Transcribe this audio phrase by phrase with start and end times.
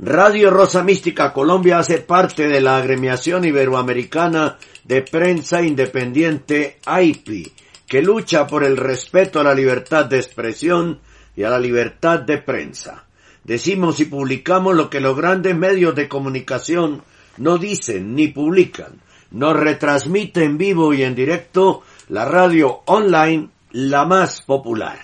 [0.00, 4.56] Radio Rosa Mística Colombia hace parte de la agremiación iberoamericana
[4.88, 7.52] de prensa independiente AIPI,
[7.86, 11.00] que lucha por el respeto a la libertad de expresión
[11.36, 13.04] y a la libertad de prensa.
[13.44, 17.02] Decimos y publicamos lo que los grandes medios de comunicación
[17.36, 19.02] no dicen ni publican.
[19.30, 24.98] Nos retransmite en vivo y en directo la radio online, la más popular.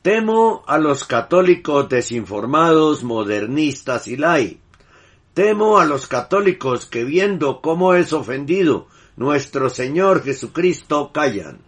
[0.00, 4.58] Temo a los católicos desinformados, modernistas y lai.
[5.36, 8.86] Temo a los católicos que viendo cómo es ofendido
[9.18, 11.58] nuestro Señor Jesucristo callan.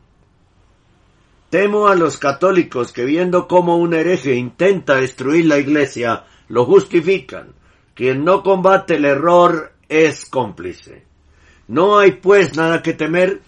[1.50, 7.48] Temo a los católicos que viendo cómo un hereje intenta destruir la iglesia, lo justifican.
[7.92, 11.04] Quien no combate el error es cómplice.
[11.66, 13.42] No hay pues nada que temer.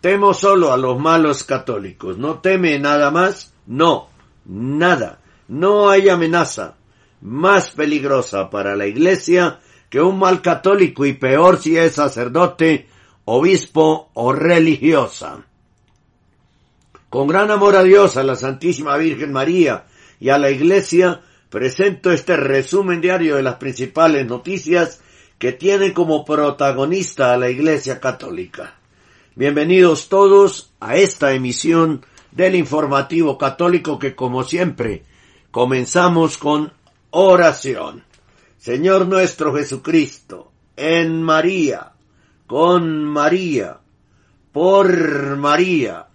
[0.00, 2.18] Temo solo a los malos católicos.
[2.18, 3.54] ¿No teme nada más?
[3.68, 4.08] No
[4.44, 6.74] nada, no hay amenaza
[7.20, 12.86] más peligrosa para la iglesia que un mal católico y peor si es sacerdote,
[13.24, 15.44] obispo o religiosa.
[17.08, 19.86] Con gran amor a Dios, a la Santísima Virgen María
[20.20, 25.00] y a la iglesia, presento este resumen diario de las principales noticias
[25.38, 28.74] que tiene como protagonista a la iglesia católica.
[29.34, 35.02] Bienvenidos todos a esta emisión del informativo católico que como siempre
[35.50, 36.72] comenzamos con
[37.10, 38.04] oración.
[38.58, 41.92] Señor nuestro Jesucristo, en María,
[42.46, 43.78] con María,
[44.52, 46.06] por María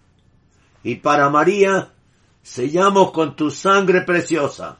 [0.83, 1.91] y para María,
[2.43, 4.77] sellamos con tu sangre preciosa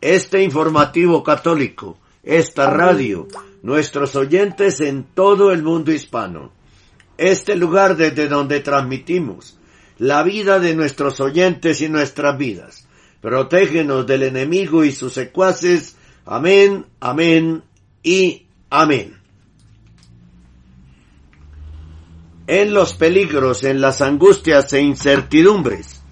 [0.00, 3.28] este informativo católico, esta radio,
[3.62, 6.52] nuestros oyentes en todo el mundo hispano,
[7.16, 9.58] este lugar desde donde transmitimos,
[9.98, 12.88] la vida de nuestros oyentes y nuestras vidas.
[13.22, 15.96] Protégenos del enemigo y sus secuaces.
[16.26, 17.62] Amén, amén
[18.02, 19.16] y amén.
[22.48, 26.02] En los peligros, en las angustias e incertidumbres,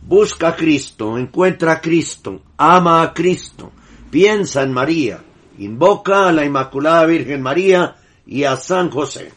[0.00, 3.70] busca a Cristo, encuentra a Cristo, ama a Cristo,
[4.10, 5.22] piensa en María,
[5.58, 9.32] invoca a la Inmaculada Virgen María y a San José.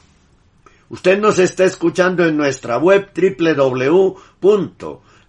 [0.88, 3.12] Usted nos está escuchando en nuestra web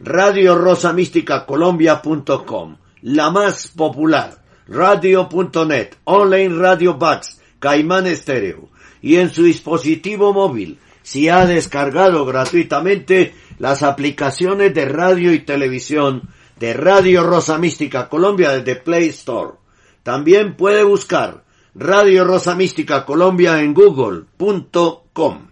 [0.03, 8.71] www.radiorosamísticacolombia.com, la más popular, radio.net, online radio Bugs, Caimán Estéreo,
[9.01, 16.31] y en su dispositivo móvil, si ha descargado gratuitamente las aplicaciones de radio y televisión
[16.59, 19.55] de Radio Rosa Mística Colombia desde Play Store.
[20.03, 25.49] También puede buscar Radio Rosa Mística Colombia en google.com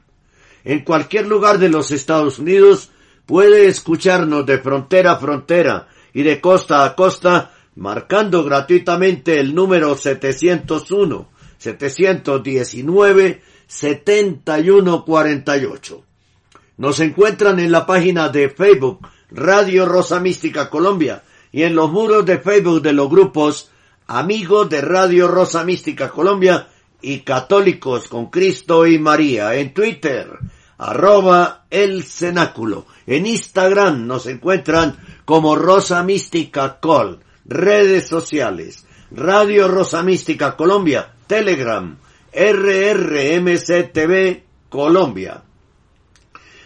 [0.65, 2.91] en cualquier lugar de los Estados Unidos
[3.31, 9.97] puede escucharnos de frontera a frontera y de costa a costa marcando gratuitamente el número
[9.97, 16.05] 701 719 7148.
[16.79, 22.27] Nos encuentran en la página de Facebook Radio Rosa Mística Colombia y en los muros
[22.27, 23.71] de Facebook de los grupos
[24.09, 26.67] Amigos de Radio Rosa Mística Colombia
[27.01, 29.55] y Católicos con Cristo y María.
[29.55, 30.37] En Twitter,
[30.81, 32.87] arroba el cenáculo.
[33.11, 37.19] En Instagram nos encuentran como Rosa Mística Col.
[37.45, 38.87] Redes sociales.
[39.11, 41.11] Radio Rosa Mística Colombia.
[41.27, 41.99] Telegram.
[42.33, 42.85] RRMCTV
[44.69, 45.43] Colombia.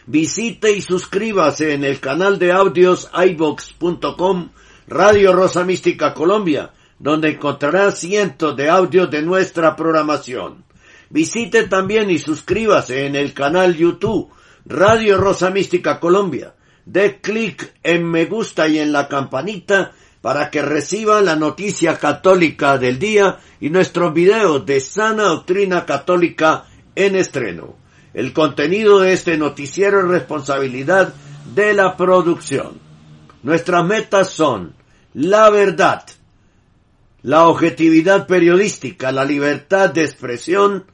[0.04, 4.50] Visite y suscríbase en el canal de audios ibox.com
[4.86, 10.62] Radio Rosa Mística Colombia donde encontrará cientos de audios de nuestra programación.
[11.08, 14.30] Visite también y suscríbase en el canal YouTube
[14.66, 16.54] Radio Rosa Mística Colombia.
[16.86, 22.78] Dé clic en me gusta y en la campanita para que reciba la noticia católica
[22.78, 26.64] del día y nuestros videos de sana doctrina católica
[26.94, 27.76] en estreno.
[28.14, 31.12] El contenido de este noticiero es responsabilidad
[31.54, 32.80] de la producción.
[33.42, 34.74] Nuestras metas son
[35.12, 36.06] la verdad,
[37.20, 40.86] la objetividad periodística, la libertad de expresión,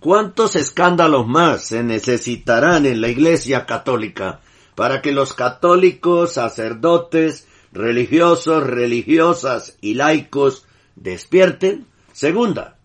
[0.00, 4.40] ¿cuántos escándalos más se necesitarán en la Iglesia Católica
[4.74, 10.66] para que los católicos, sacerdotes, religiosos, religiosas y laicos
[10.96, 11.86] despierten?
[12.12, 12.76] Segunda,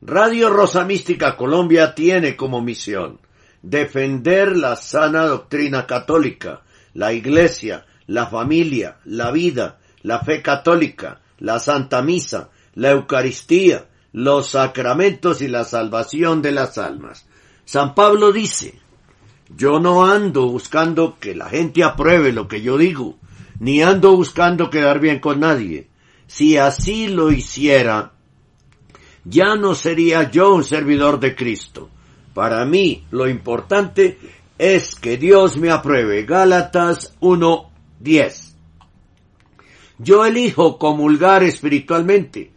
[0.00, 3.18] Radio Rosa Mística Colombia tiene como misión
[3.62, 6.62] defender la sana doctrina católica,
[6.94, 14.50] la Iglesia, la familia, la vida, la fe católica, la Santa Misa, la Eucaristía, los
[14.50, 17.26] sacramentos y la salvación de las almas.
[17.64, 18.78] San Pablo dice,
[19.56, 23.18] yo no ando buscando que la gente apruebe lo que yo digo,
[23.60, 25.88] ni ando buscando quedar bien con nadie.
[26.26, 28.12] Si así lo hiciera,
[29.24, 31.90] ya no sería yo un servidor de Cristo.
[32.34, 34.18] Para mí lo importante
[34.58, 36.24] es que Dios me apruebe.
[36.24, 38.54] Gálatas 1.10.
[39.98, 42.52] Yo elijo comulgar espiritualmente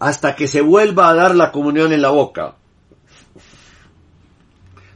[0.00, 2.56] hasta que se vuelva a dar la comunión en la boca.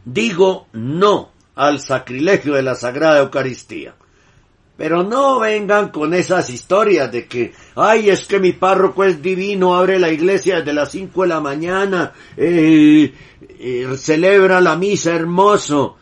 [0.05, 3.94] Digo no al sacrilegio de la Sagrada Eucaristía.
[4.76, 9.76] Pero no vengan con esas historias de que, ay, es que mi párroco es divino,
[9.76, 13.12] abre la iglesia desde las cinco de la mañana, eh,
[13.61, 15.99] eh, celebra la misa hermoso,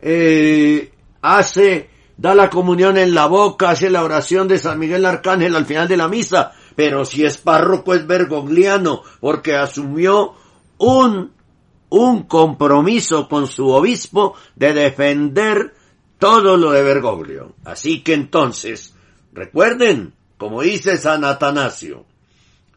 [0.00, 0.92] eh,
[1.22, 5.66] hace, da la comunión en la boca, hace la oración de San Miguel Arcángel al
[5.66, 10.34] final de la misa, pero si es párroco es bergogliano, porque asumió
[10.78, 11.32] un,
[11.88, 15.74] un compromiso con su obispo de defender
[16.18, 17.54] todo lo de Bergoglio.
[17.64, 18.94] Así que entonces,
[19.32, 22.04] recuerden, como dice San Atanasio,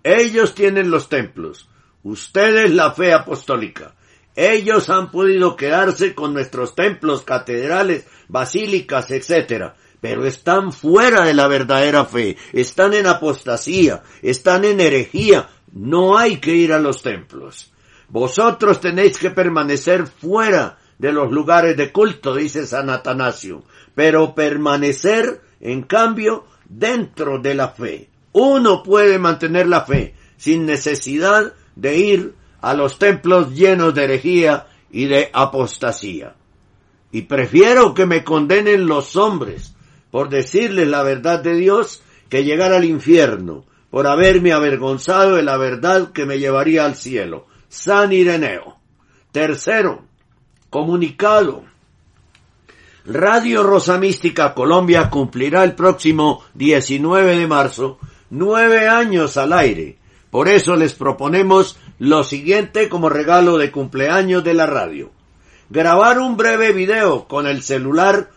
[0.04, 1.70] ellos tienen los templos,
[2.04, 3.96] ustedes la fe apostólica.
[4.36, 9.74] Ellos han podido quedarse con nuestros templos, catedrales, basílicas, etc.
[10.00, 15.50] Pero están fuera de la verdadera fe, están en apostasía, están en herejía.
[15.74, 17.72] No hay que ir a los templos.
[18.10, 23.64] Vosotros tenéis que permanecer fuera de los lugares de culto, dice San Atanasio,
[23.96, 28.10] pero permanecer, en cambio, dentro de la fe.
[28.34, 34.68] Uno puede mantener la fe sin necesidad de ir a los templos llenos de herejía
[34.92, 36.36] y de apostasía.
[37.12, 39.76] Y prefiero que me condenen los hombres
[40.12, 45.58] por decirles la verdad de Dios que llegar al infierno por haberme avergonzado de la
[45.58, 47.48] verdad que me llevaría al cielo.
[47.68, 48.78] San Ireneo.
[49.32, 50.04] Tercero,
[50.70, 51.64] Comunicado.
[53.06, 57.98] Radio Rosa Mística Colombia cumplirá el próximo 19 de marzo
[58.30, 59.98] nueve años al aire.
[60.30, 65.12] Por eso les proponemos lo siguiente como regalo de cumpleaños de la radio.
[65.70, 68.32] Grabar un breve video con el celular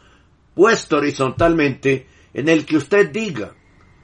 [0.54, 3.54] puesto horizontalmente en el que usted diga,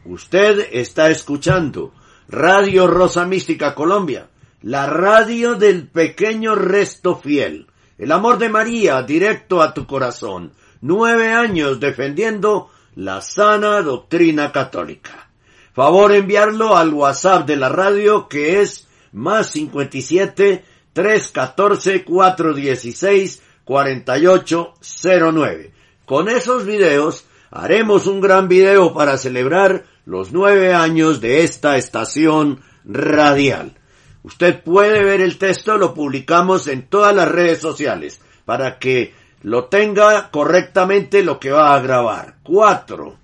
[0.07, 1.93] usted está escuchando
[2.27, 4.31] Radio Rosa Mística Colombia,
[4.63, 7.67] la radio del pequeño resto fiel
[7.99, 10.55] el amor de María directo a tu corazón.
[10.81, 15.29] Nueve años defendiendo la sana doctrina católica.
[15.75, 25.73] Favor enviarlo al WhatsApp de la radio que es más 57 314 416 4809.
[26.05, 32.61] Con esos videos haremos un gran video para celebrar los nueve años de esta estación
[32.85, 33.77] radial.
[34.23, 38.21] Usted puede ver el texto, lo publicamos en todas las redes sociales.
[38.45, 42.39] para que lo tenga correctamente lo que va a grabar.
[42.43, 43.17] Cuatro.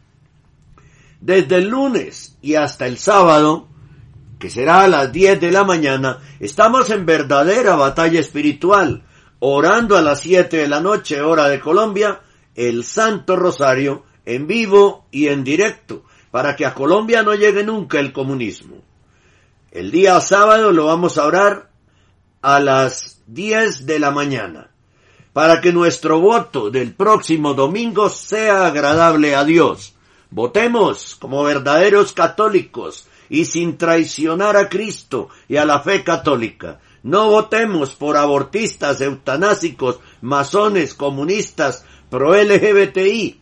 [1.21, 3.67] Desde el lunes y hasta el sábado,
[4.39, 9.03] que será a las 10 de la mañana, estamos en verdadera batalla espiritual,
[9.39, 12.21] orando a las 7 de la noche, hora de Colombia,
[12.55, 17.99] el Santo Rosario, en vivo y en directo, para que a Colombia no llegue nunca
[17.99, 18.77] el comunismo.
[19.71, 21.71] El día sábado lo vamos a orar
[22.43, 24.71] a las 10 de la mañana,
[25.33, 29.95] para que nuestro voto del próximo domingo sea agradable a Dios.
[30.31, 36.81] Votemos como verdaderos católicos y sin traicionar a Cristo y a la fe católica.
[37.03, 43.41] No votemos por abortistas, eutanásicos, masones, comunistas, pro LGBTI.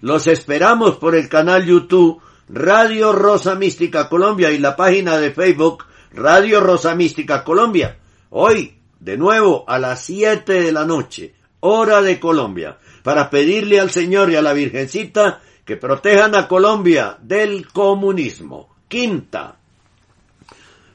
[0.00, 5.84] Los esperamos por el canal YouTube Radio Rosa Mística Colombia y la página de Facebook
[6.12, 7.98] Radio Rosa Mística Colombia.
[8.30, 13.90] Hoy, de nuevo, a las 7 de la noche, hora de Colombia, para pedirle al
[13.90, 18.75] Señor y a la Virgencita que protejan a Colombia del comunismo.
[18.88, 19.56] Quinta,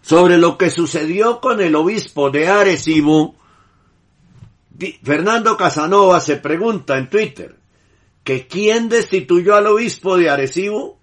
[0.01, 3.35] sobre lo que sucedió con el obispo de Arecibo,
[5.03, 7.55] Fernando Casanova se pregunta en Twitter
[8.23, 10.99] que quién destituyó al obispo de Arecibo.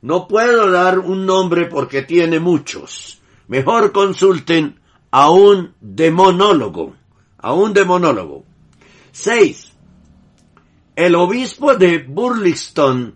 [0.00, 3.20] No puedo dar un nombre porque tiene muchos.
[3.48, 4.78] Mejor consulten
[5.10, 6.94] a un demonólogo.
[7.38, 8.44] A un demonólogo.
[9.12, 9.72] 6.
[10.96, 13.14] El obispo de Burlington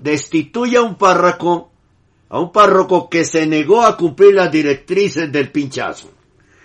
[0.00, 1.72] destituye a un párroco,
[2.34, 6.10] a un párroco que se negó a cumplir las directrices del pinchazo.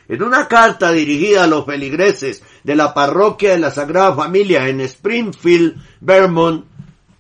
[0.07, 4.81] En una carta dirigida a los feligreses de la parroquia de la Sagrada Familia en
[4.81, 6.65] Springfield, Vermont,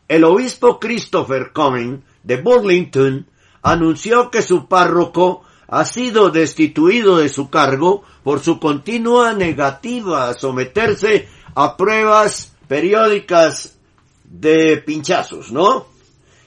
[0.07, 3.27] el obispo Christopher Cohen de Burlington
[3.61, 10.33] anunció que su párroco ha sido destituido de su cargo por su continua negativa a
[10.33, 13.77] someterse a pruebas periódicas
[14.23, 15.98] de pinchazos, ¿no?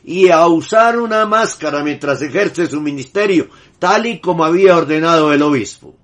[0.04, 5.42] Y a usar una máscara mientras ejerce su ministerio, tal y como había ordenado el
[5.42, 5.94] obispo.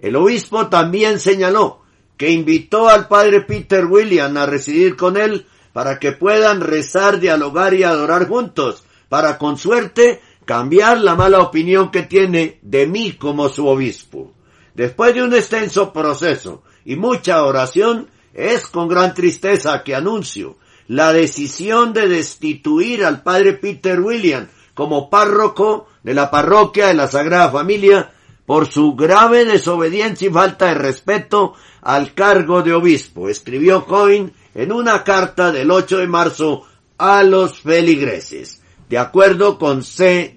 [0.00, 1.82] El obispo también señaló
[2.16, 7.74] que invitó al padre Peter William a residir con él para que puedan rezar, dialogar
[7.74, 13.48] y adorar juntos, para con suerte cambiar la mala opinión que tiene de mí como
[13.48, 14.32] su obispo.
[14.74, 20.56] Después de un extenso proceso y mucha oración, es con gran tristeza que anuncio
[20.92, 27.08] la decisión de destituir al padre Peter William como párroco de la parroquia de la
[27.08, 28.12] Sagrada Familia
[28.44, 34.70] por su grave desobediencia y falta de respeto al cargo de obispo, escribió Cohen en
[34.70, 36.66] una carta del 8 de marzo
[36.98, 40.36] a los feligreses de acuerdo con CNA.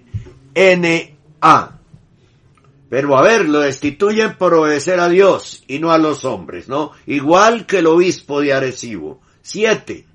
[2.89, 6.93] Pero a ver, lo destituyen por obedecer a Dios y no a los hombres, ¿no?
[7.07, 9.19] Igual que el obispo de Arecibo.
[9.41, 10.05] Siete.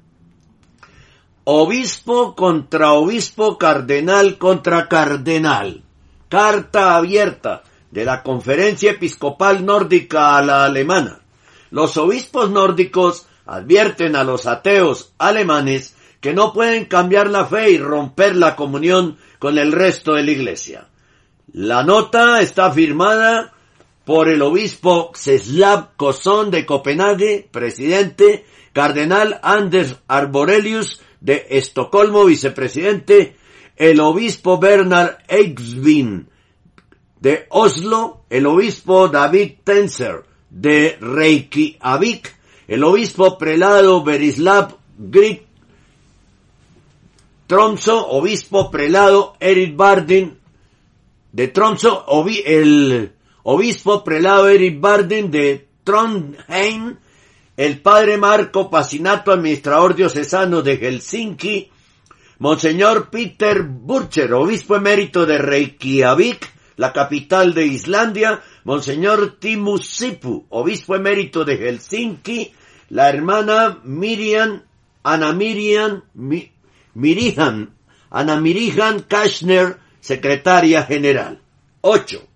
[1.52, 5.82] Obispo contra obispo, cardenal contra cardenal.
[6.28, 11.22] Carta abierta de la Conferencia Episcopal Nórdica a la alemana.
[11.72, 17.78] Los obispos nórdicos advierten a los ateos alemanes que no pueden cambiar la fe y
[17.78, 20.86] romper la comunión con el resto de la iglesia.
[21.52, 23.54] La nota está firmada
[24.04, 33.36] por el obispo Czeslaw Kosson de Copenhague, presidente, cardenal Anders Arborelius de Estocolmo, vicepresidente,
[33.76, 36.28] el obispo Bernard Eichsvin
[37.20, 42.34] de Oslo, el obispo David Tenser de Reykjavik,
[42.66, 45.42] el obispo prelado Berislav Grit
[47.46, 50.38] Tromso, obispo prelado Eric Bardin
[51.32, 52.04] de Tromso,
[52.44, 53.12] el
[53.42, 56.96] obispo prelado Eric Bardin de Trondheim,
[57.60, 61.70] el padre Marco Pacinato, administrador diocesano de Helsinki,
[62.38, 70.96] Monseñor Peter Burcher, obispo emérito de Reykjavik, la capital de Islandia, Monseñor Timu Sipu, obispo
[70.96, 72.50] emérito de Helsinki,
[72.88, 74.62] la hermana Miriam,
[75.02, 76.04] Ana Miriam,
[76.94, 77.74] Mirihan,
[78.08, 81.42] Ana Mirihan Kashner, secretaria general.
[81.82, 82.26] 8.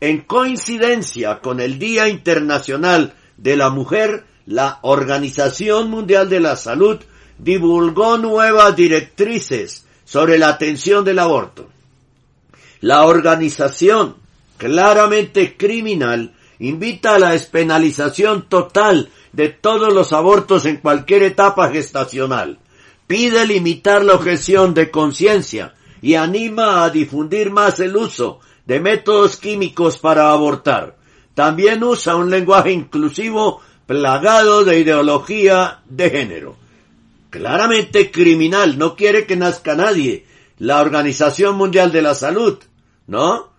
[0.00, 6.98] En coincidencia con el Día Internacional de la Mujer, la Organización Mundial de la Salud
[7.38, 11.68] divulgó nuevas directrices sobre la atención del aborto.
[12.80, 14.16] La organización,
[14.56, 22.58] claramente criminal, invita a la despenalización total de todos los abortos en cualquier etapa gestacional
[23.06, 29.36] pide limitar la objeción de conciencia y anima a difundir más el uso de métodos
[29.36, 30.96] químicos para abortar.
[31.36, 36.56] También usa un lenguaje inclusivo plagado de ideología de género.
[37.28, 40.24] Claramente criminal, no quiere que nazca nadie.
[40.56, 42.56] La Organización Mundial de la Salud,
[43.06, 43.50] ¿no?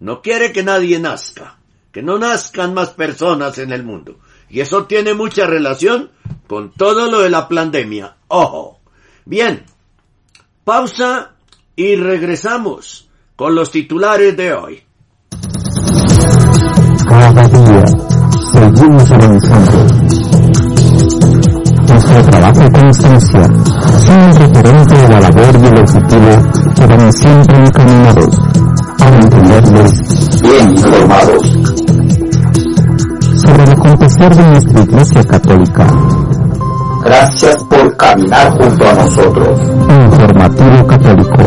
[0.00, 1.58] No quiere que nadie nazca,
[1.92, 4.20] que no nazcan más personas en el mundo.
[4.48, 6.10] Y eso tiene mucha relación
[6.46, 8.16] con todo lo de la pandemia.
[8.28, 8.80] Ojo.
[9.26, 9.66] Bien.
[10.64, 11.34] Pausa
[11.76, 14.82] y regresamos con los titulares de hoy.
[17.08, 17.84] Cada día
[18.52, 19.86] seguimos avanzando.
[21.88, 23.42] Nuestro trabajo y constancia
[24.04, 26.32] son el referente de la labor y el objetivo
[26.76, 28.38] que van siempre encaminados
[29.00, 31.42] a mantenerles bien informados
[33.40, 35.86] sobre el acontecer de nuestra Iglesia Católica.
[37.04, 39.60] Gracias por caminar junto a nosotros.
[40.04, 41.42] Informativo Católico,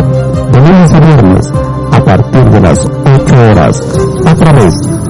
[0.52, 1.54] de lunes a viernes,
[1.92, 3.82] a partir de las 8 horas,
[4.26, 5.01] a través de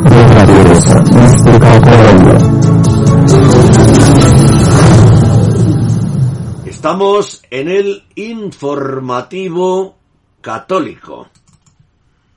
[6.65, 9.95] Estamos en el informativo
[10.41, 11.27] católico.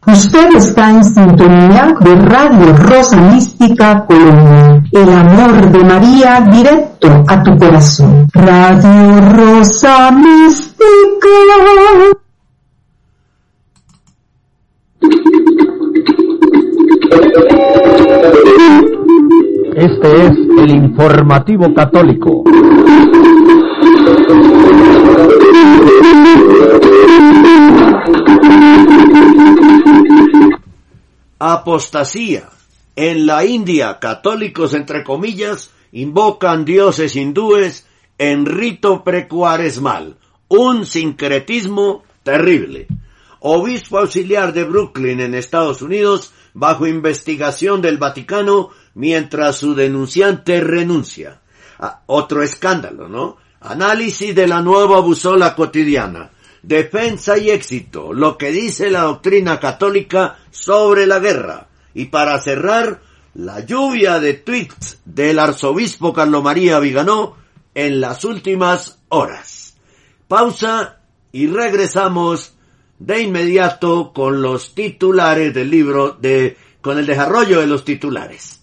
[0.07, 4.83] Usted está en sintonía de Radio Rosa Mística Colombia.
[4.93, 8.29] El amor de María directo a tu corazón.
[8.35, 10.85] Radio Rosa Mística.
[19.77, 22.45] Este es el informativo católico.
[31.39, 32.49] Apostasía.
[32.97, 37.87] En la India, católicos entre comillas invocan dioses hindúes
[38.19, 40.17] en rito precuaresmal.
[40.49, 42.87] Un sincretismo terrible.
[43.47, 51.43] Obispo auxiliar de Brooklyn en Estados Unidos bajo investigación del Vaticano mientras su denunciante renuncia.
[51.79, 53.37] Ah, otro escándalo, ¿no?
[53.61, 56.31] Análisis de la nueva busola cotidiana.
[56.63, 58.15] Defensa y éxito.
[58.15, 61.69] Lo que dice la doctrina católica sobre la guerra.
[61.93, 63.03] Y para cerrar,
[63.35, 67.37] la lluvia de tweets del arzobispo Carlo María Viganó
[67.75, 69.77] en las últimas horas.
[70.29, 72.54] Pausa y regresamos
[72.99, 78.61] de inmediato con los titulares del libro de, con el desarrollo de los titulares.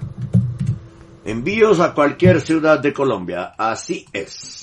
[1.26, 3.52] Envíos a cualquier ciudad de Colombia.
[3.58, 4.61] Así es.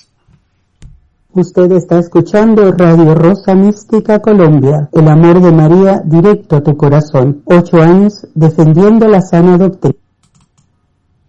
[1.38, 7.42] Usted está escuchando Radio Rosa Mística Colombia, el amor de María directo a tu corazón.
[7.44, 9.94] Ocho años defendiendo la sana doctrina.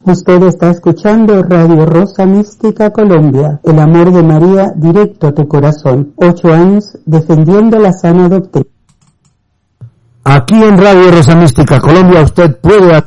[0.04, 6.12] Usted está escuchando Radio Rosa Mística Colombia, el amor de María directo a tu corazón.
[6.16, 8.66] Ocho años defendiendo la sana doctrina.
[10.24, 13.04] Aquí en Radio Rosa Mística Colombia usted puede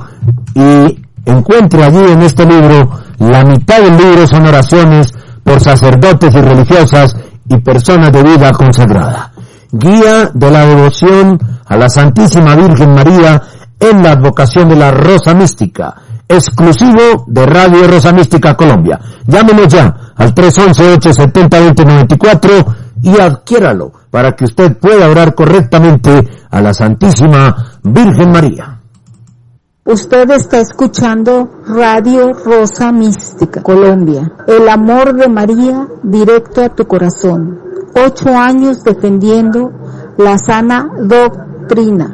[0.55, 2.89] y encuentre allí en este libro,
[3.19, 5.13] la mitad del libro son oraciones
[5.43, 7.13] por sacerdotes y religiosas
[7.47, 9.33] y personas de vida consagrada.
[9.71, 13.41] Guía de la devoción a la Santísima Virgen María
[13.79, 15.95] en la advocación de la Rosa Mística,
[16.29, 18.97] exclusivo de Radio Rosa Mística Colombia.
[19.25, 22.65] Llámenos ya al 311-870-2094
[23.01, 28.75] y adquiéralo para que usted pueda orar correctamente a la Santísima Virgen María.
[29.85, 34.29] Usted está escuchando Radio Rosa Mística, Colombia.
[34.47, 37.59] El amor de María directo a tu corazón.
[37.95, 39.71] Ocho años defendiendo
[40.17, 42.13] la sana doctrina.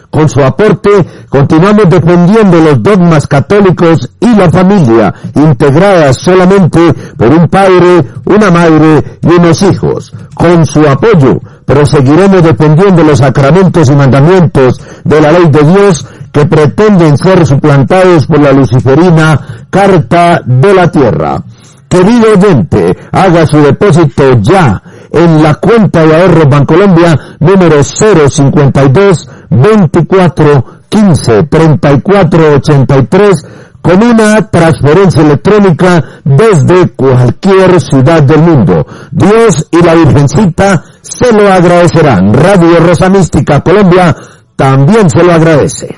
[0.11, 0.89] Con su aporte
[1.29, 9.19] continuamos defendiendo los dogmas católicos y la familia, integradas solamente por un padre, una madre
[9.21, 10.13] y unos hijos.
[10.35, 16.45] Con su apoyo proseguiremos defendiendo los sacramentos y mandamientos de la ley de Dios que
[16.45, 21.41] pretenden ser suplantados por la luciferina Carta de la Tierra.
[21.87, 30.65] Querido oyente, haga su depósito ya en la cuenta de ahorro Bancolombia número 052 24
[30.89, 33.45] 15 34 83
[33.81, 38.85] con una transferencia electrónica desde cualquier ciudad del mundo.
[39.11, 42.33] Dios y la Virgencita se lo agradecerán.
[42.33, 44.15] Radio Rosa Mística Colombia
[44.55, 45.97] también se lo agradece.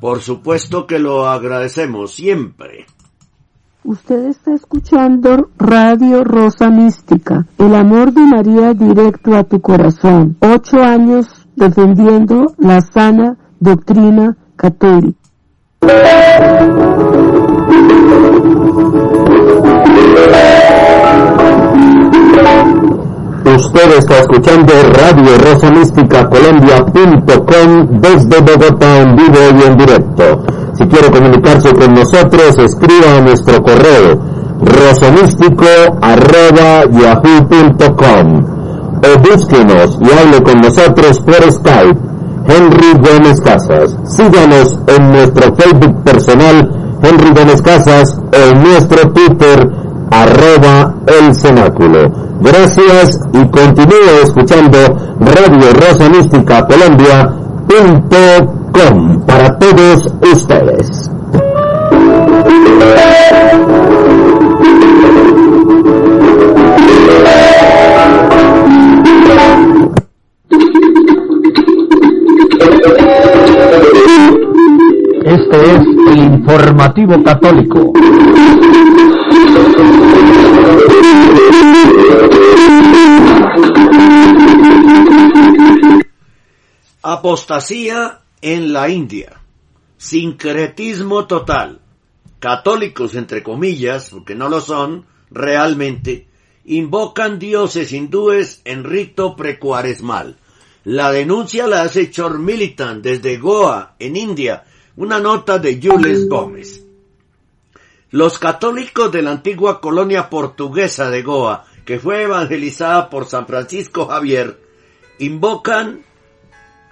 [0.00, 2.86] Por supuesto que lo agradecemos siempre.
[3.88, 10.36] Usted está escuchando Radio Rosa Mística, el amor de María directo a tu corazón.
[10.40, 15.16] Ocho años defendiendo la sana doctrina católica.
[23.44, 30.42] Usted está escuchando Radio Rosa Mística Colombia.com desde Bogotá en vivo y en directo.
[30.74, 34.20] Si quiere comunicarse con nosotros, escriba a nuestro correo
[34.60, 35.64] rosamístico
[36.02, 38.44] arroba yahoo.com
[38.98, 41.98] o búsquenos y hable con nosotros por Skype.
[42.48, 43.96] Henry Gómez Casas.
[44.04, 46.70] Síganos en nuestro Facebook personal
[47.02, 49.70] Henry Gómez Casas o en nuestro Twitter
[50.10, 52.27] arroba el cenáculo.
[52.40, 54.78] Gracias y continúe escuchando
[55.20, 61.10] Radio Rosa Mística Colombia.com para todos ustedes.
[75.28, 77.92] Este es el informativo católico.
[87.02, 89.38] Apostasía en la India.
[89.98, 91.80] Sincretismo total.
[92.38, 96.26] Católicos, entre comillas, porque no lo son, realmente,
[96.64, 100.38] invocan dioses hindúes en rito precuaresmal.
[100.84, 104.64] La denuncia la hace Chor Militant desde Goa, en India,
[104.98, 106.84] una nota de Jules Gómez.
[108.10, 114.06] Los católicos de la antigua colonia portuguesa de Goa, que fue evangelizada por San Francisco
[114.06, 114.60] Javier,
[115.20, 116.02] invocan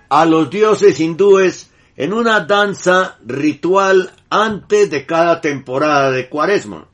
[0.09, 6.87] a los dioses hindúes en una danza ritual antes de cada temporada de cuaresma.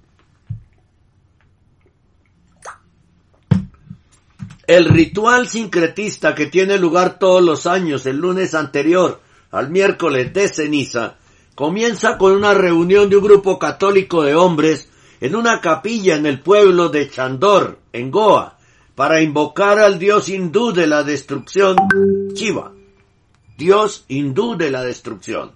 [4.67, 9.21] El ritual sincretista que tiene lugar todos los años el lunes anterior
[9.53, 11.17] al miércoles de ceniza
[11.55, 14.89] comienza con una reunión de un grupo católico de hombres
[15.21, 18.59] en una capilla en el pueblo de Chandor, en Goa,
[18.97, 21.77] para invocar al dios hindú de la destrucción,
[22.35, 22.73] Shiva,
[23.57, 25.53] dios hindú de la destrucción.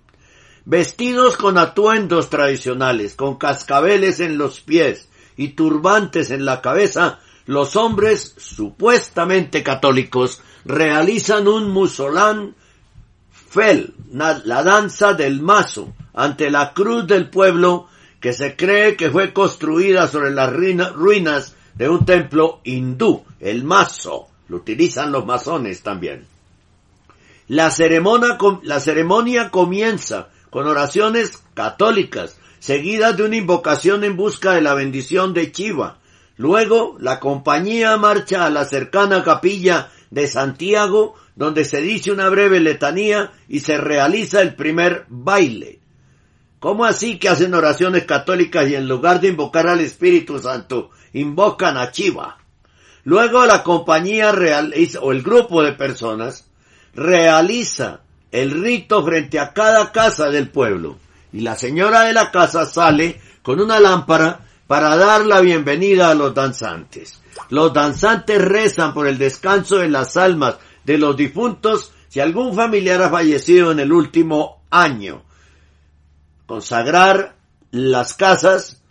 [0.65, 7.77] Vestidos con atuendos tradicionales, con cascabeles en los pies y turbantes en la cabeza, los
[7.77, 12.55] hombres supuestamente católicos realizan un musolán
[14.13, 17.89] la danza del mazo, ante la cruz del pueblo
[18.21, 24.29] que se cree que fue construida sobre las ruinas de un templo hindú, el mazo.
[24.49, 26.27] Lo utilizan los masones también.
[27.49, 35.35] La ceremonia comienza con oraciones católicas, seguidas de una invocación en busca de la bendición
[35.35, 35.99] de Chiva.
[36.37, 42.59] Luego, la compañía marcha a la cercana capilla de Santiago, donde se dice una breve
[42.59, 45.81] letanía y se realiza el primer baile.
[46.59, 51.77] ¿Cómo así que hacen oraciones católicas y en lugar de invocar al Espíritu Santo, invocan
[51.77, 52.39] a Chiva?
[53.05, 56.49] Luego la compañía real o el grupo de personas
[56.95, 58.01] realiza
[58.33, 60.99] el rito frente a cada casa del pueblo
[61.33, 66.15] y la señora de la casa sale con una lámpara para dar la bienvenida a
[66.15, 67.21] los danzantes.
[67.51, 73.03] Los danzantes rezan por el descanso de las almas de los difuntos si algún familiar
[73.03, 75.25] ha fallecido en el último año.
[76.47, 77.37] Consagrar
[77.73, 78.83] las casas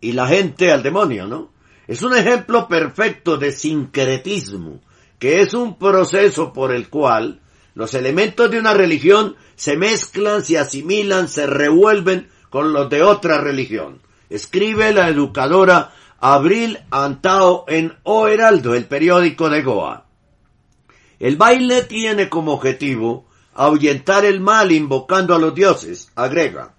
[0.00, 1.50] y la gente al demonio, ¿no?
[1.88, 4.80] Es un ejemplo perfecto de sincretismo,
[5.18, 7.40] que es un proceso por el cual
[7.74, 13.40] los elementos de una religión se mezclan, se asimilan, se revuelven con los de otra
[13.40, 14.00] religión.
[14.28, 20.05] Escribe la educadora Abril Antao en O Heraldo, el periódico de Goa.
[21.18, 26.74] El baile tiene como objetivo ahuyentar el mal invocando a los dioses, agrega.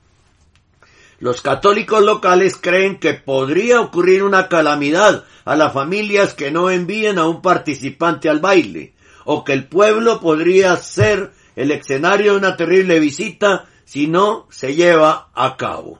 [1.19, 7.17] Los católicos locales creen que podría ocurrir una calamidad a las familias que no envíen
[7.17, 8.93] a un participante al baile,
[9.25, 14.75] o que el pueblo podría ser el escenario de una terrible visita si no se
[14.75, 15.99] lleva a cabo.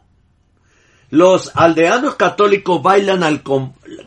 [1.10, 3.42] Los aldeanos católicos bailan al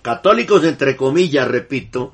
[0.03, 2.13] católicos entre comillas, repito,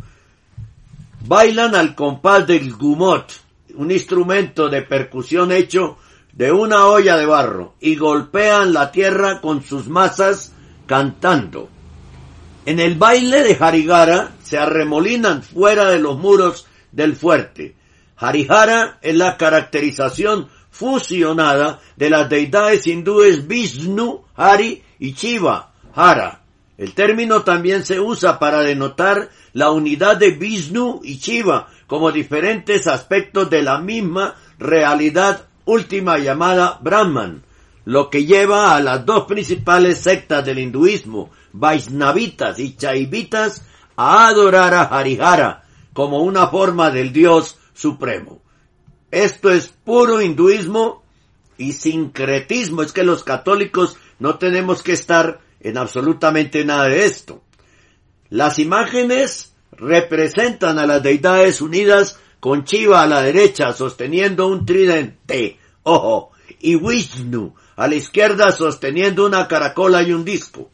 [1.21, 3.33] bailan al compás del gumot,
[3.75, 5.99] un instrumento de percusión hecho
[6.33, 10.53] de una olla de barro y golpean la tierra con sus masas
[10.87, 11.69] cantando.
[12.67, 17.77] En el baile de Harigara se arremolinan fuera de los muros del fuerte.
[18.17, 26.43] Harihara es la caracterización fusionada de las deidades hindúes Vishnu, Hari y Shiva, Hara.
[26.79, 32.87] El término también se usa para denotar la unidad de Vishnu y Shiva como diferentes
[32.87, 37.43] aspectos de la misma realidad última llamada Brahman,
[37.85, 43.65] lo que lleva a las dos principales sectas del hinduismo, Vaisnavitas y Chaivitas,
[43.97, 48.43] a adorar a Harihara como una forma del Dios supremo.
[49.11, 51.03] Esto es puro hinduismo
[51.57, 52.83] y sincretismo.
[52.83, 57.42] Es que los católicos no tenemos que estar en absolutamente nada de esto.
[58.29, 65.59] Las imágenes representan a las deidades unidas con Chiva a la derecha sosteniendo un tridente,
[65.83, 70.71] ojo, y Vishnu a la izquierda sosteniendo una caracola y un disco.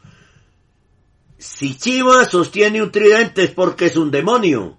[1.39, 4.79] Si Chiva sostiene un tridente es porque es un demonio.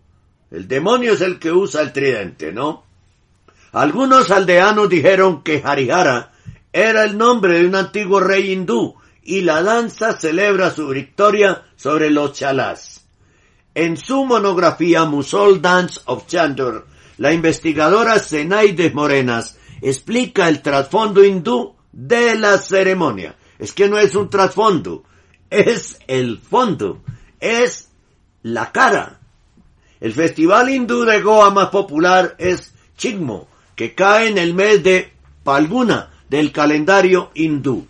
[0.50, 2.86] El demonio es el que usa el tridente, ¿no?
[3.74, 6.32] Algunos aldeanos dijeron que Harihara
[6.72, 12.10] era el nombre de un antiguo rey hindú y la danza celebra su victoria sobre
[12.10, 13.02] los chalás.
[13.76, 21.76] En su monografía Musol Dance of Chandor, la investigadora Zenaides Morenas explica el trasfondo hindú
[21.92, 23.36] de la ceremonia.
[23.58, 25.04] Es que no es un trasfondo,
[25.50, 27.02] es el fondo,
[27.40, 27.90] es
[28.42, 29.20] la cara.
[30.00, 35.14] El festival hindú de Goa más popular es Chigmo, que cae en el mes de
[35.44, 37.88] Palguna del calendario hindú.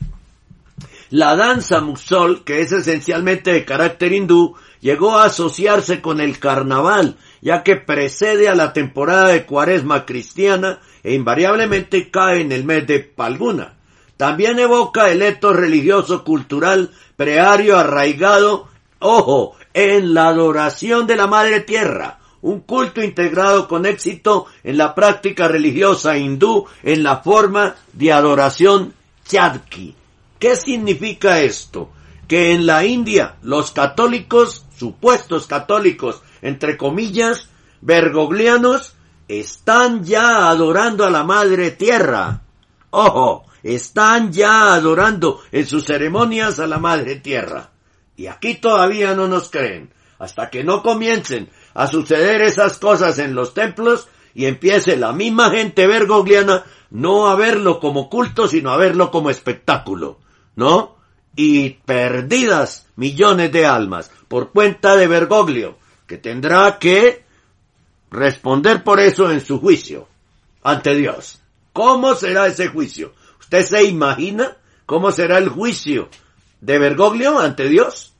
[1.13, 7.17] La danza Musol, que es esencialmente de carácter hindú, llegó a asociarse con el carnaval,
[7.39, 12.88] ya que precede a la temporada de cuaresma cristiana e invariablemente cae en el mes
[12.88, 13.76] de Palguna.
[14.17, 21.60] También evoca el eto religioso cultural preario arraigado, ojo, en la adoración de la Madre
[21.60, 28.12] Tierra, un culto integrado con éxito en la práctica religiosa hindú en la forma de
[28.12, 28.95] adoración
[29.28, 29.93] chadki.
[30.43, 31.89] ¿Qué significa esto?
[32.27, 37.47] Que en la India los católicos, supuestos católicos, entre comillas,
[37.79, 38.93] bergoglianos,
[39.29, 42.41] están ya adorando a la Madre Tierra.
[42.89, 47.69] Ojo, están ya adorando en sus ceremonias a la Madre Tierra.
[48.17, 49.93] Y aquí todavía no nos creen.
[50.19, 55.51] Hasta que no comiencen a suceder esas cosas en los templos y empiece la misma
[55.51, 60.19] gente bergogliana no a verlo como culto, sino a verlo como espectáculo,
[60.56, 60.98] ¿no?
[61.36, 67.24] Y perdidas millones de almas por cuenta de Bergoglio, que tendrá que
[68.12, 70.08] responder por eso en su juicio
[70.62, 71.42] ante Dios.
[71.74, 73.13] ¿Cómo será ese juicio?
[73.39, 76.10] ¿Usted se imagina cómo será el juicio
[76.62, 78.13] de Bergoglio ante Dios?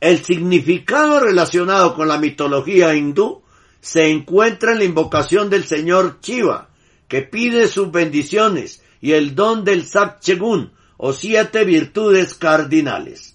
[0.00, 3.42] El significado relacionado con la mitología hindú
[3.80, 6.68] se encuentra en la invocación del señor Shiva,
[7.06, 13.34] que pide sus bendiciones y el don del Sakchegun, o siete virtudes cardinales.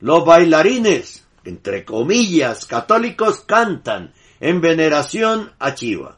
[0.00, 6.16] Los bailarines, entre comillas, católicos cantan en veneración a Shiva.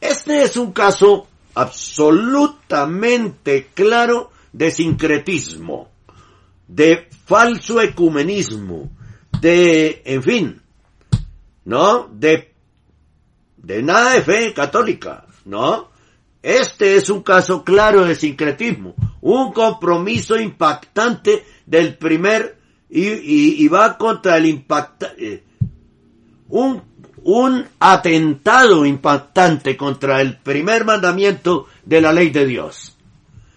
[0.00, 5.90] Este es un caso absolutamente claro de sincretismo
[6.68, 8.90] de falso ecumenismo,
[9.40, 10.62] de, en fin,
[11.64, 12.08] ¿no?
[12.08, 12.52] De
[13.56, 15.91] de nada de fe católica, ¿no?
[16.42, 22.58] Este es un caso claro de sincretismo, un compromiso impactante del primer
[22.90, 25.42] y, y, va contra el impacta, eh,
[26.48, 26.82] un,
[27.22, 32.98] un atentado impactante contra el primer mandamiento de la ley de Dios.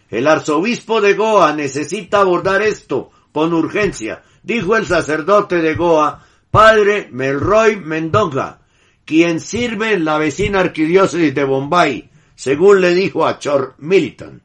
[0.10, 7.10] El arzobispo de Goa necesita abordar esto con urgencia, dijo el sacerdote de Goa, padre
[7.12, 8.60] Melroy Mendonga,
[9.04, 14.42] quien sirve en la vecina arquidiócesis de Bombay, según le dijo a Chor Militan.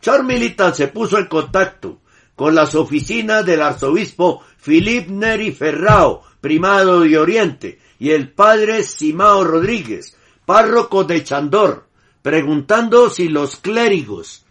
[0.00, 2.00] Chor Militan se puso en contacto
[2.34, 9.42] con las oficinas del arzobispo Philip Neri Ferrao, primado de Oriente, y el padre Simao
[9.42, 11.86] Rodríguez, párroco de Chandor,
[12.22, 14.44] preguntando si los clérigos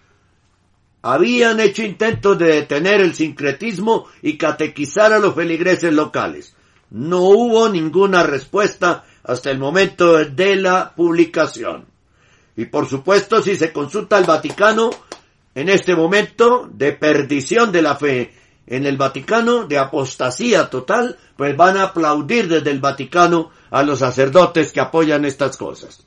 [1.03, 6.55] habían hecho intentos de detener el sincretismo y catequizar a los feligreses locales.
[6.89, 11.85] No hubo ninguna respuesta hasta el momento de la publicación.
[12.57, 14.89] Y por supuesto, si se consulta al Vaticano,
[15.53, 18.33] en este momento de perdición de la fe
[18.67, 23.99] en el Vaticano, de apostasía total, pues van a aplaudir desde el Vaticano a los
[23.99, 26.05] sacerdotes que apoyan estas cosas.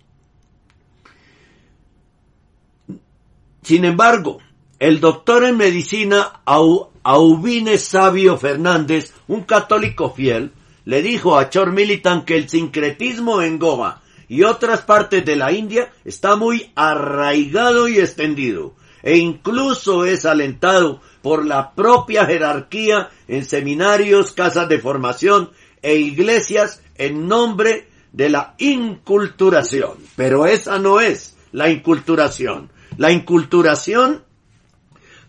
[3.62, 4.38] Sin embargo,
[4.78, 10.52] el doctor en medicina Aubine Sabio Fernández, un católico fiel,
[10.84, 15.52] le dijo a Chor Militan que el sincretismo en Goma y otras partes de la
[15.52, 23.44] India está muy arraigado y extendido, e incluso es alentado por la propia jerarquía en
[23.44, 25.50] seminarios, casas de formación
[25.82, 29.98] e iglesias en nombre de la inculturación.
[30.16, 32.70] Pero esa no es la inculturación.
[32.96, 34.24] La inculturación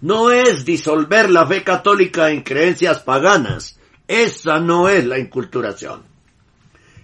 [0.02, 3.80] no es disolver la fe católica en creencias paganas.
[4.08, 6.09] Esa no es la inculturación.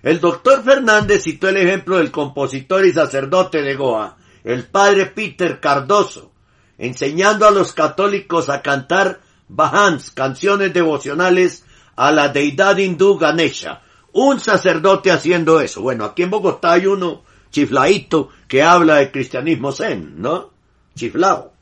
[0.06, 5.60] El doctor Fernández citó el ejemplo del compositor y sacerdote de Goa, el padre Peter
[5.60, 6.32] Cardoso,
[6.78, 11.66] enseñando a los católicos a cantar bhajans, canciones devocionales
[11.96, 13.82] a la deidad hindú Ganesha.
[14.14, 15.82] Un sacerdote haciendo eso.
[15.82, 20.52] Bueno, aquí en Bogotá hay uno chiflaito que habla de cristianismo zen, ¿no?
[20.96, 21.56] Chiflao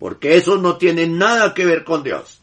[0.00, 2.40] porque eso no tiene nada que ver con Dios.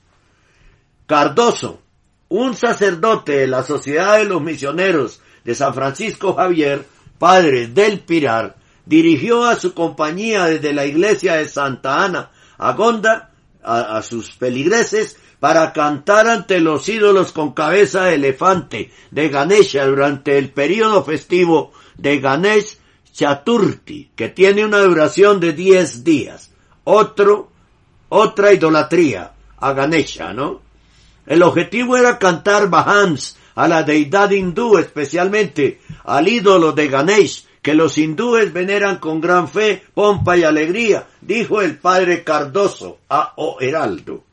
[1.08, 1.82] Cardoso,
[2.30, 6.86] un sacerdote de la Sociedad de los Misioneros de San Francisco Javier,
[7.18, 13.32] padre del Pirar, dirigió a su compañía desde la iglesia de Santa Ana a Gonda,
[13.64, 20.38] a, sus feligreses, para cantar ante los ídolos con cabeza de elefante de Ganesha durante
[20.38, 22.78] el período festivo de Ganesh
[23.14, 26.52] Chaturthi, que tiene una duración de 10 días
[26.84, 27.52] otro,
[28.10, 30.62] otra idolatría a Ganesha, ¿no?
[31.26, 37.74] El objetivo era cantar Bahams a la deidad hindú, especialmente al ídolo de Ganesh, que
[37.74, 43.58] los hindúes veneran con gran fe, pompa y alegría, dijo el padre Cardoso a O
[43.60, 44.24] Heraldo.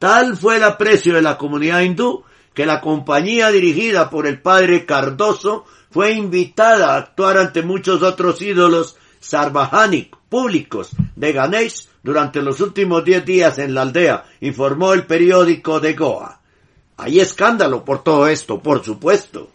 [0.00, 2.24] Tal fue el aprecio de la comunidad hindú
[2.54, 8.42] que la compañía dirigida por el padre Cardoso fue invitada a actuar ante muchos otros
[8.42, 15.06] ídolos sarvajánicos públicos de Ganesh durante los últimos diez días en la aldea, informó el
[15.06, 16.40] periódico de Goa.
[16.96, 19.50] Hay escándalo por todo esto, por supuesto.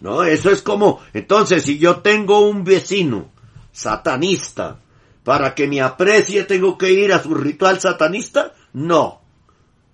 [0.00, 0.22] ¿No?
[0.22, 3.30] Eso es como, entonces, si yo tengo un vecino
[3.72, 4.78] satanista,
[5.24, 8.52] para que me aprecie tengo que ir a su ritual satanista?
[8.74, 9.20] No.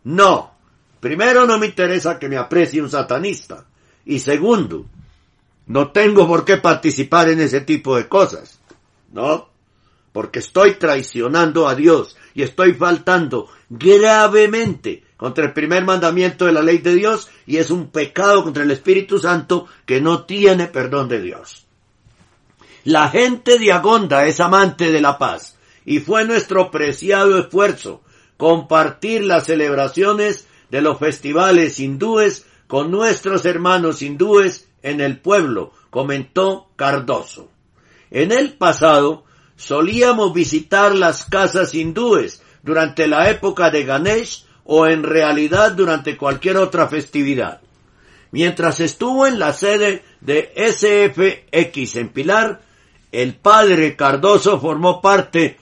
[0.04, 0.50] No.
[0.98, 3.64] Primero, no me interesa que me aprecie un satanista.
[4.04, 4.86] Y segundo,
[5.66, 8.58] no tengo por qué participar en ese tipo de cosas.
[9.12, 9.49] ¿No?
[10.20, 16.60] Porque estoy traicionando a Dios y estoy faltando gravemente contra el primer mandamiento de la
[16.60, 21.08] ley de Dios y es un pecado contra el Espíritu Santo que no tiene perdón
[21.08, 21.64] de Dios.
[22.84, 25.56] La gente de Agonda es amante de la paz
[25.86, 28.02] y fue nuestro preciado esfuerzo
[28.36, 36.68] compartir las celebraciones de los festivales hindúes con nuestros hermanos hindúes en el pueblo, comentó
[36.76, 37.48] Cardoso.
[38.10, 39.24] En el pasado,
[39.60, 46.56] solíamos visitar las casas hindúes durante la época de Ganesh o en realidad durante cualquier
[46.56, 47.60] otra festividad.
[48.30, 52.62] Mientras estuvo en la sede de SFX en Pilar,
[53.12, 55.58] el padre Cardoso formó parte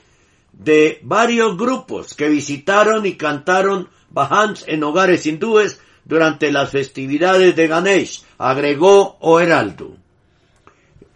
[0.53, 7.67] de varios grupos que visitaron y cantaron bhajans en hogares hindúes durante las festividades de
[7.67, 9.98] Ganesh, agregó Oheraldo.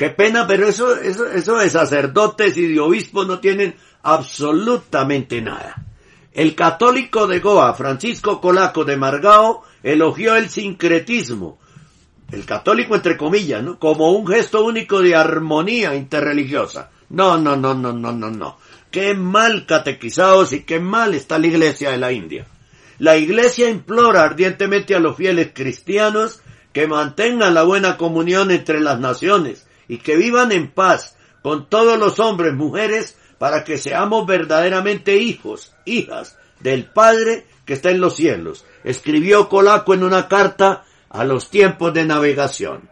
[0.03, 5.81] Qué pena, pero eso, eso, eso de sacerdotes y de obispos no tienen absolutamente nada.
[6.33, 11.57] El católico de Goa, Francisco Colaco de Margao, elogió el sincretismo
[12.33, 13.79] el católico entre comillas, ¿no?
[13.79, 16.89] Como un gesto único de armonía interreligiosa.
[17.07, 18.57] No, no, no, no, no, no, no.
[18.91, 22.45] Qué mal catequizados y qué mal está la iglesia de la India.
[22.99, 26.41] La iglesia implora ardientemente a los fieles cristianos
[26.73, 31.99] que mantengan la buena comunión entre las naciones y que vivan en paz con todos
[31.99, 38.15] los hombres, mujeres, para que seamos verdaderamente hijos, hijas del Padre que está en los
[38.15, 38.65] cielos.
[38.83, 42.89] Escribió Colaco en una carta a los tiempos de navegación.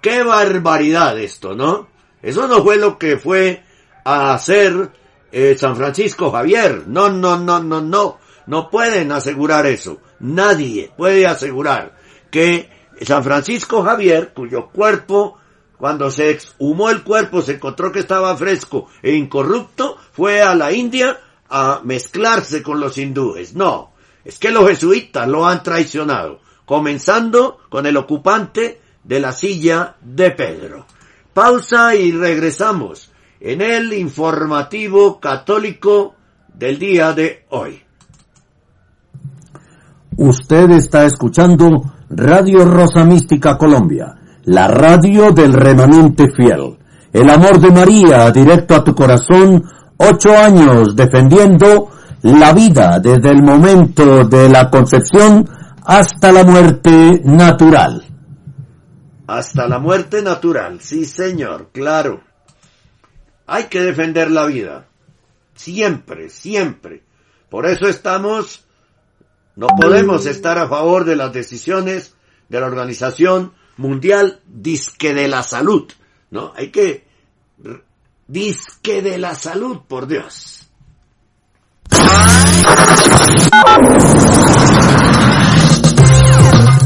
[0.00, 1.88] Qué barbaridad esto, ¿no?
[2.20, 3.62] Eso no fue lo que fue
[4.04, 4.90] a hacer
[5.30, 6.84] eh, San Francisco Javier.
[6.86, 8.18] No, no, no, no, no.
[8.46, 10.00] No pueden asegurar eso.
[10.18, 11.96] Nadie puede asegurar
[12.30, 12.68] que
[13.02, 15.38] San Francisco Javier, cuyo cuerpo,
[15.82, 20.70] cuando se exhumó el cuerpo, se encontró que estaba fresco e incorrupto, fue a la
[20.70, 21.18] India
[21.50, 23.56] a mezclarse con los hindúes.
[23.56, 23.90] No,
[24.24, 30.30] es que los jesuitas lo han traicionado, comenzando con el ocupante de la silla de
[30.30, 30.86] Pedro.
[31.34, 33.10] Pausa y regresamos
[33.40, 36.14] en el informativo católico
[36.54, 37.82] del día de hoy.
[40.16, 46.78] Usted está escuchando Radio Rosa Mística Colombia, la radio del remanente fiel.
[47.12, 49.62] El amor de María directo a tu corazón,
[49.96, 51.90] ocho años defendiendo
[52.22, 55.48] la vida desde el momento de la concepción
[55.84, 58.04] hasta la muerte natural.
[59.26, 62.22] Hasta la muerte natural, sí señor, claro.
[63.46, 64.86] Hay que defender la vida.
[65.54, 67.02] Siempre, siempre.
[67.48, 68.64] Por eso estamos
[69.54, 72.14] no podemos estar a favor de las decisiones
[72.48, 75.90] de la Organización Mundial Disque de la Salud.
[76.30, 76.52] ¿No?
[76.56, 77.04] Hay que...
[78.26, 80.66] Disque de la Salud, por Dios.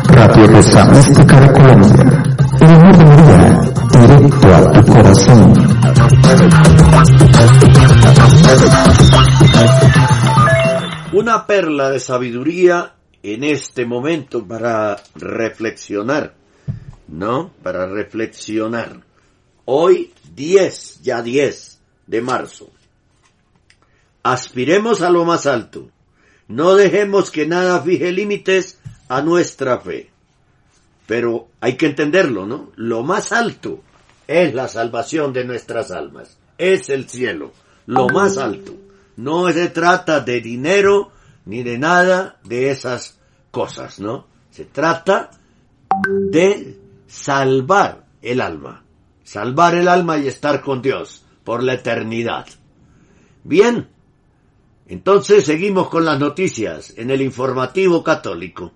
[0.08, 2.41] Radio Rosa Mística de Colombia.
[2.60, 4.72] El amor María, directo a.
[11.12, 16.34] Una perla de sabiduría en este momento para reflexionar,
[17.08, 17.52] ¿no?
[17.62, 19.00] Para reflexionar.
[19.64, 22.70] Hoy 10, ya 10 de marzo.
[24.22, 25.90] Aspiremos a lo más alto.
[26.48, 28.78] No dejemos que nada fije límites
[29.08, 30.11] a nuestra fe.
[31.12, 32.70] Pero hay que entenderlo, ¿no?
[32.74, 33.82] Lo más alto
[34.26, 36.38] es la salvación de nuestras almas.
[36.56, 37.52] Es el cielo.
[37.84, 38.72] Lo más alto.
[39.18, 41.10] No se trata de dinero
[41.44, 43.18] ni de nada de esas
[43.50, 44.26] cosas, ¿no?
[44.48, 45.32] Se trata
[46.30, 48.82] de salvar el alma.
[49.22, 52.46] Salvar el alma y estar con Dios por la eternidad.
[53.44, 53.86] Bien.
[54.86, 58.72] Entonces seguimos con las noticias en el informativo católico.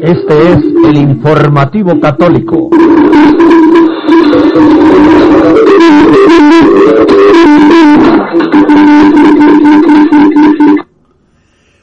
[0.00, 2.70] Este es el informativo católico.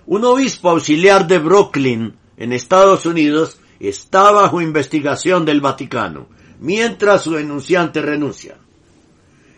[0.06, 6.28] Un obispo auxiliar de Brooklyn, en Estados Unidos, está bajo investigación del Vaticano,
[6.60, 8.56] mientras su denunciante renuncia.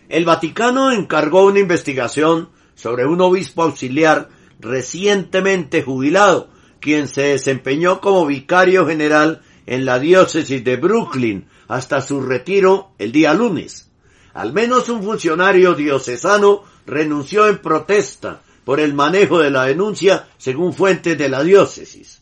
[0.08, 4.28] El Vaticano encargó una investigación sobre un obispo auxiliar
[4.60, 6.48] recientemente jubilado,
[6.80, 13.12] quien se desempeñó como vicario general en la diócesis de Brooklyn hasta su retiro el
[13.12, 13.90] día lunes.
[14.34, 20.72] Al menos un funcionario diocesano renunció en protesta por el manejo de la denuncia según
[20.72, 22.20] fuentes de la diócesis.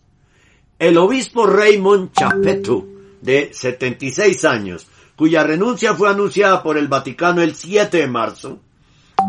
[0.79, 2.87] El obispo Raymond Chapetto,
[3.21, 8.59] de 76 años, cuya renuncia fue anunciada por el Vaticano el 7 de marzo,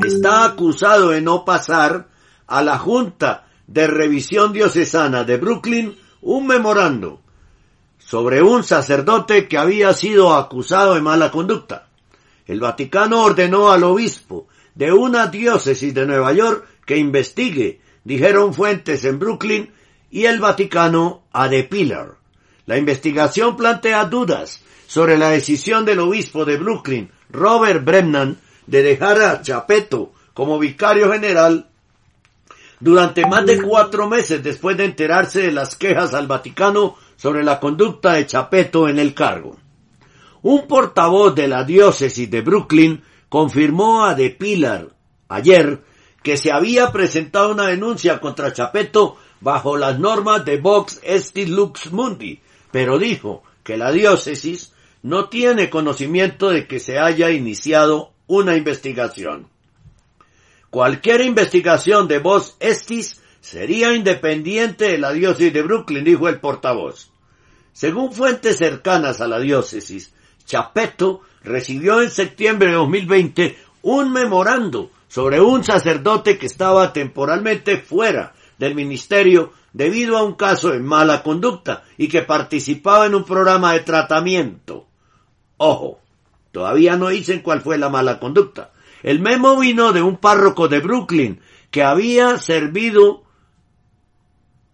[0.06, 2.08] está acusado de no pasar
[2.48, 7.22] a la Junta de Revisión Diocesana de Brooklyn un memorando
[7.98, 11.88] sobre un sacerdote que había sido acusado de mala conducta.
[12.46, 19.04] El Vaticano ordenó al obispo de una diócesis de Nueva York que investigue, dijeron fuentes
[19.06, 19.72] en Brooklyn,
[20.12, 22.16] y el Vaticano a The Pillar.
[22.68, 28.38] La investigación plantea dudas sobre la decisión del obispo de Brooklyn, Robert Brennan,
[28.68, 31.70] de dejar a Chapeto como vicario general
[32.80, 37.60] durante más de cuatro meses después de enterarse de las quejas al Vaticano sobre la
[37.60, 39.58] conducta de Chapeto en el cargo.
[40.42, 44.90] Un portavoz de la diócesis de Brooklyn confirmó a De Pilar
[45.28, 45.82] ayer
[46.22, 51.92] que se había presentado una denuncia contra Chapeto bajo las normas de Vox Estis Lux
[51.92, 52.40] Mundi,
[52.72, 54.74] pero dijo que la diócesis
[55.04, 59.48] no tiene conocimiento de que se haya iniciado una investigación.
[60.76, 67.12] Cualquier investigación de voz estis sería independiente de la diócesis de Brooklyn, dijo el portavoz.
[67.72, 70.14] Según fuentes cercanas a la diócesis,
[70.46, 78.34] Chapeto recibió en septiembre de 2020 un memorando sobre un sacerdote que estaba temporalmente fuera
[78.58, 83.72] del ministerio debido a un caso de mala conducta y que participaba en un programa
[83.72, 84.88] de tratamiento.
[85.56, 86.02] Ojo,
[86.52, 88.74] todavía no dicen cuál fue la mala conducta.
[89.06, 91.40] El memo vino de un párroco de Brooklyn
[91.70, 93.22] que había servido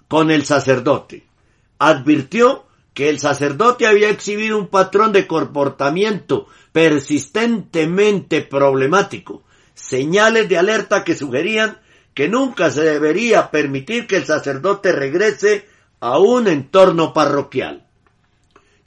[0.08, 1.28] con el sacerdote.
[1.80, 2.64] Advirtió
[2.94, 11.18] que el sacerdote había exhibido un patrón de comportamiento persistentemente problemático, señales de alerta que
[11.18, 11.82] sugerían
[12.14, 15.68] que nunca se debería permitir que el sacerdote regrese
[16.00, 17.86] a un entorno parroquial.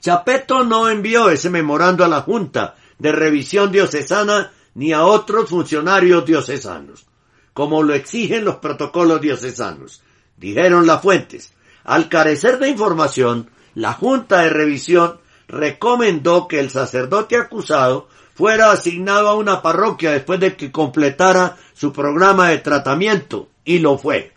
[0.01, 6.25] Chapeto no envió ese memorando a la Junta de Revisión Diocesana ni a otros funcionarios
[6.25, 7.05] diocesanos,
[7.53, 10.03] como lo exigen los protocolos diocesanos,
[10.37, 11.53] dijeron las fuentes.
[11.83, 19.29] Al carecer de información, la Junta de Revisión recomendó que el sacerdote acusado fuera asignado
[19.29, 24.33] a una parroquia después de que completara su programa de tratamiento, y lo fue.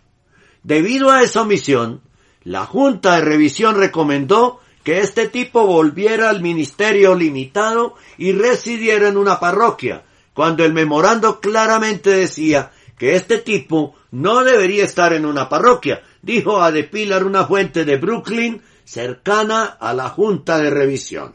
[0.63, 2.01] Debido a esa omisión,
[2.45, 9.17] la Junta de Revisión recomendó que este tipo volviera al ministerio limitado y residiera en
[9.17, 10.05] una parroquia,
[10.39, 16.63] cuando el memorando claramente decía que este tipo no debería estar en una parroquia, dijo
[16.63, 21.33] a De Pilar una fuente de Brooklyn cercana a la Junta de Revisión.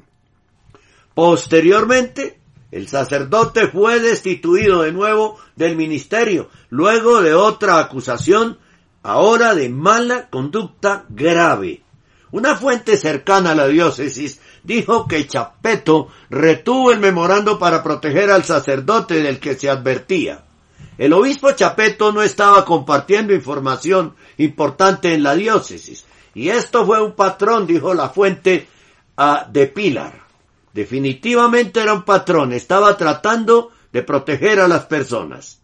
[1.13, 2.39] Posteriormente,
[2.71, 8.57] el sacerdote fue destituido de nuevo del ministerio, luego de otra acusación,
[9.01, 11.83] ahora de mala conducta grave.
[12.31, 18.43] Una fuente cercana a la diócesis dijo que Chapeto retuvo el memorando para proteger al
[18.43, 20.43] sacerdote del que se advertía.
[20.97, 27.13] El obispo Chapeto no estaba compartiendo información importante en la diócesis, y esto fue un
[27.13, 28.67] patrón, dijo la fuente
[29.17, 30.23] a de Pilar.
[30.73, 35.59] Definitivamente era un patrón, estaba tratando de proteger a las personas.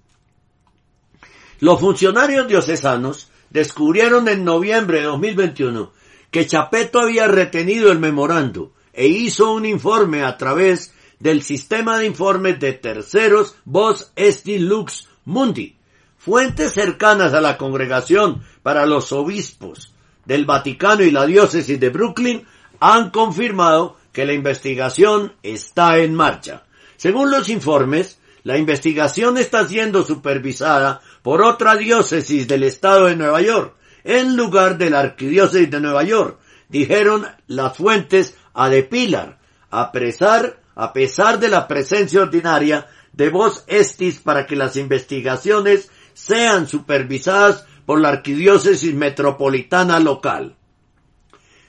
[1.60, 5.92] Los funcionarios diocesanos descubrieron en noviembre de 2021
[6.32, 12.06] que Chapeto había retenido el memorando e hizo un informe a través del sistema de
[12.06, 15.78] informes de terceros Vos Esti Lux Mundi,
[16.18, 19.94] fuentes cercanas a la congregación para los obispos
[20.26, 22.46] del Vaticano y la diócesis de Brooklyn
[22.82, 26.64] han confirmado que la investigación está en marcha.
[26.98, 33.40] Según los informes, la investigación está siendo supervisada por otra diócesis del estado de Nueva
[33.40, 36.38] York, en lugar de la arquidiócesis de Nueva York,
[36.68, 39.40] dijeron las fuentes a De Pilar,
[39.70, 45.90] a pesar, a pesar de la presencia ordinaria de voz estis para que las investigaciones
[46.14, 50.56] sean supervisadas por la arquidiócesis metropolitana local.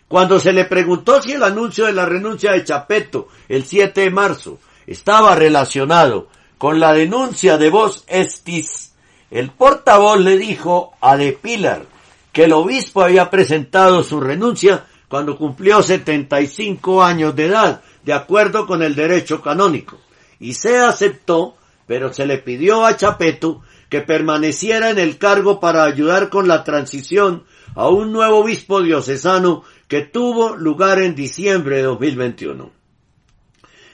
[0.09, 4.11] Cuando se le preguntó si el anuncio de la renuncia de Chapeto el 7 de
[4.11, 6.29] marzo estaba relacionado
[6.59, 8.93] con la denuncia de voz estis,
[9.31, 11.87] el portavoz le dijo a De Pilar
[12.33, 18.65] que el obispo había presentado su renuncia cuando cumplió 75 años de edad, de acuerdo
[18.65, 19.99] con el derecho canónico,
[20.39, 21.57] y se aceptó,
[21.89, 26.63] pero se le pidió a Chapeto que permaneciera en el cargo para ayudar con la
[26.63, 27.43] transición
[27.75, 32.71] a un nuevo obispo diocesano que tuvo lugar en diciembre de 2021.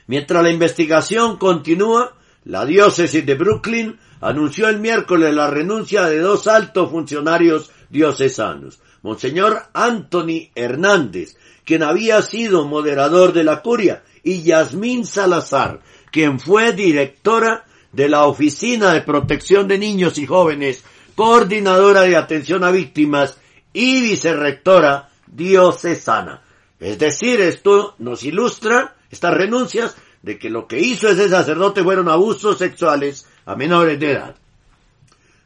[0.09, 2.15] Mientras la investigación continúa,
[2.45, 9.63] la diócesis de Brooklyn anunció el miércoles la renuncia de dos altos funcionarios diocesanos, Monseñor
[9.73, 15.81] Anthony Hernández, quien había sido moderador de la curia, y Yasmín Salazar,
[16.11, 20.83] quien fue directora de la Oficina de Protección de Niños y Jóvenes,
[21.15, 23.39] coordinadora de atención a víctimas
[23.73, 26.43] y vicerrectora diocesana.
[26.81, 32.09] Es decir, esto nos ilustra estas renuncias de que lo que hizo ese sacerdote fueron
[32.09, 34.35] abusos sexuales a menores de edad.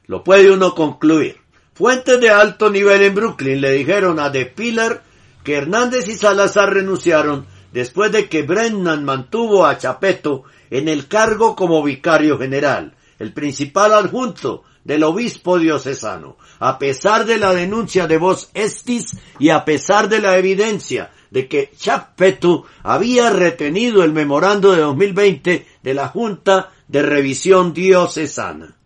[0.07, 1.40] Lo puede uno concluir.
[1.81, 5.03] Fuentes de alto nivel en Brooklyn le dijeron a De Pilar
[5.43, 11.57] que Hernández y Salazar renunciaron después de que Brennan mantuvo a Chapeto en el cargo
[11.57, 18.19] como vicario general, el principal adjunto del obispo diocesano, a pesar de la denuncia de
[18.19, 24.73] voz estis y a pesar de la evidencia de que Chapeto había retenido el memorando
[24.73, 28.77] de 2020 de la Junta de Revisión Diocesana.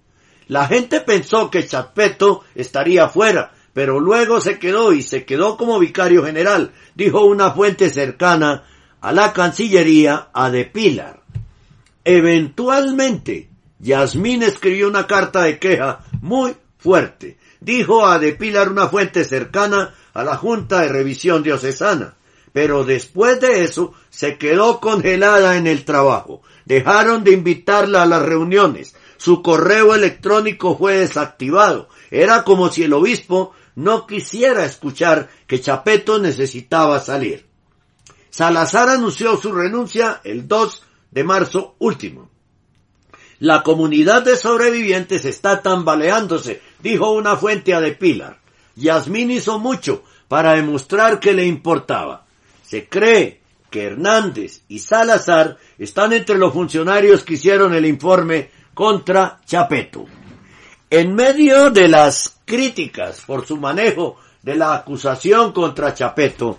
[0.49, 5.79] La gente pensó que Chapeto estaría fuera, pero luego se quedó y se quedó como
[5.79, 8.65] vicario general, dijo una fuente cercana
[9.01, 11.21] a la Cancillería a De Pilar.
[12.05, 17.39] Eventualmente, Yasmín escribió una carta de queja muy fuerte.
[17.61, 22.15] Dijo a De Pilar una fuente cercana a la Junta de Revisión Diocesana.
[22.53, 26.43] Pero después de eso se quedó congelada en el trabajo.
[26.65, 28.95] Dejaron de invitarla a las reuniones.
[29.17, 31.89] Su correo electrónico fue desactivado.
[32.11, 37.47] Era como si el obispo no quisiera escuchar que Chapeto necesitaba salir.
[38.31, 42.31] Salazar anunció su renuncia el 2 de marzo último.
[43.39, 48.41] La comunidad de sobrevivientes está tambaleándose, dijo una fuente a De Pilar.
[48.77, 52.27] Yasmín hizo mucho para demostrar que le importaba.
[52.63, 53.41] Se cree
[53.71, 60.05] que Hernández y Salazar están entre los funcionarios que hicieron el informe contra Chapeto.
[60.91, 66.59] En medio de las críticas por su manejo de la acusación contra Chapeto,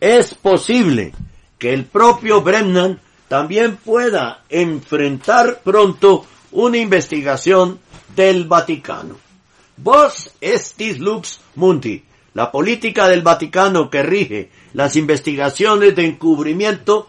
[0.00, 1.12] es posible
[1.58, 7.80] que el propio Brennan también pueda enfrentar pronto una investigación
[8.14, 9.16] del Vaticano.
[9.76, 12.02] Vos estis lux mundi,
[12.34, 17.08] la política del Vaticano que rige las investigaciones de encubrimiento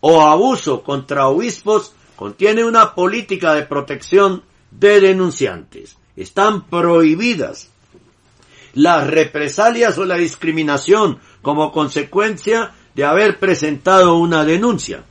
[0.00, 4.42] o abuso contra obispos contiene una política de protección
[4.72, 5.96] de denunciantes.
[6.16, 7.70] Están prohibidas
[8.74, 15.04] las represalias o la discriminación como consecuencia de haber presentado una denuncia.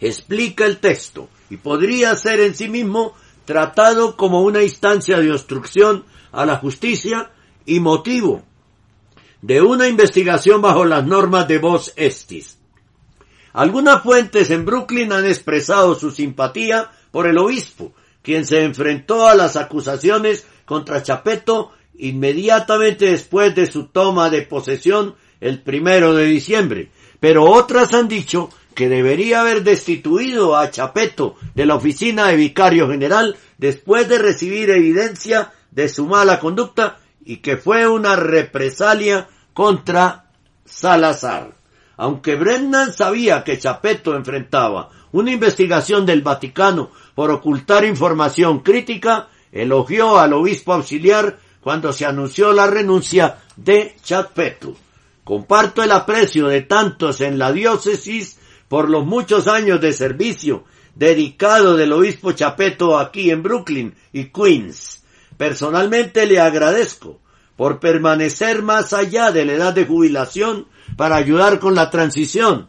[0.00, 3.12] Explica el texto y podría ser en sí mismo
[3.44, 7.30] tratado como una instancia de obstrucción a la justicia
[7.66, 8.42] y motivo
[9.42, 12.56] de una investigación bajo las normas de vos estis.
[13.56, 19.34] Algunas fuentes en Brooklyn han expresado su simpatía por el obispo, quien se enfrentó a
[19.34, 26.90] las acusaciones contra Chapeto inmediatamente después de su toma de posesión el primero de diciembre,
[27.18, 32.90] pero otras han dicho que debería haber destituido a Chapeto de la oficina de vicario
[32.90, 40.26] general después de recibir evidencia de su mala conducta y que fue una represalia contra
[40.66, 41.65] Salazar.
[41.96, 50.18] Aunque Brennan sabía que Chapeto enfrentaba una investigación del Vaticano por ocultar información crítica, elogió
[50.18, 54.76] al obispo auxiliar cuando se anunció la renuncia de Chapeto.
[55.24, 58.38] Comparto el aprecio de tantos en la diócesis
[58.68, 65.02] por los muchos años de servicio dedicado del obispo Chapeto aquí en Brooklyn y Queens.
[65.36, 67.20] Personalmente le agradezco
[67.56, 70.66] por permanecer más allá de la edad de jubilación
[70.96, 72.68] para ayudar con la transición.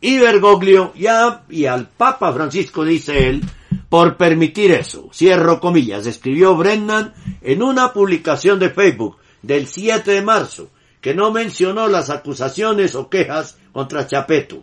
[0.00, 3.42] Y Bergoglio ya y al Papa Francisco dice él
[3.88, 5.08] por permitir eso.
[5.12, 10.68] Cierro comillas, escribió Brennan en una publicación de Facebook del 7 de marzo
[11.00, 14.62] que no mencionó las acusaciones o quejas contra Chapeto.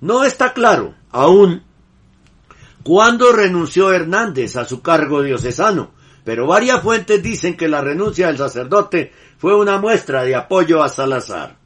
[0.00, 1.62] No está claro aún
[2.82, 5.90] cuándo renunció Hernández a su cargo diocesano,
[6.24, 10.88] pero varias fuentes dicen que la renuncia del sacerdote fue una muestra de apoyo a
[10.88, 11.56] Salazar.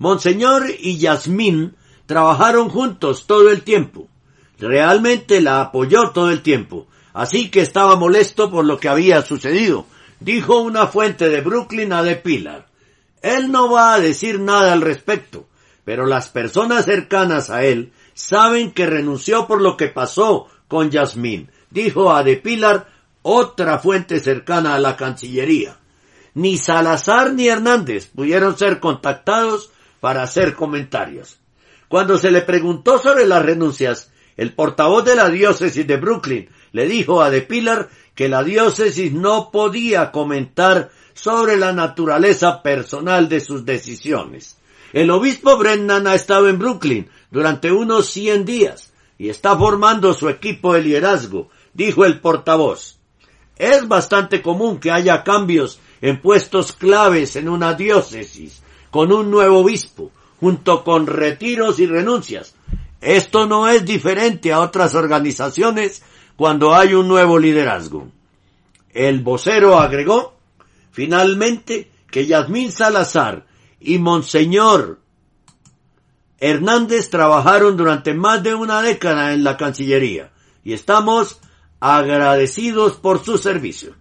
[0.00, 1.76] Monseñor y Yasmín
[2.06, 4.08] trabajaron juntos todo el tiempo.
[4.58, 9.84] Realmente la apoyó todo el tiempo, así que estaba molesto por lo que había sucedido,
[10.18, 12.66] dijo una fuente de Brooklyn a De Pilar.
[13.20, 15.48] Él no va a decir nada al respecto,
[15.84, 21.50] pero las personas cercanas a él saben que renunció por lo que pasó con Yasmín,
[21.68, 22.88] dijo a De Pilar
[23.20, 25.76] otra fuente cercana a la Cancillería.
[26.32, 29.70] Ni Salazar ni Hernández pudieron ser contactados
[30.00, 31.38] para hacer comentarios.
[31.88, 36.86] Cuando se le preguntó sobre las renuncias, el portavoz de la diócesis de Brooklyn le
[36.86, 43.40] dijo a De Pilar que la diócesis no podía comentar sobre la naturaleza personal de
[43.40, 44.56] sus decisiones.
[44.92, 50.28] El obispo Brennan ha estado en Brooklyn durante unos 100 días y está formando su
[50.28, 52.98] equipo de liderazgo, dijo el portavoz.
[53.56, 59.60] Es bastante común que haya cambios en puestos claves en una diócesis, con un nuevo
[59.60, 60.10] obispo,
[60.40, 62.54] junto con retiros y renuncias.
[63.00, 66.02] Esto no es diferente a otras organizaciones
[66.36, 68.08] cuando hay un nuevo liderazgo.
[68.92, 70.34] El vocero agregó,
[70.90, 73.46] finalmente, que Yasmín Salazar
[73.78, 75.00] y Monseñor
[76.38, 80.32] Hernández trabajaron durante más de una década en la Cancillería
[80.64, 81.40] y estamos
[81.80, 83.94] agradecidos por su servicio.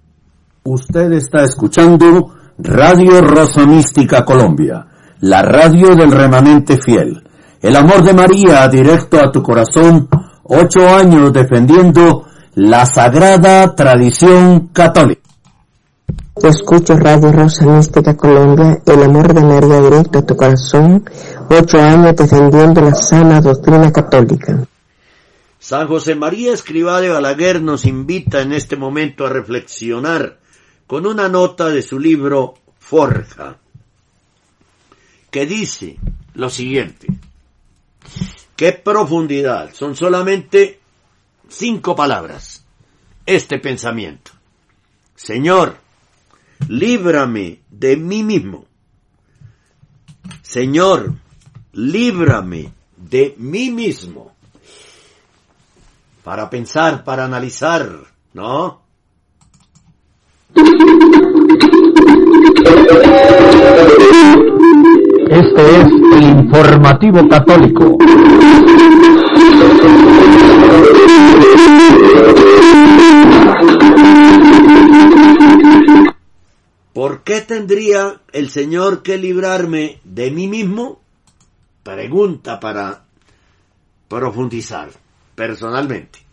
[0.64, 4.86] Usted está escuchando Radio Rosa Mística Colombia,
[5.22, 7.24] la radio del remanente fiel.
[7.62, 10.10] El amor de María directo a tu corazón,
[10.43, 15.22] ocho años defendiendo la sagrada tradición católica.
[16.43, 21.05] Escucho Radio Rosa Mística Colombia, el amor de María directo a tu corazón,
[21.49, 24.68] ocho años defendiendo la sana doctrina católica.
[25.60, 30.39] San José María Escribá de Balaguer nos invita en este momento a reflexionar
[30.90, 33.60] con una nota de su libro Forja,
[35.30, 36.00] que dice
[36.34, 37.06] lo siguiente.
[38.56, 40.80] Qué profundidad, son solamente
[41.48, 42.66] cinco palabras.
[43.24, 44.32] Este pensamiento.
[45.16, 45.78] Señor,
[46.68, 48.66] líbrame de mí mismo.
[50.42, 51.14] Señor,
[51.74, 54.34] líbrame de mí mismo.
[56.24, 58.89] Para pensar, para analizar, ¿no?
[65.30, 67.97] Este es el informativo católico.
[76.93, 81.00] ¿Por qué tendría el Señor que librarme de mí mismo?
[81.84, 83.04] Pregunta para
[84.08, 84.89] profundizar
[85.36, 86.28] personalmente.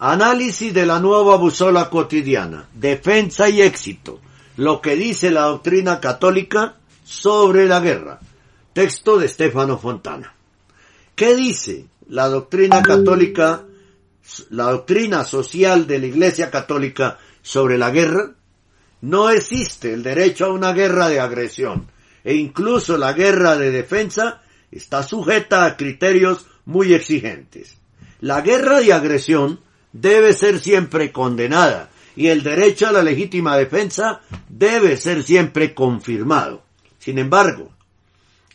[0.00, 4.20] Análisis de la nueva busola cotidiana, defensa y éxito,
[4.56, 8.20] lo que dice la doctrina católica sobre la guerra.
[8.72, 10.32] Texto de Stefano Fontana.
[11.16, 13.64] ¿Qué dice la doctrina católica,
[14.50, 18.34] la doctrina social de la Iglesia católica sobre la guerra?
[19.00, 21.90] No existe el derecho a una guerra de agresión
[22.22, 27.78] e incluso la guerra de defensa está sujeta a criterios muy exigentes.
[28.20, 29.60] La guerra de agresión
[29.92, 36.62] debe ser siempre condenada y el derecho a la legítima defensa debe ser siempre confirmado.
[36.98, 37.70] Sin embargo,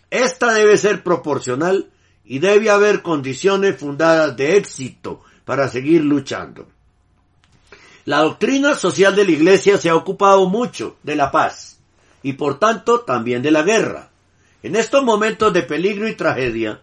[0.10, 1.90] esta debe ser proporcional
[2.26, 6.68] y debe haber condiciones fundadas de éxito para seguir luchando.
[8.06, 11.80] La doctrina social de la Iglesia se ha ocupado mucho de la paz
[12.22, 14.10] y por tanto también de la guerra.
[14.62, 16.82] En estos momentos de peligro y tragedia,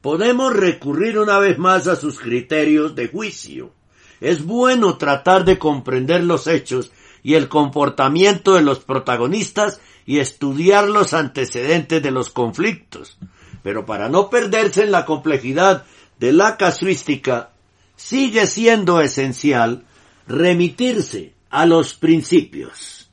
[0.00, 3.72] podemos recurrir una vez más a sus criterios de juicio.
[4.20, 6.92] Es bueno tratar de comprender los hechos
[7.22, 13.18] y el comportamiento de los protagonistas y estudiar los antecedentes de los conflictos.
[13.62, 15.84] Pero para no perderse en la complejidad
[16.18, 17.50] de la casuística,
[17.96, 19.84] sigue siendo esencial
[20.26, 23.10] remitirse a los principios.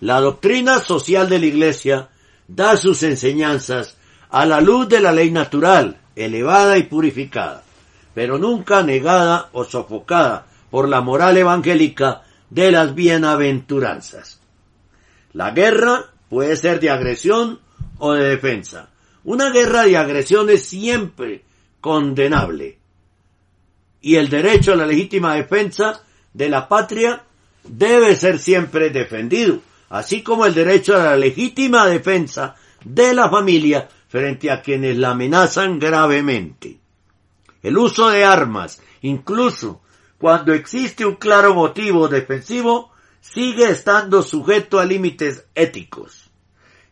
[0.00, 2.08] La doctrina social de la Iglesia
[2.46, 3.96] da sus enseñanzas
[4.30, 7.64] a la luz de la ley natural, elevada y purificada,
[8.14, 14.40] pero nunca negada o sofocada por la moral evangélica de las bienaventuranzas.
[15.32, 17.60] La guerra puede ser de agresión
[17.98, 18.90] o de defensa.
[19.24, 21.42] Una guerra de agresión es siempre
[21.80, 22.78] condenable.
[24.00, 26.02] Y el derecho a la legítima defensa
[26.32, 27.24] de la patria
[27.64, 29.60] debe ser siempre defendido,
[29.90, 32.54] así como el derecho a la legítima defensa
[32.84, 36.78] de la familia frente a quienes la amenazan gravemente.
[37.62, 39.82] El uso de armas, incluso
[40.18, 42.90] cuando existe un claro motivo defensivo,
[43.20, 46.30] sigue estando sujeto a límites éticos.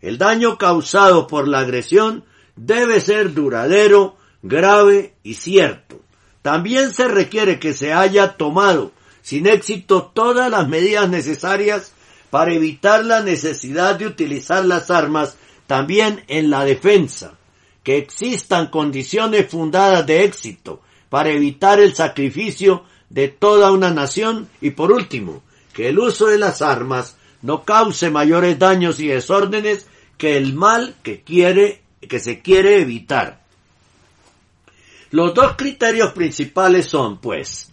[0.01, 2.25] El daño causado por la agresión
[2.55, 6.01] debe ser duradero, grave y cierto.
[6.43, 11.93] También se requiere que se haya tomado sin éxito todas las medidas necesarias
[12.31, 17.35] para evitar la necesidad de utilizar las armas también en la defensa,
[17.83, 24.71] que existan condiciones fundadas de éxito para evitar el sacrificio de toda una nación y
[24.71, 25.43] por último,
[25.73, 29.87] que el uso de las armas no cause mayores daños y desórdenes
[30.19, 33.41] que el mal que quiere que se quiere evitar.
[35.11, 37.73] Los dos criterios principales son, pues,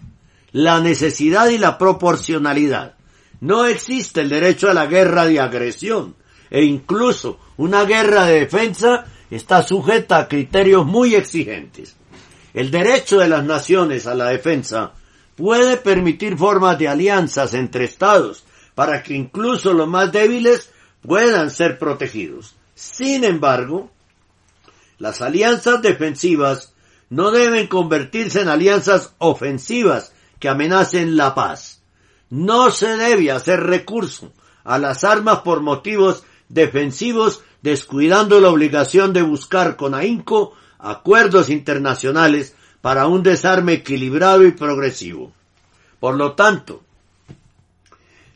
[0.52, 2.96] la necesidad y la proporcionalidad.
[3.42, 6.16] No existe el derecho a la guerra de agresión
[6.50, 11.96] e incluso una guerra de defensa está sujeta a criterios muy exigentes.
[12.54, 14.94] El derecho de las naciones a la defensa
[15.36, 18.44] puede permitir formas de alianzas entre estados
[18.76, 20.72] para que incluso los más débiles
[21.02, 22.56] puedan ser protegidos.
[22.76, 23.92] Sin embargo,
[24.98, 26.74] las alianzas defensivas
[27.10, 31.82] no deben convertirse en alianzas ofensivas que amenacen la paz.
[32.30, 34.32] No se debe hacer recurso
[34.64, 42.56] a las armas por motivos defensivos descuidando la obligación de buscar con ahínco acuerdos internacionales
[42.84, 45.32] para un desarme equilibrado y progresivo.
[46.02, 46.84] Por lo tanto,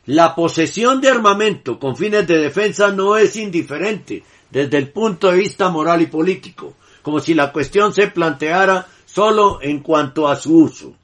[0.06, 5.36] la posesión de armamento con fines de defensa no es indiferente desde el punto de
[5.36, 10.56] vista moral y político, como si la cuestión se planteara solo en cuanto a su
[10.56, 10.94] uso.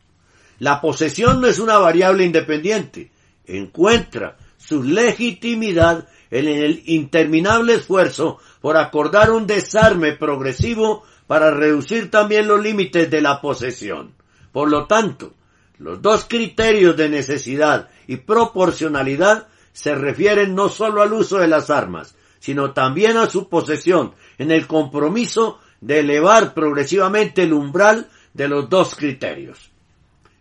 [0.61, 3.11] La posesión no es una variable independiente,
[3.47, 12.49] encuentra su legitimidad en el interminable esfuerzo por acordar un desarme progresivo para reducir también
[12.49, 14.15] los límites de la posesión.
[14.53, 15.33] Por lo tanto,
[15.79, 21.71] los dos criterios de necesidad y proporcionalidad se refieren no solo al uso de las
[21.71, 28.49] armas, sino también a su posesión, en el compromiso de elevar progresivamente el umbral de
[28.49, 29.71] los dos criterios.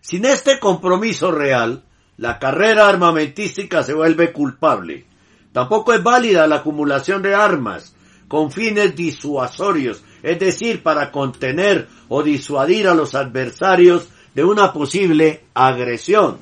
[0.01, 1.83] Sin este compromiso real,
[2.17, 5.05] la carrera armamentística se vuelve culpable.
[5.51, 7.95] Tampoco es válida la acumulación de armas
[8.27, 15.43] con fines disuasorios, es decir, para contener o disuadir a los adversarios de una posible
[15.53, 16.39] agresión.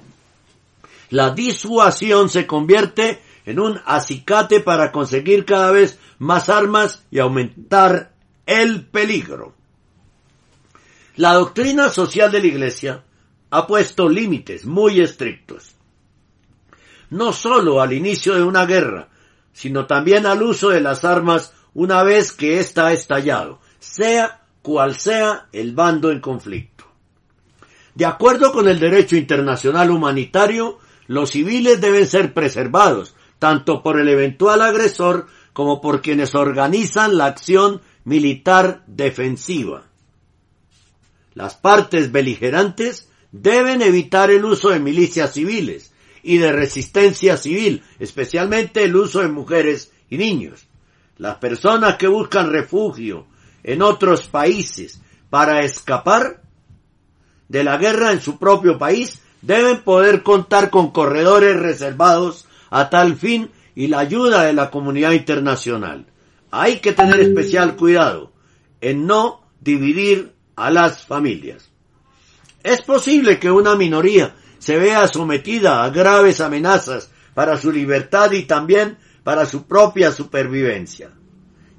[1.09, 8.13] La disuasión se convierte en un acicate para conseguir cada vez más armas y aumentar
[8.45, 9.55] el peligro.
[11.15, 13.03] La doctrina social de la Iglesia
[13.49, 15.75] ha puesto límites muy estrictos.
[17.09, 19.09] No solo al inicio de una guerra,
[19.51, 23.59] sino también al uso de las armas una vez que ésta ha estallado,
[23.91, 26.85] sea cual sea el bando en conflicto.
[27.93, 34.07] De acuerdo con el derecho internacional humanitario, los civiles deben ser preservados, tanto por el
[34.07, 39.83] eventual agresor como por quienes organizan la acción militar defensiva.
[41.33, 45.91] Las partes beligerantes deben evitar el uso de milicias civiles
[46.23, 50.65] y de resistencia civil, especialmente el uso de mujeres y niños.
[51.17, 53.27] Las personas que buscan refugio
[53.63, 56.41] en otros países para escapar
[57.47, 63.15] de la guerra en su propio país deben poder contar con corredores reservados a tal
[63.15, 66.05] fin y la ayuda de la comunidad internacional.
[66.51, 68.31] Hay que tener especial cuidado
[68.81, 71.69] en no dividir a las familias.
[72.63, 78.43] Es posible que una minoría se vea sometida a graves amenazas para su libertad y
[78.43, 81.11] también para su propia supervivencia.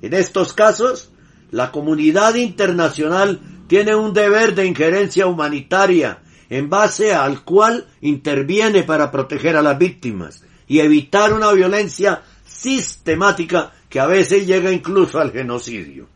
[0.01, 1.12] En estos casos,
[1.53, 3.39] la comunidad internacional
[3.69, 9.79] tiene un deber de injerencia humanitaria en base al cual interviene para proteger a las
[9.79, 16.09] víctimas y evitar una violencia sistemática que a veces llega incluso al genocidio.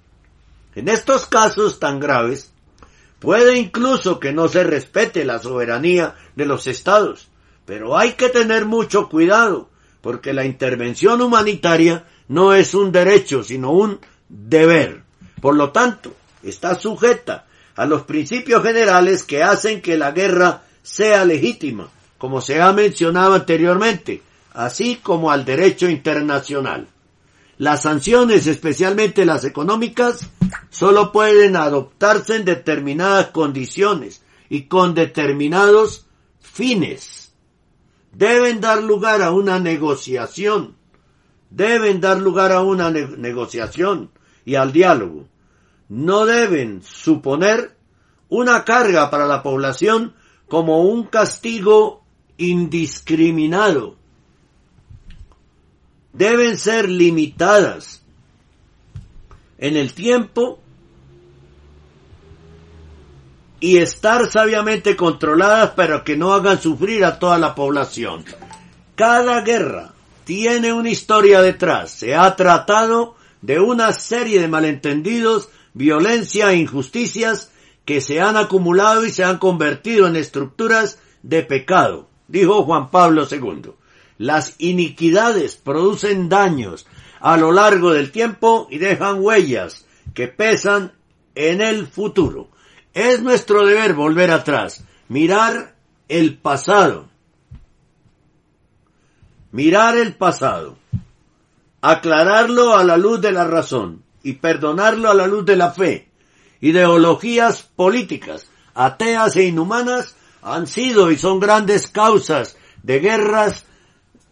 [0.74, 2.52] En estos casos tan graves,
[3.18, 7.28] puede incluso que no se respete la soberanía de los estados,
[7.66, 9.68] pero hay que tener mucho cuidado,
[10.00, 15.05] porque la intervención humanitaria no es un derecho, sino un deber.
[15.40, 21.24] Por lo tanto, está sujeta a los principios generales que hacen que la guerra sea
[21.24, 24.22] legítima, como se ha mencionado anteriormente,
[24.54, 26.88] así como al derecho internacional.
[27.58, 30.26] Las sanciones, especialmente las económicas,
[30.70, 36.06] solo pueden adoptarse en determinadas condiciones y con determinados
[36.40, 37.32] fines.
[38.12, 40.76] Deben dar lugar a una negociación.
[41.50, 44.10] Deben dar lugar a una negociación
[44.46, 45.26] y al diálogo.
[45.90, 47.76] No deben suponer
[48.30, 50.14] una carga para la población
[50.48, 52.02] como un castigo
[52.38, 53.96] indiscriminado.
[56.12, 58.02] Deben ser limitadas
[59.58, 60.60] en el tiempo
[63.58, 68.24] y estar sabiamente controladas para que no hagan sufrir a toda la población.
[68.94, 69.92] Cada guerra
[70.24, 71.90] tiene una historia detrás.
[71.90, 73.16] Se ha tratado
[73.46, 77.52] de una serie de malentendidos, violencia e injusticias
[77.84, 83.28] que se han acumulado y se han convertido en estructuras de pecado, dijo Juan Pablo
[83.30, 83.70] II.
[84.18, 86.88] Las iniquidades producen daños
[87.20, 90.92] a lo largo del tiempo y dejan huellas que pesan
[91.36, 92.48] en el futuro.
[92.94, 95.76] Es nuestro deber volver atrás, mirar
[96.08, 97.06] el pasado,
[99.52, 100.76] mirar el pasado
[101.80, 106.08] aclararlo a la luz de la razón y perdonarlo a la luz de la fe.
[106.60, 113.66] Ideologías políticas, ateas e inhumanas han sido y son grandes causas de guerras,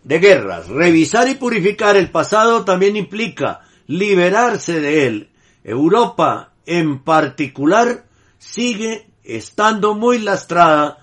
[0.02, 0.68] de guerras.
[0.68, 5.30] Revisar y purificar el pasado también implica liberarse de él.
[5.62, 8.04] Europa, en particular,
[8.38, 10.98] sigue estando muy lastrada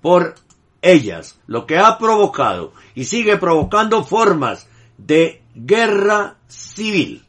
[0.00, 0.34] por
[0.82, 7.24] ellas, lo que ha provocado y sigue provocando formas de guerra civil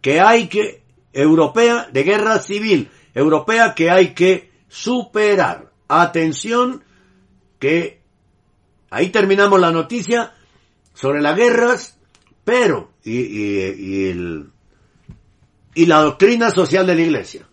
[0.00, 5.70] que hay que europea de guerra civil europea que hay que superar.
[5.88, 6.84] Atención
[7.58, 8.00] que
[8.90, 10.32] ahí terminamos la noticia
[10.94, 11.98] sobre las guerras,
[12.44, 14.50] pero y, y, el,
[15.74, 17.46] y la doctrina social de la Iglesia.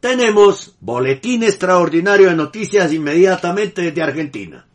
[0.00, 4.66] Tenemos boletín extraordinario de noticias inmediatamente desde Argentina.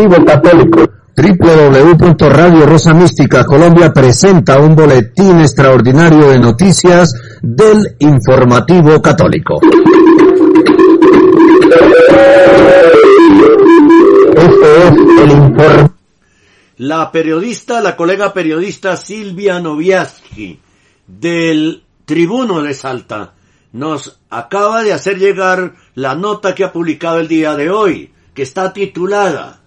[0.00, 0.88] Informativo católico.
[1.16, 9.60] www.radio Rosa Mística Colombia presenta un boletín extraordinario de noticias del informativo católico.
[14.36, 15.90] Este es.
[16.78, 20.58] La periodista, la colega periodista Silvia Noviaski
[21.06, 23.34] del Tribuno de Salta
[23.72, 28.42] nos acaba de hacer llegar la nota que ha publicado el día de hoy, que
[28.42, 29.59] está titulada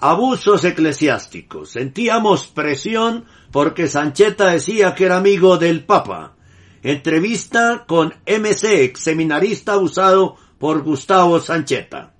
[0.00, 1.72] Abusos eclesiásticos.
[1.72, 6.32] Sentíamos presión porque Sancheta decía que era amigo del Papa.
[6.82, 12.14] Entrevista con MC, ex seminarista abusado por Gustavo Sancheta.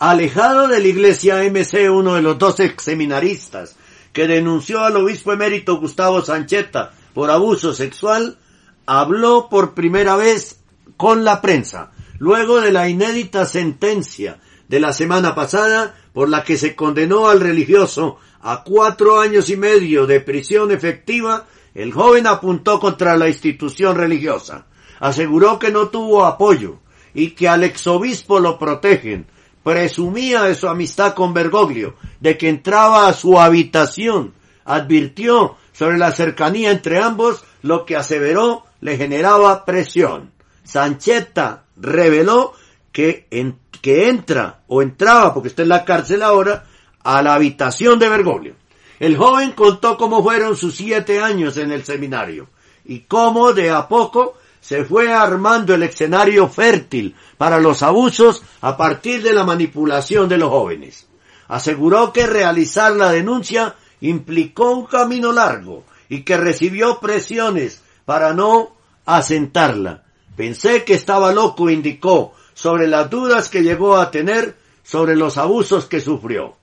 [0.00, 3.76] Alejado de la iglesia MC, uno de los dos ex seminaristas
[4.12, 8.38] que denunció al obispo emérito Gustavo Sancheta por abuso sexual,
[8.86, 10.58] habló por primera vez
[10.96, 16.56] con la prensa, luego de la inédita sentencia de la semana pasada por la que
[16.56, 22.80] se condenó al religioso a cuatro años y medio de prisión efectiva, el joven apuntó
[22.80, 24.66] contra la institución religiosa.
[24.98, 26.78] Aseguró que no tuvo apoyo
[27.14, 29.26] y que al exobispo lo protegen,
[29.62, 34.34] presumía de su amistad con Bergoglio, de que entraba a su habitación,
[34.64, 40.32] advirtió sobre la cercanía entre ambos, lo que aseveró le generaba presión.
[40.64, 42.54] Sancheta reveló
[42.92, 46.64] que, en, que entra o entraba, porque está en la cárcel ahora,
[47.02, 48.54] a la habitación de Bergoglio.
[48.98, 52.48] El joven contó cómo fueron sus siete años en el seminario
[52.84, 58.76] y cómo de a poco se fue armando el escenario fértil para los abusos a
[58.76, 61.06] partir de la manipulación de los jóvenes.
[61.48, 68.76] Aseguró que realizar la denuncia implicó un camino largo y que recibió presiones para no
[69.06, 70.04] asentarla.
[70.36, 75.86] Pensé que estaba loco, indicó, sobre las dudas que llegó a tener sobre los abusos
[75.86, 76.56] que sufrió.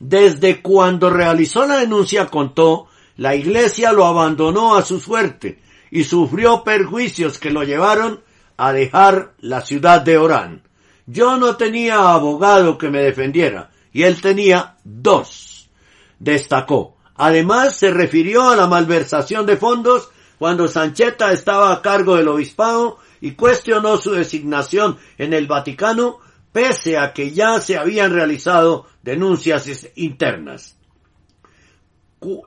[0.00, 5.60] Desde cuando realizó la denuncia, contó, la iglesia lo abandonó a su suerte
[5.90, 8.20] y sufrió perjuicios que lo llevaron
[8.56, 10.62] a dejar la ciudad de Orán.
[11.06, 15.68] Yo no tenía abogado que me defendiera y él tenía dos.
[16.18, 16.96] Destacó.
[17.16, 22.98] Además se refirió a la malversación de fondos cuando Sancheta estaba a cargo del obispado
[23.24, 26.18] y cuestionó su designación en el Vaticano
[26.52, 30.76] pese a que ya se habían realizado denuncias internas.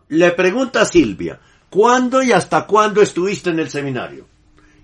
[0.09, 1.39] Le pregunta Silvia,
[1.71, 4.27] ¿cuándo y hasta cuándo estuviste en el seminario?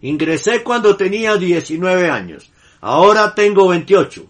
[0.01, 4.25] Ingresé cuando tenía 19 años, ahora tengo 28.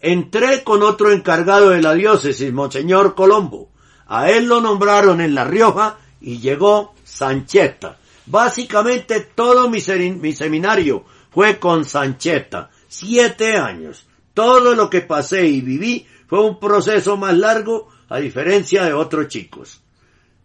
[0.00, 3.70] Entré con otro encargado de la diócesis, Monseñor Colombo.
[4.08, 7.98] A él lo nombraron en La Rioja y llegó Sancheta.
[8.26, 9.80] Básicamente todo mi,
[10.20, 12.70] mi seminario fue con Sancheta.
[12.88, 14.06] Siete años.
[14.34, 19.28] Todo lo que pasé y viví fue un proceso más largo a diferencia de otros
[19.28, 19.80] chicos.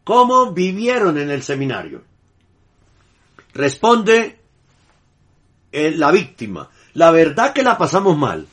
[0.03, 2.03] ¿Cómo vivieron en el seminario?
[3.53, 4.39] Responde
[5.71, 6.69] eh, la víctima.
[6.93, 8.47] La verdad que la pasamos mal.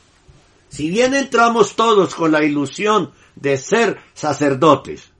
[0.69, 5.11] Si bien entramos todos con la ilusión de ser sacerdotes,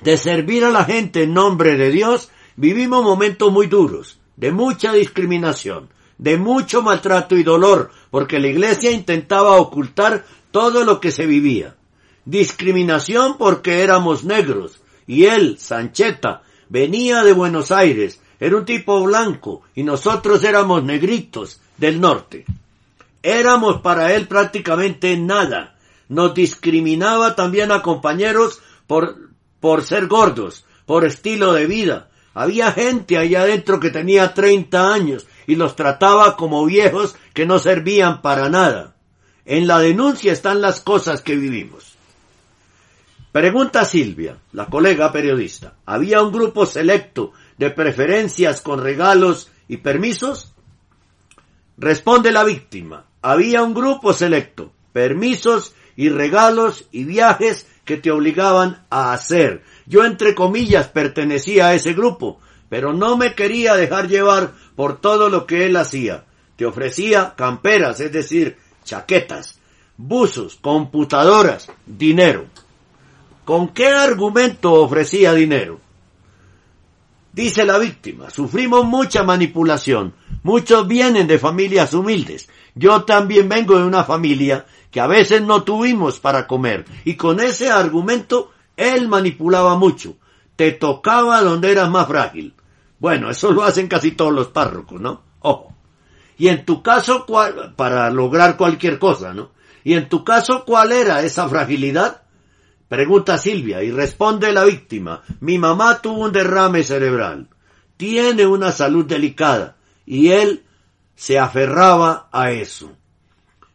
[0.00, 4.92] de servir a la gente en nombre de Dios, vivimos momentos muy duros, de mucha
[4.92, 5.88] discriminación,
[6.18, 11.76] de mucho maltrato y dolor, porque la iglesia intentaba ocultar todo lo que se vivía.
[12.24, 19.62] Discriminación porque éramos negros, y él, Sancheta, venía de Buenos Aires, era un tipo blanco,
[19.74, 22.44] y nosotros éramos negritos del norte.
[23.22, 25.76] Éramos para él prácticamente nada.
[26.08, 29.30] Nos discriminaba también a compañeros por,
[29.60, 35.26] por ser gordos, por estilo de vida, había gente allá adentro que tenía 30 años
[35.46, 38.94] y los trataba como viejos que no servían para nada.
[39.44, 41.92] En la denuncia están las cosas que vivimos.
[43.32, 45.74] Pregunta Silvia, la colega periodista.
[45.86, 50.52] ¿Había un grupo selecto de preferencias con regalos y permisos?
[51.78, 53.06] Responde la víctima.
[53.22, 60.04] Había un grupo selecto, permisos y regalos y viajes que te obligaban a hacer, yo
[60.04, 65.46] entre comillas pertenecía a ese grupo, pero no me quería dejar llevar por todo lo
[65.46, 66.24] que él hacía.
[66.56, 69.58] Te ofrecía camperas, es decir, chaquetas,
[69.96, 72.46] buzos, computadoras, dinero.
[73.44, 75.80] ¿Con qué argumento ofrecía dinero?
[77.32, 80.14] Dice la víctima, sufrimos mucha manipulación.
[80.42, 82.48] Muchos vienen de familias humildes.
[82.74, 86.84] Yo también vengo de una familia que a veces no tuvimos para comer.
[87.04, 90.16] Y con ese argumento él manipulaba mucho.
[90.56, 92.54] Te tocaba donde eras más frágil.
[92.98, 95.22] Bueno, eso lo hacen casi todos los párrocos, ¿no?
[95.40, 95.74] Ojo.
[96.38, 99.50] Y en tu caso, ¿cuál, para lograr cualquier cosa, ¿no?
[99.84, 102.22] Y en tu caso, ¿cuál era esa fragilidad?
[102.88, 105.22] Pregunta Silvia y responde la víctima.
[105.40, 107.48] Mi mamá tuvo un derrame cerebral.
[107.96, 109.76] Tiene una salud delicada.
[110.04, 110.64] Y él
[111.14, 112.92] se aferraba a eso.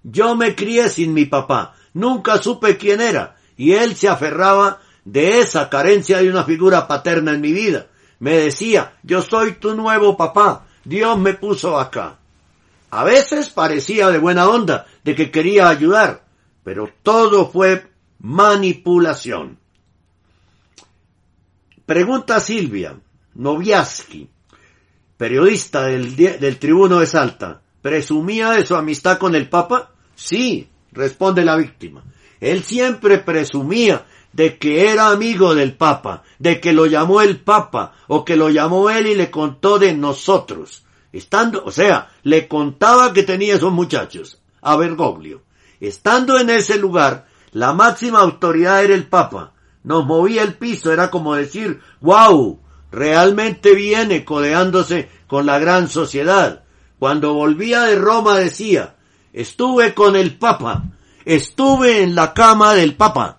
[0.04, 1.76] Yo me crié sin mi papá.
[1.94, 3.38] Nunca supe quién era.
[3.58, 7.88] Y él se aferraba de esa carencia de una figura paterna en mi vida.
[8.20, 10.68] Me decía, yo soy tu nuevo papá.
[10.84, 12.18] Dios me puso acá.
[12.90, 16.26] A veces parecía de buena onda, de que quería ayudar,
[16.62, 17.88] pero todo fue
[18.20, 19.58] manipulación.
[21.86, 23.00] Pregunta Silvia
[23.36, 24.30] Noviaski,
[25.16, 29.92] periodista del, del Tribuno de Salta, ¿presumía de su amistad con el Papa?
[30.16, 32.04] Sí, responde la víctima.
[32.42, 34.06] Él siempre presumía
[34.38, 38.52] de que era amigo del Papa, de que lo llamó el Papa, o que lo
[38.52, 40.86] llamó él y le contó de nosotros.
[41.12, 45.42] Estando, o sea, le contaba que tenía esos muchachos, a Bergoglio.
[45.80, 49.54] Estando en ese lugar, la máxima autoridad era el Papa.
[49.84, 52.60] Nos movía el piso, era como decir, wow,
[52.92, 56.64] realmente viene codeándose con la gran sociedad.
[57.00, 58.98] Cuando volvía de Roma decía,
[59.34, 60.84] estuve con el Papa,
[61.26, 63.37] estuve en la cama del Papa.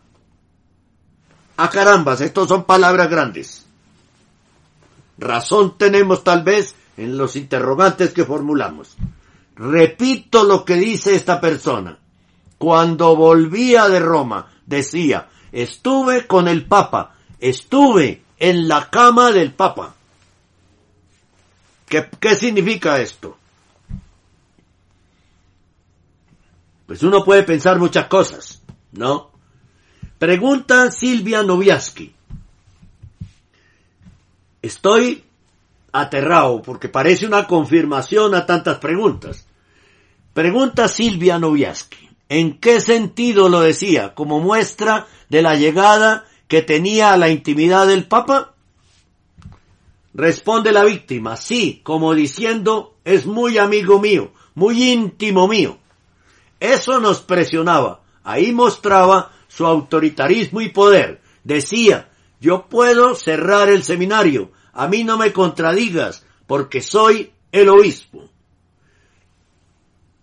[1.60, 3.66] Ah carambas, estos son palabras grandes.
[5.18, 8.94] Razón tenemos tal vez en los interrogantes que formulamos.
[9.56, 11.98] Repito lo que dice esta persona.
[12.58, 19.96] Cuando volvía de Roma, decía, estuve con el Papa, estuve en la cama del Papa.
[21.88, 23.36] ¿Qué, qué significa esto?
[26.86, 29.37] Pues uno puede pensar muchas cosas, ¿no?
[30.18, 32.12] Pregunta Silvia Noviaski.
[34.60, 35.22] Estoy
[35.92, 39.46] aterrado porque parece una confirmación a tantas preguntas.
[40.34, 42.10] Pregunta Silvia Noviaski.
[42.28, 44.14] ¿En qué sentido lo decía?
[44.14, 48.54] ¿Como muestra de la llegada que tenía a la intimidad del Papa?
[50.14, 55.78] Responde la víctima, sí, como diciendo, es muy amigo mío, muy íntimo mío.
[56.58, 58.00] Eso nos presionaba.
[58.24, 61.20] Ahí mostraba su autoritarismo y poder.
[61.42, 62.08] Decía,
[62.40, 68.30] yo puedo cerrar el seminario, a mí no me contradigas, porque soy el obispo.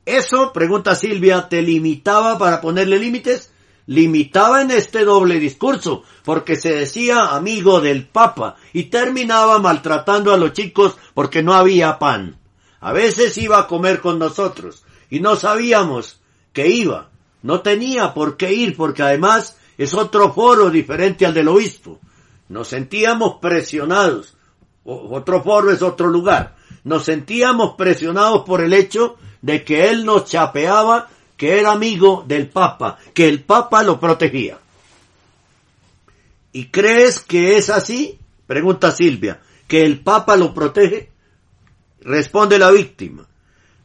[0.06, 3.52] ¿Eso, pregunta Silvia, te limitaba para ponerle límites?
[3.88, 10.38] Limitaba en este doble discurso, porque se decía amigo del Papa y terminaba maltratando a
[10.38, 12.38] los chicos porque no había pan.
[12.80, 16.22] A veces iba a comer con nosotros y no sabíamos
[16.54, 17.10] que iba.
[17.46, 22.00] No tenía por qué ir porque además es otro foro diferente al del obispo.
[22.50, 24.36] Nos sentíamos presionados
[24.86, 26.56] otro foro es otro lugar.
[26.84, 32.50] Nos sentíamos presionados por el hecho de que él nos chapeaba que era amigo del
[32.50, 34.58] Papa, que el Papa lo protegía.
[36.54, 38.18] ¿Y crees que es así?
[38.48, 41.12] Pregunta Silvia, que el Papa lo protege.
[42.02, 43.28] Responde la víctima.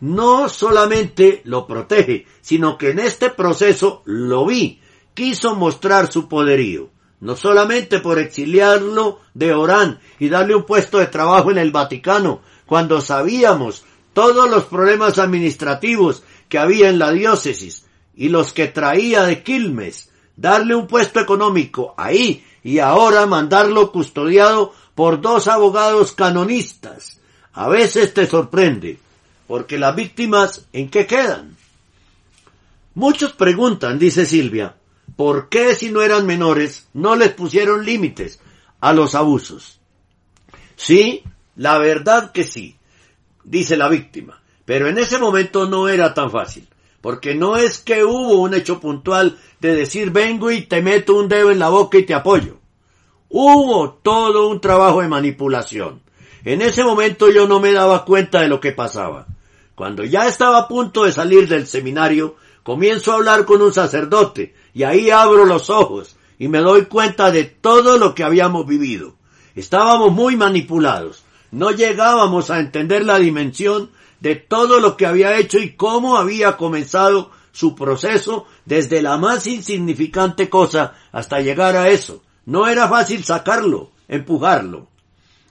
[0.01, 4.81] No solamente lo protege, sino que en este proceso lo vi.
[5.15, 6.91] Quiso mostrar su poderío
[7.21, 12.41] no solamente por exiliarlo de Orán y darle un puesto de trabajo en el Vaticano,
[12.67, 19.23] cuando sabíamos todos los problemas administrativos que había en la diócesis y los que traía
[19.25, 27.21] de Quilmes, darle un puesto económico ahí y ahora mandarlo custodiado por dos abogados canonistas.
[27.53, 28.99] A veces te sorprende,
[29.51, 31.57] porque las víctimas ¿en qué quedan?
[32.95, 34.77] Muchos preguntan, dice Silvia,
[35.17, 38.39] ¿por qué si no eran menores no les pusieron límites
[38.79, 39.81] a los abusos?
[40.77, 41.25] Sí,
[41.57, 42.77] la verdad que sí,
[43.43, 46.69] dice la víctima, pero en ese momento no era tan fácil,
[47.01, 51.29] porque no es que hubo un hecho puntual de decir vengo y te meto un
[51.29, 52.61] dedo en la boca y te apoyo.
[53.29, 56.03] Hubo todo un trabajo de manipulación.
[56.45, 59.27] En ese momento yo no me daba cuenta de lo que pasaba.
[59.81, 64.55] Cuando ya estaba a punto de salir del seminario, comienzo a hablar con un sacerdote
[64.75, 69.15] y ahí abro los ojos y me doy cuenta de todo lo que habíamos vivido.
[69.55, 71.25] Estábamos muy manipulados.
[71.51, 73.91] No llegábamos a entender la dimensión
[74.21, 79.47] de todo lo que había hecho y cómo había comenzado su proceso desde la más
[79.47, 82.23] insignificante cosa hasta llegar a eso.
[82.45, 84.89] No era fácil sacarlo, empujarlo.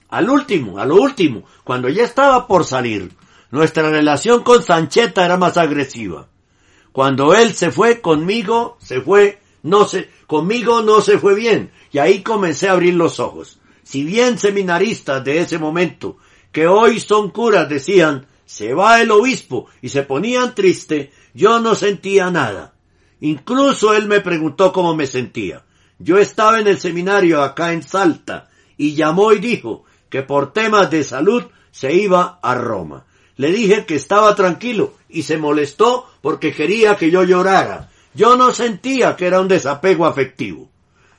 [0.09, 3.17] Al último, a lo último, cuando ya estaba por salir,
[3.51, 6.27] nuestra relación con Sancheta era más agresiva.
[6.91, 11.71] Cuando él se fue conmigo, se fue, no se, conmigo no se fue bien.
[11.91, 13.59] Y ahí comencé a abrir los ojos.
[13.83, 16.17] Si bien seminaristas de ese momento,
[16.51, 21.75] que hoy son curas, decían, se va el obispo y se ponían triste, yo no
[21.75, 22.73] sentía nada.
[23.21, 25.65] Incluso él me preguntó cómo me sentía.
[25.99, 30.89] Yo estaba en el seminario acá en Salta y llamó y dijo que por temas
[30.89, 33.05] de salud se iba a Roma.
[33.39, 37.89] Le dije que estaba tranquilo y se molestó porque quería que yo llorara.
[38.13, 40.69] Yo no sentía que era un desapego afectivo.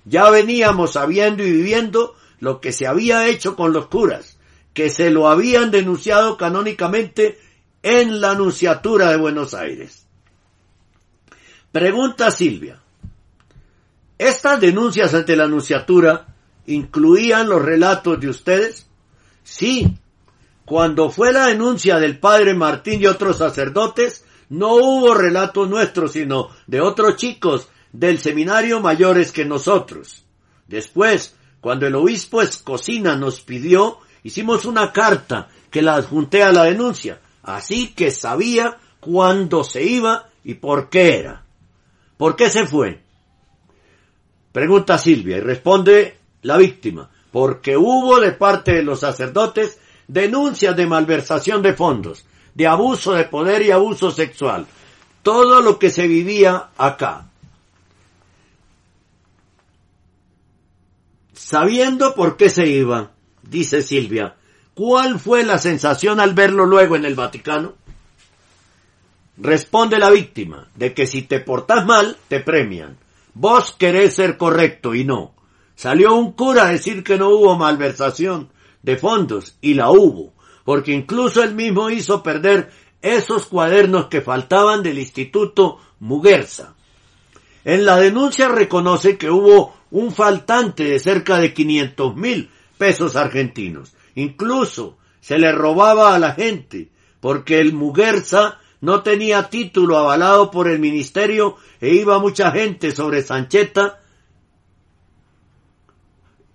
[0.05, 4.37] Ya veníamos sabiendo y viviendo lo que se había hecho con los curas,
[4.75, 7.39] que se lo habían denunciado canónicamente
[7.83, 10.07] en la Anunciatura de Buenos Aires.
[11.73, 12.83] Pregunta Silvia.
[14.19, 16.27] ¿Estas denuncias ante la Anunciatura
[16.67, 18.87] incluían los relatos de ustedes?
[19.43, 19.97] Sí.
[20.71, 26.51] Cuando fue la denuncia del padre Martín y otros sacerdotes, no hubo relatos nuestros, sino
[26.69, 30.25] de otros chicos del seminario mayores que nosotros.
[30.69, 36.63] Después, cuando el obispo Escocina nos pidió, hicimos una carta que la adjunté a la
[36.63, 41.45] denuncia, así que sabía cuándo se iba y por qué era.
[42.17, 43.03] ¿Por qué se fue?
[44.53, 49.80] Pregunta Silvia y responde la víctima, porque hubo de parte de los sacerdotes
[50.13, 52.25] denuncias de malversación de fondos,
[52.55, 54.67] de abuso de poder y abuso sexual,
[55.23, 57.29] todo lo que se vivía acá.
[61.33, 63.13] Sabiendo por qué se iba,
[63.43, 64.35] dice Silvia,
[64.75, 67.75] ¿cuál fue la sensación al verlo luego en el Vaticano?
[69.37, 72.99] Responde la víctima, de que si te portas mal, te premian.
[73.35, 75.35] Vos querés ser correcto y no.
[75.77, 78.51] Salió un cura a decir que no hubo malversación
[78.83, 80.33] de fondos y la hubo,
[80.65, 82.71] porque incluso él mismo hizo perder
[83.03, 86.75] esos cuadernos que faltaban del Instituto Muguerza.
[87.65, 93.93] En la denuncia reconoce que hubo un faltante de cerca de 500 mil pesos argentinos.
[94.15, 96.89] Incluso se le robaba a la gente,
[97.21, 103.23] porque el Muguerza no tenía título avalado por el ministerio e iba mucha gente sobre
[103.23, 104.01] Sancheta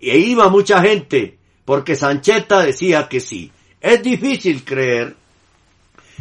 [0.00, 1.35] e iba mucha gente
[1.66, 3.52] porque Sancheta decía que sí.
[3.82, 5.16] Es difícil creer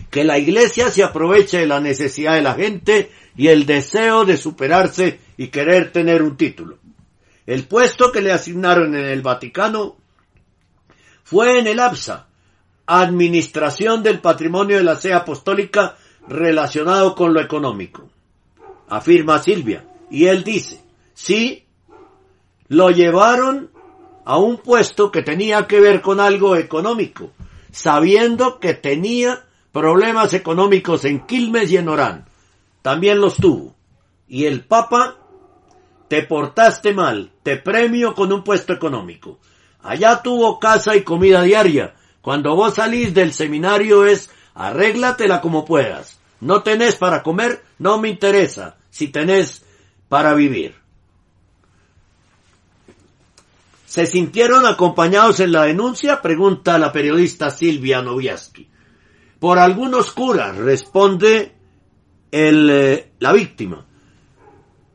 [0.10, 4.36] que la iglesia se aproveche de la necesidad de la gente y el deseo de
[4.36, 6.80] superarse y querer tener un título.
[7.46, 9.96] El puesto que le asignaron en el Vaticano
[11.24, 12.28] fue en el APSA,
[12.88, 15.96] Administración del Patrimonio de la Sede Apostólica
[16.28, 18.10] relacionado con lo económico.
[18.90, 19.86] Afirma Silvia.
[20.10, 20.82] Y él dice,
[21.14, 21.66] sí,
[22.68, 23.75] lo llevaron
[24.26, 27.32] a un puesto que tenía que ver con algo económico,
[27.72, 32.26] sabiendo que tenía problemas económicos en Quilmes y en Orán.
[32.82, 33.76] También los tuvo.
[34.28, 35.18] Y el Papa,
[36.08, 39.40] te portaste mal, te premio con un puesto económico.
[39.82, 41.94] Allá tuvo casa y comida diaria.
[42.22, 46.20] Cuando vos salís del seminario es arréglatela como puedas.
[46.40, 48.78] No tenés para comer, no me interesa.
[48.90, 49.64] Si tenés
[50.10, 50.85] para vivir.
[53.96, 56.22] ¿Se sintieron acompañados en la denuncia?
[56.22, 58.68] Pregunta la periodista Silvia Noviaski.
[59.40, 61.56] Por algunos curas, responde
[62.30, 63.86] el, eh, la víctima.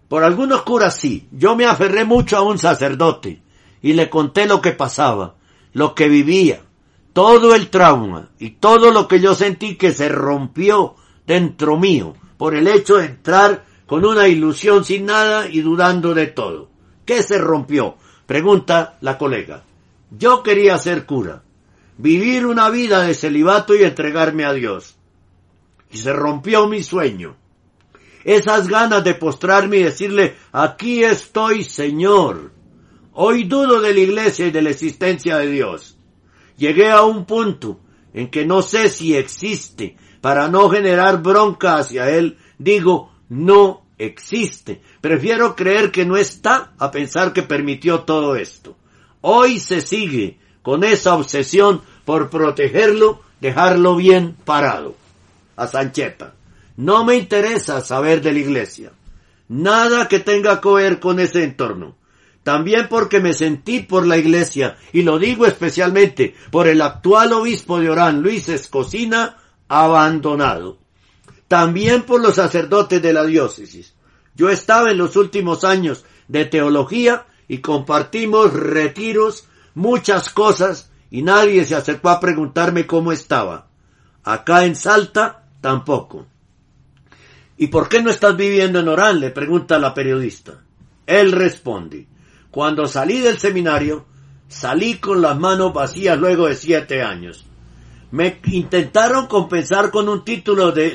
[0.06, 1.26] Por algunos curas sí.
[1.32, 3.40] Yo me aferré mucho a un sacerdote
[3.80, 5.36] y le conté lo que pasaba,
[5.72, 6.60] lo que vivía,
[7.14, 10.94] todo el trauma y todo lo que yo sentí que se rompió
[11.26, 16.26] dentro mío por el hecho de entrar con una ilusión sin nada y dudando de
[16.26, 16.68] todo.
[17.06, 17.96] ¿Qué se rompió?
[18.30, 19.64] Pregunta la colega.
[20.08, 21.42] Yo quería ser cura,
[21.98, 24.94] vivir una vida de celibato y entregarme a Dios.
[25.90, 27.34] Y se rompió mi sueño.
[28.22, 32.52] Esas ganas de postrarme y decirle, aquí estoy, Señor.
[33.14, 35.98] Hoy dudo de la iglesia y de la existencia de Dios.
[36.56, 37.80] Llegué a un punto
[38.14, 39.96] en que no sé si existe.
[40.20, 44.80] Para no generar bronca hacia Él, digo, no existe.
[45.00, 48.76] Prefiero creer que no está a pensar que permitió todo esto.
[49.20, 54.96] Hoy se sigue con esa obsesión por protegerlo, dejarlo bien parado.
[55.56, 56.34] A Sancheta.
[56.76, 58.92] No me interesa saber de la iglesia.
[59.48, 61.96] Nada que tenga que ver con ese entorno.
[62.42, 67.78] También porque me sentí por la iglesia, y lo digo especialmente por el actual obispo
[67.78, 69.36] de Orán, Luis Escocina,
[69.68, 70.78] abandonado
[71.50, 73.92] también por los sacerdotes de la diócesis.
[74.36, 81.64] Yo estaba en los últimos años de teología y compartimos retiros, muchas cosas, y nadie
[81.64, 83.66] se acercó a preguntarme cómo estaba.
[84.22, 86.24] Acá en Salta, tampoco.
[87.56, 89.18] ¿Y por qué no estás viviendo en Orán?
[89.18, 90.52] le pregunta la periodista.
[91.04, 92.06] Él responde,
[92.52, 94.06] cuando salí del seminario,
[94.46, 97.49] salí con las manos vacías luego de siete años.
[98.12, 100.90] Me intentaron compensar con un título de,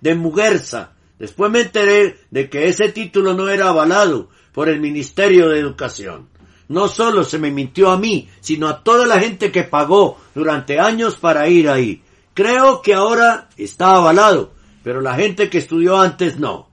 [0.00, 0.86] de.
[1.18, 6.28] Después me enteré de que ese título no era avalado por el Ministerio de Educación.
[6.68, 10.80] No solo se me mintió a mí, sino a toda la gente que pagó durante
[10.80, 12.02] años para ir ahí.
[12.32, 14.52] Creo que ahora está avalado,
[14.82, 16.68] pero la gente que estudió antes no.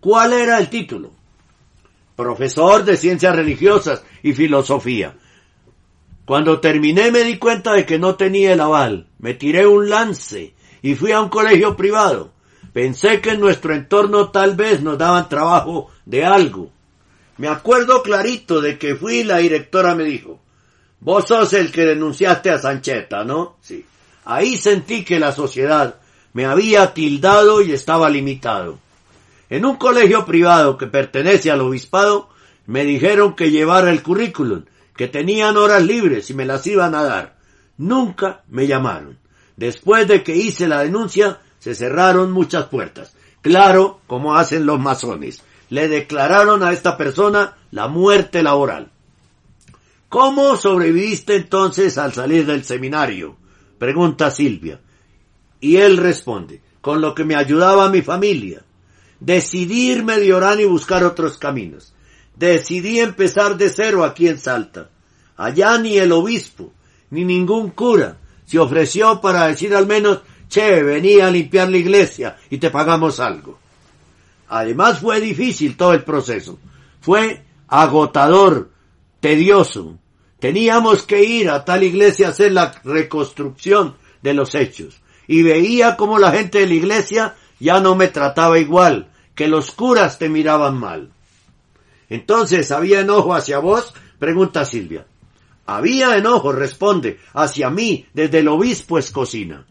[0.00, 1.12] ¿Cuál era el título?
[2.16, 5.14] Profesor de Ciencias Religiosas y Filosofía.
[6.26, 9.06] Cuando terminé me di cuenta de que no tenía el aval.
[9.20, 12.32] Me tiré un lance y fui a un colegio privado.
[12.72, 16.70] Pensé que en nuestro entorno tal vez nos daban trabajo de algo.
[17.38, 20.40] Me acuerdo clarito de que fui y la directora me dijo,
[20.98, 23.56] vos sos el que denunciaste a Sancheta, ¿no?
[23.60, 23.86] Sí.
[24.24, 26.00] Ahí sentí que la sociedad
[26.32, 28.80] me había tildado y estaba limitado.
[29.48, 32.30] En un colegio privado que pertenece al obispado,
[32.66, 34.64] me dijeron que llevara el currículum
[34.96, 37.36] que tenían horas libres y me las iban a dar.
[37.76, 39.18] Nunca me llamaron.
[39.56, 43.14] Después de que hice la denuncia, se cerraron muchas puertas.
[43.42, 45.42] Claro, como hacen los masones.
[45.68, 48.90] Le declararon a esta persona la muerte laboral.
[50.08, 53.36] ¿Cómo sobreviviste entonces al salir del seminario?
[53.78, 54.80] Pregunta Silvia.
[55.60, 58.62] Y él responde, con lo que me ayudaba mi familia.
[59.18, 61.92] Decidirme de orar y buscar otros caminos.
[62.36, 64.90] Decidí empezar de cero aquí en Salta.
[65.36, 66.72] Allá ni el obispo,
[67.10, 72.36] ni ningún cura se ofreció para decir al menos, che, venía a limpiar la iglesia
[72.48, 73.58] y te pagamos algo.
[74.48, 76.58] Además fue difícil todo el proceso.
[77.00, 78.70] Fue agotador,
[79.20, 79.98] tedioso.
[80.38, 85.00] Teníamos que ir a tal iglesia a hacer la reconstrucción de los hechos.
[85.26, 89.72] Y veía como la gente de la iglesia ya no me trataba igual, que los
[89.72, 91.10] curas te miraban mal.
[92.08, 93.92] Entonces, ¿había enojo hacia vos?
[94.18, 95.06] Pregunta Silvia.
[95.66, 99.66] Había enojo, responde, hacia mí desde el obispo Escocina.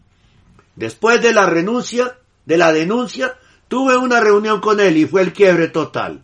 [0.74, 3.36] Después de la renuncia, de la denuncia,
[3.66, 6.22] tuve una reunión con él y fue el quiebre total.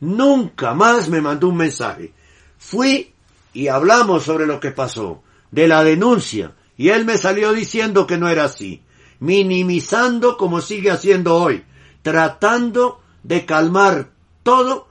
[0.00, 2.12] Nunca más me mandó un mensaje.
[2.58, 3.12] Fui
[3.52, 5.22] y hablamos sobre lo que pasó,
[5.52, 8.82] de la denuncia, y él me salió diciendo que no era así,
[9.20, 11.64] minimizando como sigue haciendo hoy,
[12.02, 14.10] tratando de calmar
[14.42, 14.88] todo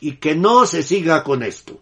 [0.00, 1.80] y que no se siga con esto.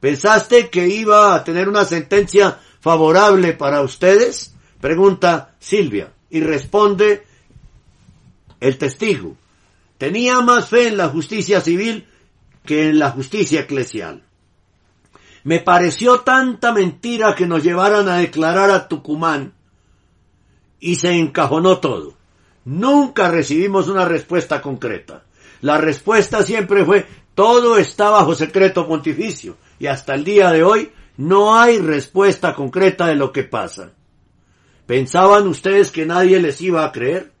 [0.00, 4.54] ¿Pensaste que iba a tener una sentencia favorable para ustedes?
[4.80, 7.24] Pregunta Silvia y responde
[8.60, 9.36] el testigo.
[9.98, 12.08] Tenía más fe en la justicia civil
[12.64, 14.22] que en la justicia eclesial.
[15.44, 19.52] Me pareció tanta mentira que nos llevaran a declarar a Tucumán
[20.80, 22.14] y se encajonó todo.
[22.64, 25.24] Nunca recibimos una respuesta concreta.
[25.60, 30.92] La respuesta siempre fue todo está bajo secreto pontificio y hasta el día de hoy
[31.16, 33.92] no hay respuesta concreta de lo que pasa.
[34.86, 37.32] ¿Pensaban ustedes que nadie les iba a creer?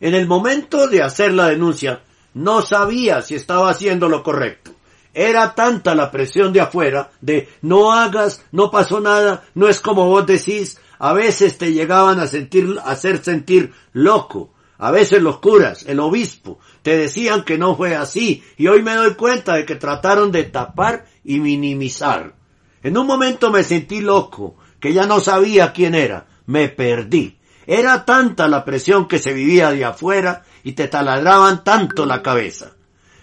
[0.00, 2.02] En el momento de hacer la denuncia,
[2.34, 4.72] no sabía si estaba haciendo lo correcto.
[5.14, 10.06] Era tanta la presión de afuera de no hagas, no pasó nada, no es como
[10.06, 15.38] vos decís, a veces te llegaban a sentir, a hacer sentir loco, a veces los
[15.38, 19.64] curas, el obispo, te decían que no fue así y hoy me doy cuenta de
[19.64, 22.34] que trataron de tapar y minimizar.
[22.82, 27.38] En un momento me sentí loco, que ya no sabía quién era, me perdí.
[27.66, 32.72] Era tanta la presión que se vivía de afuera y te taladraban tanto la cabeza.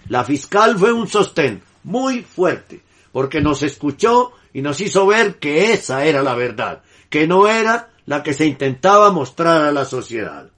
[0.08, 2.82] La fiscal fue un sostén muy fuerte,
[3.12, 7.90] porque nos escuchó y nos hizo ver que esa era la verdad, que no era
[8.06, 10.50] la que se intentaba mostrar a la sociedad.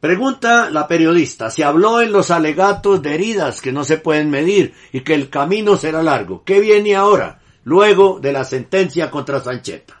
[0.00, 4.74] Pregunta la periodista, se habló en los alegatos de heridas que no se pueden medir
[4.92, 6.44] y que el camino será largo.
[6.44, 10.00] ¿Qué viene ahora, luego de la sentencia contra Sancheta?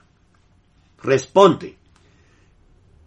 [1.02, 1.76] Responde,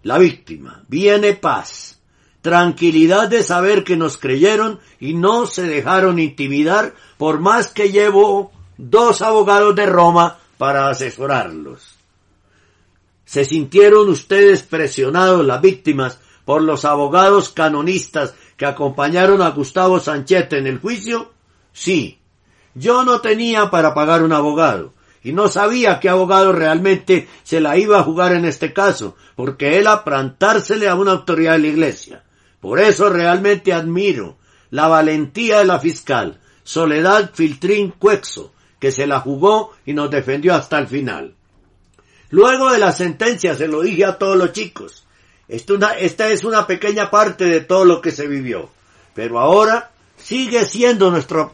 [0.03, 1.99] la víctima, viene paz,
[2.41, 8.51] tranquilidad de saber que nos creyeron y no se dejaron intimidar por más que llevo
[8.77, 11.95] dos abogados de Roma para asesorarlos.
[13.23, 20.57] ¿Se sintieron ustedes presionados las víctimas por los abogados canonistas que acompañaron a Gustavo Sanchete
[20.57, 21.31] en el juicio?
[21.73, 22.19] Sí.
[22.73, 24.93] Yo no tenía para pagar un abogado
[25.23, 29.77] y no sabía qué abogado realmente se la iba a jugar en este caso, porque
[29.77, 32.23] él aprantársele a una autoridad de la iglesia.
[32.59, 34.37] Por eso realmente admiro
[34.69, 40.55] la valentía de la fiscal, Soledad Filtrín Cuexo, que se la jugó y nos defendió
[40.55, 41.35] hasta el final.
[42.29, 45.05] Luego de la sentencia se lo dije a todos los chicos,
[45.51, 48.69] esta es una pequeña parte de todo lo que se vivió.
[49.13, 51.53] Pero ahora sigue siendo nuestro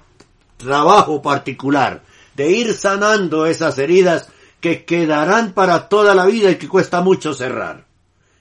[0.57, 2.03] trabajo particular
[2.35, 4.29] de ir sanando esas heridas
[4.61, 7.85] que quedarán para toda la vida y que cuesta mucho cerrar.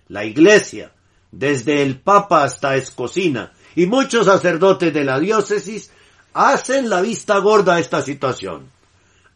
[0.08, 0.92] La iglesia,
[1.32, 5.90] desde el Papa hasta Escocina y muchos sacerdotes de la diócesis,
[6.34, 8.70] hacen la vista gorda a esta situación.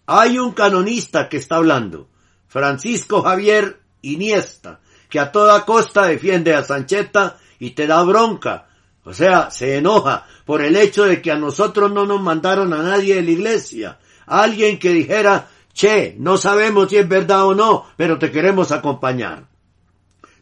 [0.04, 2.08] Hay un canonista que está hablando,
[2.48, 4.80] Francisco Javier Iniesta,
[5.10, 8.68] que a toda costa defiende a Sancheta y te da bronca,
[9.04, 12.82] o sea, se enoja por el hecho de que a nosotros no nos mandaron a
[12.82, 13.98] nadie de la iglesia.
[14.26, 19.48] Alguien que dijera, che, no sabemos si es verdad o no, pero te queremos acompañar.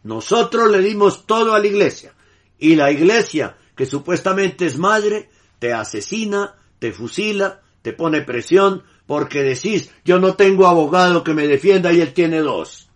[0.02, 2.12] Nosotros le dimos todo a la iglesia.
[2.58, 9.42] Y la iglesia, que supuestamente es madre, te asesina, te fusila, te pone presión, porque
[9.42, 12.87] decís, yo no tengo abogado que me defienda y él tiene dos.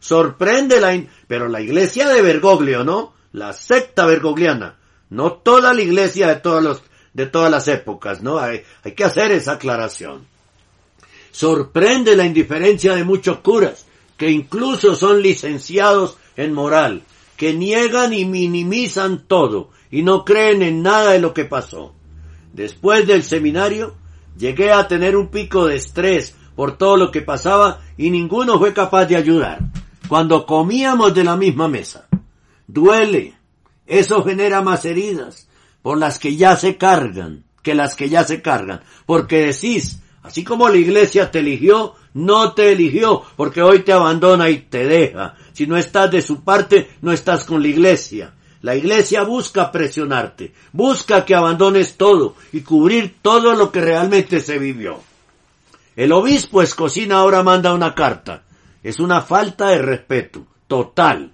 [0.00, 1.00] Sorprende la...
[1.26, 3.14] Pero la iglesia de Bergoglio, ¿no?
[3.32, 4.78] La secta bergogliana.
[5.10, 8.38] No toda la iglesia de todos los, de todas las épocas, ¿no?
[8.38, 10.26] Hay, hay que hacer esa aclaración.
[11.30, 17.02] Sorprende la indiferencia de muchos curas, que incluso son licenciados en moral,
[17.36, 21.94] que niegan y minimizan todo, y no creen en nada de lo que pasó.
[22.52, 23.94] Después del seminario,
[24.36, 28.74] llegué a tener un pico de estrés por todo lo que pasaba y ninguno fue
[28.74, 29.60] capaz de ayudar.
[30.08, 32.08] Cuando comíamos de la misma mesa.
[32.66, 33.34] Duele.
[33.86, 35.48] Eso genera más heridas
[35.82, 38.80] por las que ya se cargan que las que ya se cargan.
[39.04, 44.48] Porque decís, así como la iglesia te eligió, no te eligió, porque hoy te abandona
[44.48, 45.34] y te deja.
[45.52, 48.32] Si no estás de su parte, no estás con la iglesia.
[48.62, 54.58] La iglesia busca presionarte, busca que abandones todo y cubrir todo lo que realmente se
[54.58, 55.00] vivió.
[55.94, 58.44] El obispo Escocina ahora manda una carta.
[58.82, 61.32] Es una falta de respeto total.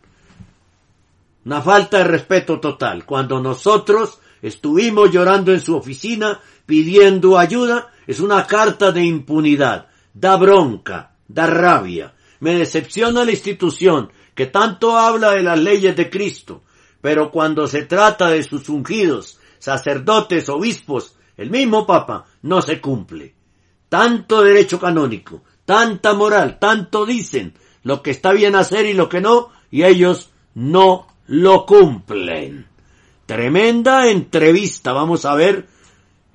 [1.44, 3.04] Una falta de respeto total.
[3.04, 9.88] Cuando nosotros estuvimos llorando en su oficina pidiendo ayuda, es una carta de impunidad.
[10.12, 12.14] Da bronca, da rabia.
[12.40, 16.62] Me decepciona la institución que tanto habla de las leyes de Cristo,
[17.00, 23.34] pero cuando se trata de sus ungidos, sacerdotes, obispos, el mismo Papa, no se cumple.
[23.88, 29.20] Tanto derecho canónico, tanta moral, tanto dicen lo que está bien hacer y lo que
[29.20, 32.66] no, y ellos no lo cumplen.
[33.26, 35.66] Tremenda entrevista, vamos a ver,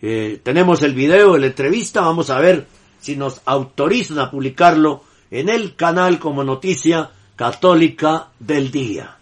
[0.02, 2.68] eh, tenemos el video de la entrevista, vamos a ver
[3.00, 9.18] si nos autorizan a publicarlo en el canal como noticia católica del día.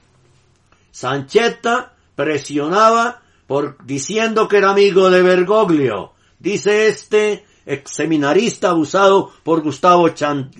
[0.91, 6.13] Sanchetta presionaba por diciendo que era amigo de Bergoglio.
[6.39, 10.51] Dice este ex seminarista abusado por Gustavo Chan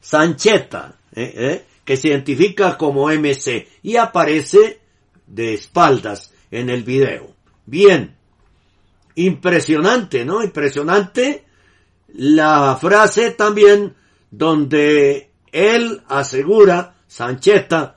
[0.00, 1.32] Sanchetta, ¿eh?
[1.36, 1.64] ¿Eh?
[1.84, 4.80] que se identifica como MC y aparece
[5.26, 7.34] de espaldas en el video.
[7.66, 8.16] Bien,
[9.16, 10.42] impresionante, ¿no?
[10.42, 11.44] Impresionante
[12.14, 13.94] la frase también
[14.30, 17.96] donde él asegura, Sanchetta,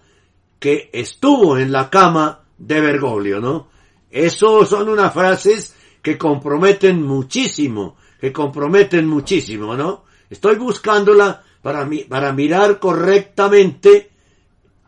[0.60, 3.68] que estuvo en la cama de Bergoglio, ¿no?
[4.10, 10.04] Eso son unas frases que comprometen muchísimo, que comprometen muchísimo, ¿no?
[10.32, 14.10] Estoy buscándola para, mi, para mirar correctamente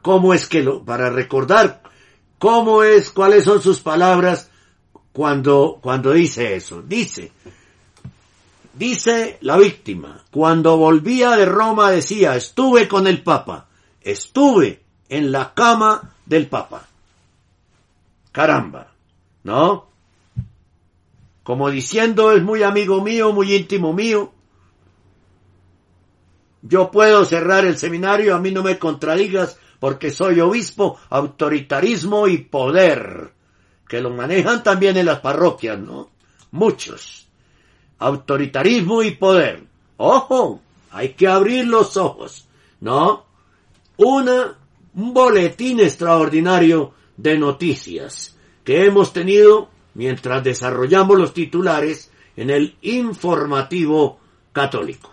[0.01, 1.83] cómo es que lo, para recordar
[2.39, 4.49] cómo es, cuáles son sus palabras
[5.13, 6.81] cuando, cuando dice eso.
[6.81, 7.31] Dice,
[8.73, 13.67] dice la víctima, cuando volvía de Roma decía, estuve con el Papa,
[14.01, 16.87] estuve en la cama del Papa.
[18.31, 18.87] Caramba,
[19.43, 19.86] ¿no?
[21.47, 24.33] Como diciendo es muy amigo mío, muy íntimo mío.
[26.61, 32.39] Yo puedo cerrar el seminario, a mí no me contradigas porque soy obispo, autoritarismo y
[32.39, 33.31] poder,
[33.87, 36.09] que lo manejan también en las parroquias, ¿no?
[36.51, 37.29] Muchos.
[37.97, 39.63] Autoritarismo y poder.
[39.95, 40.59] Ojo,
[40.91, 42.45] hay que abrir los ojos,
[42.81, 43.23] ¿no?
[43.95, 44.57] Una
[44.95, 54.19] un boletín extraordinario de noticias que hemos tenido mientras desarrollamos los titulares en el informativo
[54.53, 55.09] católico.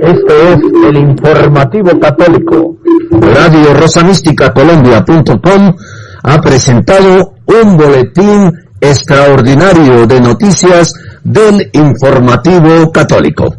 [0.00, 2.76] Este es el informativo católico.
[3.10, 5.74] Radio Rosamística Colombia.com
[6.22, 13.52] ha presentado un boletín extraordinario de noticias del informativo católico.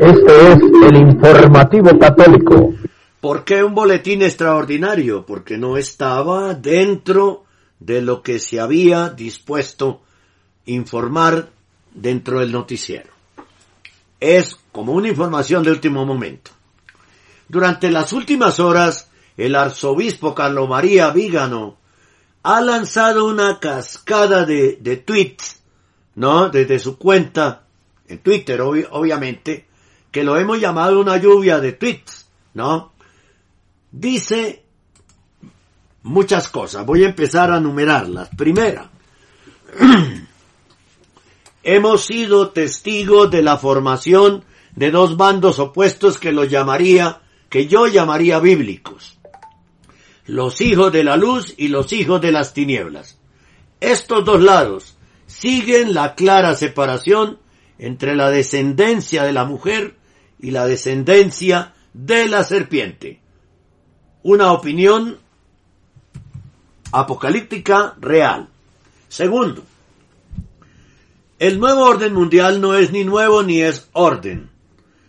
[0.00, 0.58] Este es
[0.88, 2.74] el informativo católico.
[3.20, 5.24] ¿Por qué un boletín extraordinario?
[5.24, 7.44] Porque no estaba dentro
[7.78, 10.02] de lo que se había dispuesto
[10.66, 11.48] informar
[11.94, 13.10] dentro del noticiero.
[14.20, 16.50] Es como una información de último momento.
[17.48, 21.76] Durante las últimas horas, el arzobispo Carlos María Vígano
[22.42, 25.60] ha lanzado una cascada de, de tweets,
[26.14, 26.48] ¿no?
[26.48, 27.64] Desde su cuenta,
[28.08, 29.66] en Twitter obvi- obviamente,
[30.14, 32.92] que lo hemos llamado una lluvia de tweets, ¿no?
[33.90, 34.62] Dice
[36.04, 38.28] muchas cosas, voy a empezar a numerarlas.
[38.36, 38.92] Primera,
[41.64, 44.44] hemos sido testigos de la formación
[44.76, 49.18] de dos bandos opuestos que los llamaría, que yo llamaría bíblicos.
[50.26, 53.18] Los hijos de la luz y los hijos de las tinieblas.
[53.80, 54.96] Estos dos lados
[55.26, 57.40] siguen la clara separación
[57.80, 60.03] entre la descendencia de la mujer
[60.44, 63.18] y la descendencia de la serpiente.
[64.22, 65.16] Una opinión
[66.92, 68.48] apocalíptica real.
[69.08, 69.62] Segundo,
[71.38, 74.50] el nuevo orden mundial no es ni nuevo ni es orden.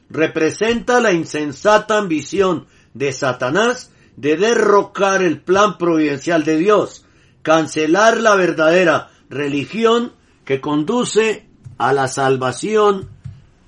[0.10, 7.06] Representa la insensata ambición de Satanás de derrocar el plan providencial de Dios,
[7.42, 10.14] cancelar la verdadera religión
[10.46, 11.46] que conduce
[11.78, 13.10] a la salvación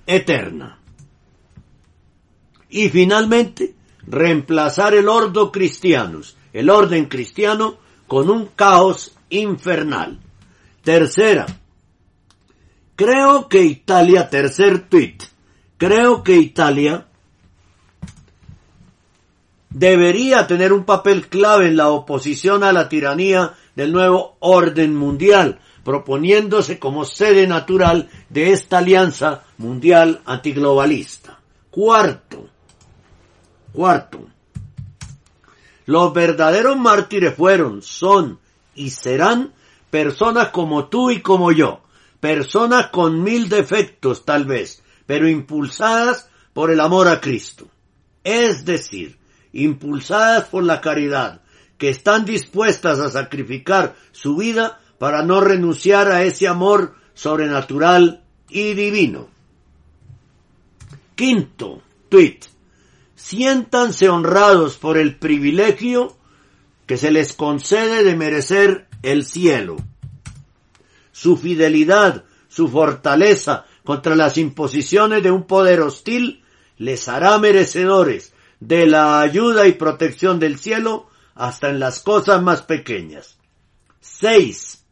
[0.06, 0.77] eterna.
[2.69, 3.76] Y finalmente,
[4.06, 7.77] reemplazar el ordo cristianus, el orden cristiano,
[8.07, 10.19] con un caos infernal.
[10.84, 11.45] Tercera,
[12.95, 15.18] creo que Italia, tercer tweet,
[15.77, 17.07] creo que Italia
[19.69, 25.60] debería tener un papel clave en la oposición a la tiranía del nuevo orden mundial,
[25.84, 31.39] proponiéndose como sede natural de esta alianza mundial antiglobalista.
[31.69, 32.49] Cuarto,
[33.72, 34.27] cuarto,
[35.85, 38.39] los verdaderos mártires fueron, son
[38.76, 39.53] y serán
[39.89, 41.81] personas como tú y como yo,
[42.19, 47.68] personas con mil defectos tal vez, pero impulsadas por el amor a Cristo.
[48.23, 49.18] Es decir,
[49.53, 51.41] impulsadas por la caridad,
[51.77, 58.73] que están dispuestas a sacrificar su vida para no renunciar a ese amor sobrenatural y
[58.73, 59.30] divino.
[61.15, 62.39] Quinto, tweet.
[63.18, 66.15] Siéntanse honrados por el privilegio
[66.85, 69.76] que se les concede de merecer el cielo.
[71.11, 76.44] Su fidelidad, su fortaleza contra las imposiciones de un poder hostil
[76.77, 82.61] les hará merecedores de la ayuda y protección del cielo hasta en las cosas más
[82.61, 83.39] pequeñas.
[83.99, 84.85] 6.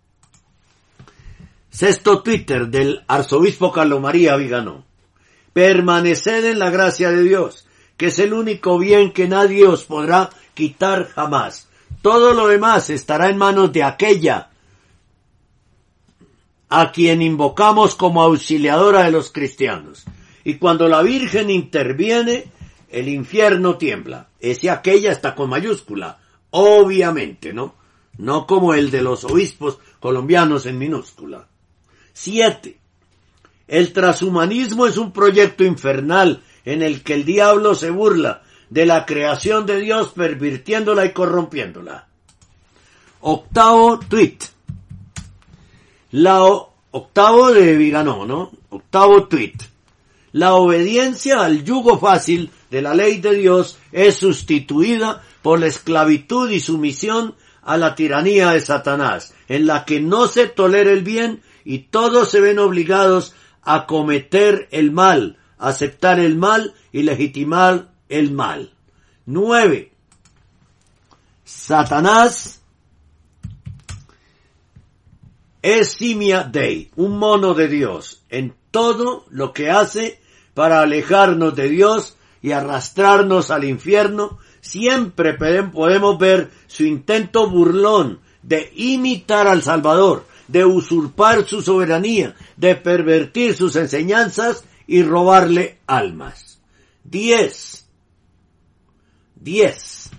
[1.70, 4.84] Sexto Twitter del arzobispo Carlos María Viganó.
[5.54, 7.65] Permaneced en la gracia de Dios,
[7.98, 11.68] que es el único bien que nadie os podrá quitar jamás.
[12.02, 14.50] Todo lo demás estará en manos de aquella
[16.70, 20.04] a quien invocamos como auxiliadora de los cristianos.
[20.44, 22.52] Y cuando la Virgen interviene,
[22.90, 24.30] el infierno tiembla.
[24.40, 26.20] Ese aquella está con mayúscula,
[26.52, 27.76] obviamente, ¿no?
[28.18, 31.48] No como el de los obispos colombianos en minúscula.
[32.14, 32.78] Siete.
[33.68, 39.06] El transhumanismo es un proyecto infernal en el que el diablo se burla de la
[39.06, 42.08] creación de Dios pervirtiéndola y corrompiéndola.
[43.22, 44.38] Octavo tweet.
[46.12, 48.52] La octavo de Viganó, ¿no?
[48.70, 49.58] Octavo tweet.
[50.32, 56.50] La obediencia al yugo fácil de la ley de Dios es sustituida por la esclavitud
[56.50, 61.42] y sumisión a la tiranía de Satanás, en la que no se tolera el bien
[61.64, 63.34] y todos se ven obligados
[63.64, 68.72] a cometer el mal, aceptar el mal y legitimar el mal.
[69.26, 69.92] 9.
[71.44, 72.62] Satanás
[75.62, 80.20] es simia dei, un mono de Dios, en todo lo que hace
[80.54, 88.20] para alejarnos de Dios y arrastrarnos al infierno, siempre podem- podemos ver su intento burlón
[88.44, 96.60] de imitar al Salvador, de usurpar su soberanía, de pervertir sus enseñanzas y robarle almas.
[97.04, 97.86] 10.
[99.36, 100.10] 10.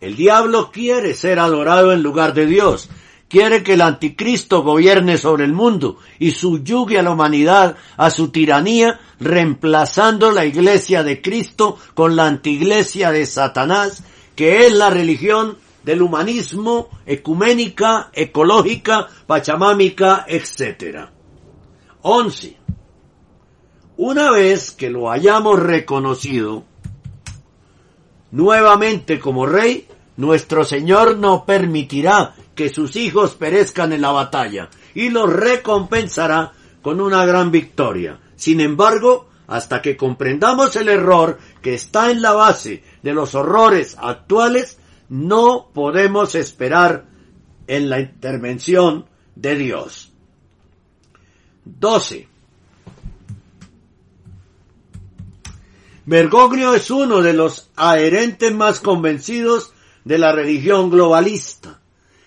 [0.00, 2.90] El diablo quiere ser adorado en lugar de Dios.
[3.28, 8.28] Quiere que el anticristo gobierne sobre el mundo y subyugue a la humanidad a su
[8.28, 14.04] tiranía, reemplazando la iglesia de Cristo con la antiglesia de Satanás,
[14.36, 21.13] que es la religión del humanismo, ecuménica, ecológica, pachamámica, etc.
[22.06, 22.58] 11.
[23.96, 26.64] Una vez que lo hayamos reconocido,
[28.30, 35.08] nuevamente como rey, nuestro Señor no permitirá que sus hijos perezcan en la batalla y
[35.08, 36.52] los recompensará
[36.82, 38.20] con una gran victoria.
[38.36, 43.96] Sin embargo, hasta que comprendamos el error que está en la base de los horrores
[43.98, 44.78] actuales,
[45.08, 47.06] no podemos esperar
[47.66, 49.06] en la intervención
[49.36, 50.13] de Dios.
[51.64, 52.28] 12.
[56.06, 59.72] Bergoglio es uno de los adherentes más convencidos
[60.04, 61.80] de la religión globalista.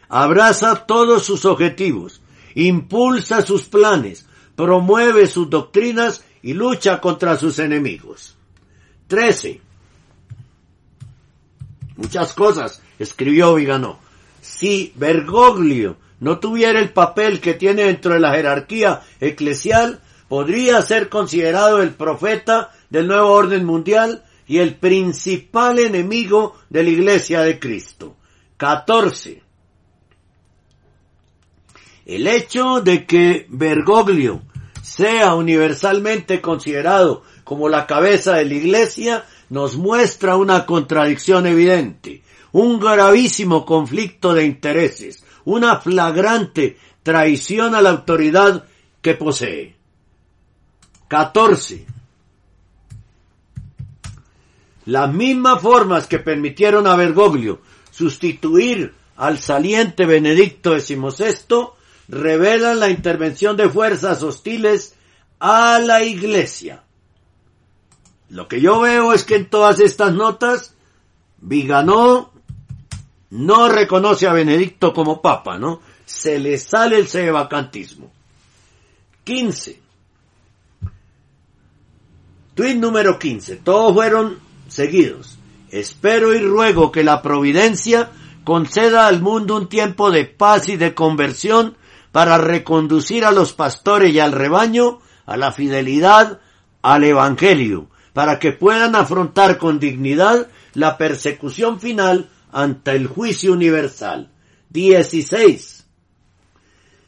[0.09, 2.21] Abraza todos sus objetivos,
[2.55, 8.35] impulsa sus planes, promueve sus doctrinas y lucha contra sus enemigos.
[9.07, 9.61] 13.
[11.97, 13.99] Muchas cosas escribió Viganó.
[14.41, 21.09] Si Bergoglio no tuviera el papel que tiene dentro de la jerarquía eclesial, podría ser
[21.09, 27.59] considerado el profeta del nuevo orden mundial y el principal enemigo de la iglesia de
[27.59, 28.15] Cristo.
[28.57, 29.43] 14.
[32.05, 34.41] El hecho de que Bergoglio
[34.81, 42.23] sea universalmente considerado como la cabeza de la iglesia nos muestra una contradicción evidente,
[42.53, 48.65] un gravísimo conflicto de intereses, una flagrante traición a la autoridad
[49.01, 49.77] que posee.
[51.07, 51.85] 14.
[54.85, 57.61] Las mismas formas que permitieron a Bergoglio
[57.91, 61.69] sustituir al saliente Benedicto XVI
[62.09, 64.95] revelan la intervención de fuerzas hostiles
[65.39, 66.83] a la Iglesia.
[68.29, 70.73] Lo que yo veo es que en todas estas notas
[71.39, 72.31] Viganó
[73.29, 75.81] no reconoce a Benedicto como papa, ¿no?
[76.05, 78.11] Se le sale el sevacantismo.
[79.23, 79.81] 15.
[82.55, 83.57] Tweet número 15.
[83.57, 85.37] Todos fueron seguidos.
[85.69, 88.09] Espero y ruego que la providencia
[88.45, 91.75] conceda al mundo un tiempo de paz y de conversión
[92.13, 96.39] para reconducir a los pastores y al rebaño a la fidelidad
[96.81, 104.31] al Evangelio, para que puedan afrontar con dignidad la persecución final ante el juicio universal.
[104.69, 105.85] 16.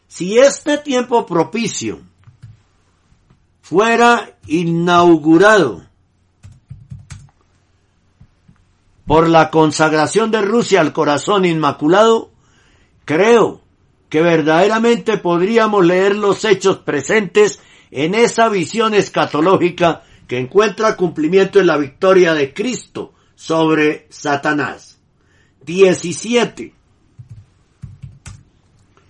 [0.08, 2.00] Si este tiempo propicio
[3.62, 5.84] fuera inaugurado
[9.06, 12.32] por la consagración de Rusia al corazón inmaculado,
[13.06, 13.62] creo
[14.10, 17.60] que verdaderamente podríamos leer los hechos presentes
[17.92, 24.89] en esa visión escatológica que encuentra cumplimiento en la victoria de Cristo sobre Satanás.
[25.66, 26.74] 17.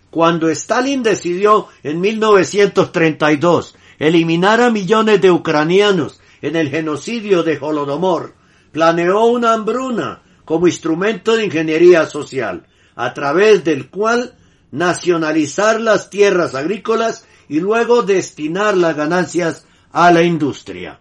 [0.09, 8.33] Cuando Stalin decidió en 1932 eliminar a millones de ucranianos en el genocidio de Holodomor,
[8.71, 12.65] planeó una hambruna como instrumento de ingeniería social,
[12.95, 14.35] a través del cual
[14.71, 20.99] nacionalizar las tierras agrícolas y luego destinar las ganancias a la industria.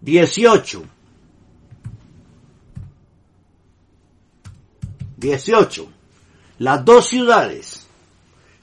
[0.00, 0.84] 18.
[5.20, 5.88] 18.
[6.58, 7.86] Las dos ciudades,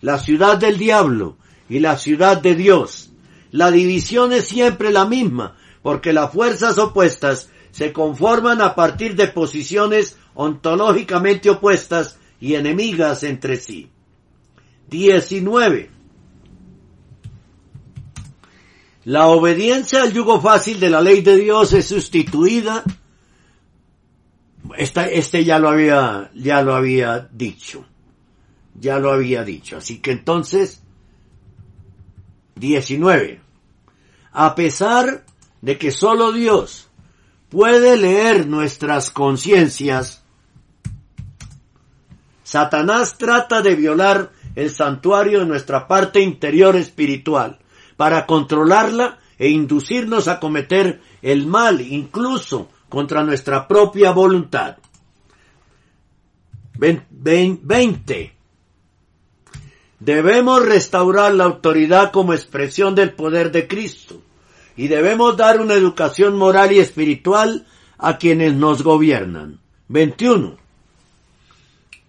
[0.01, 1.37] la ciudad del diablo
[1.69, 3.11] y la ciudad de Dios.
[3.51, 9.27] La división es siempre la misma, porque las fuerzas opuestas se conforman a partir de
[9.27, 13.89] posiciones ontológicamente opuestas y enemigas entre sí.
[14.89, 15.91] 19.
[19.05, 22.83] La obediencia al yugo fácil de la ley de Dios es sustituida.
[24.77, 27.85] Este ya lo había, ya lo había dicho.
[28.79, 29.77] Ya lo había dicho.
[29.77, 30.83] Así que entonces,
[32.55, 33.41] 19.
[34.33, 35.25] A pesar
[35.61, 36.89] de que solo Dios
[37.49, 40.23] puede leer nuestras conciencias,
[42.43, 47.59] Satanás trata de violar el santuario de nuestra parte interior espiritual
[47.97, 54.77] para controlarla e inducirnos a cometer el mal incluso contra nuestra propia voluntad.
[56.77, 58.33] 20.
[59.99, 64.21] Debemos restaurar la autoridad como expresión del poder de Cristo
[64.75, 67.65] y debemos dar una educación moral y espiritual
[67.97, 69.59] a quienes nos gobiernan.
[69.87, 70.57] 21.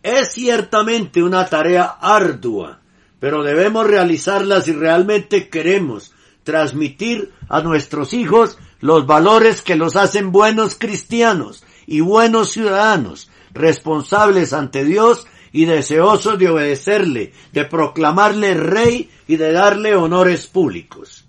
[0.02, 2.80] Es ciertamente una tarea ardua,
[3.18, 6.12] pero debemos realizarla si realmente queremos
[6.44, 14.52] transmitir a nuestros hijos los valores que los hacen buenos cristianos y buenos ciudadanos, responsables
[14.52, 21.24] ante Dios y deseosos de obedecerle, de proclamarle rey y de darle honores públicos.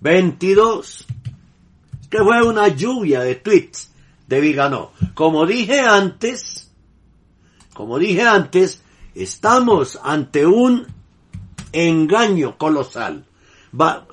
[0.00, 1.06] 22.
[2.10, 3.90] Que fue una lluvia de tweets
[4.26, 4.92] de Viganó.
[5.14, 6.70] Como dije antes,
[7.72, 8.82] como dije antes,
[9.14, 10.86] estamos ante un
[11.72, 13.26] engaño colosal.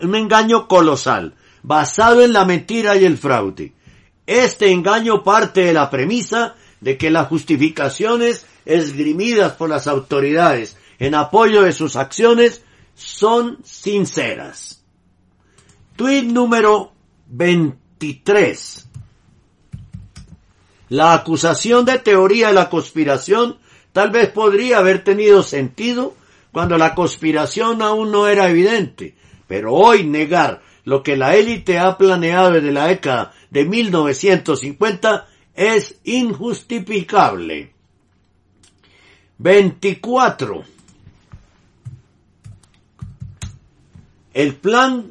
[0.01, 3.73] Un engaño colosal, basado en la mentira y el fraude.
[4.25, 11.15] Este engaño parte de la premisa de que las justificaciones esgrimidas por las autoridades en
[11.15, 12.63] apoyo de sus acciones
[12.95, 14.83] son sinceras.
[15.95, 16.93] Tweet número
[17.27, 18.87] 23.
[20.89, 23.57] La acusación de teoría de la conspiración
[23.93, 26.15] tal vez podría haber tenido sentido
[26.51, 29.15] cuando la conspiración aún no era evidente,
[29.47, 35.99] pero hoy negar lo que la élite ha planeado desde la década de 1950 es
[36.03, 37.73] injustificable.
[39.37, 40.63] 24.
[44.33, 45.05] El plan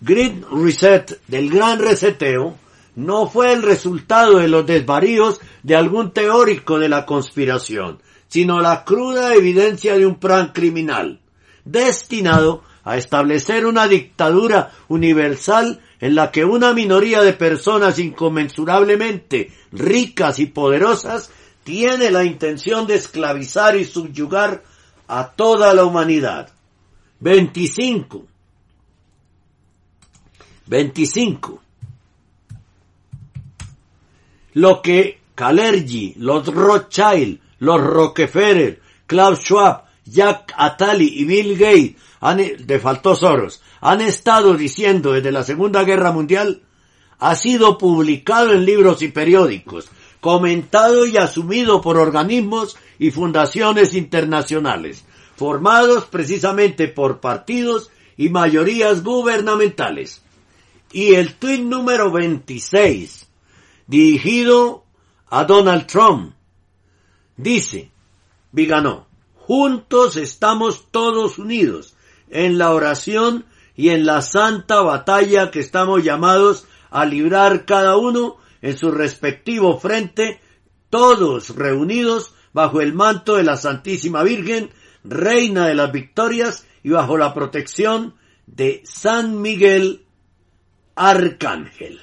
[0.00, 2.58] Grid Reset del gran reseteo
[2.96, 8.84] no fue el resultado de los desvaríos de algún teórico de la conspiración, sino la
[8.84, 11.20] cruda evidencia de un plan criminal,
[11.64, 20.38] destinado a establecer una dictadura universal en la que una minoría de personas inconmensurablemente ricas
[20.38, 21.30] y poderosas
[21.64, 24.62] tiene la intención de esclavizar y subyugar
[25.08, 26.50] a toda la humanidad.
[27.20, 28.26] 25.
[30.66, 31.62] 25.
[34.54, 42.38] Lo que Kalergi, los Rothschild, los Rockefeller, Klaus Schwab, Jack Attali y Bill Gates han,
[42.38, 46.62] de faltó Soros, han estado diciendo desde la Segunda Guerra Mundial,
[47.18, 49.90] ha sido publicado en libros y periódicos,
[50.22, 55.04] comentado y asumido por organismos y fundaciones internacionales,
[55.36, 60.22] formados precisamente por partidos y mayorías gubernamentales.
[60.92, 63.28] Y el tweet número 26,
[63.86, 64.86] dirigido
[65.28, 66.34] a Donald Trump,
[67.36, 67.90] dice,
[68.50, 71.93] Viganó, juntos estamos todos unidos
[72.34, 73.46] en la oración
[73.76, 79.78] y en la santa batalla que estamos llamados a librar cada uno en su respectivo
[79.78, 80.40] frente,
[80.90, 84.70] todos reunidos bajo el manto de la Santísima Virgen,
[85.04, 88.14] Reina de las Victorias y bajo la protección
[88.46, 90.04] de San Miguel
[90.96, 92.00] Arcángel.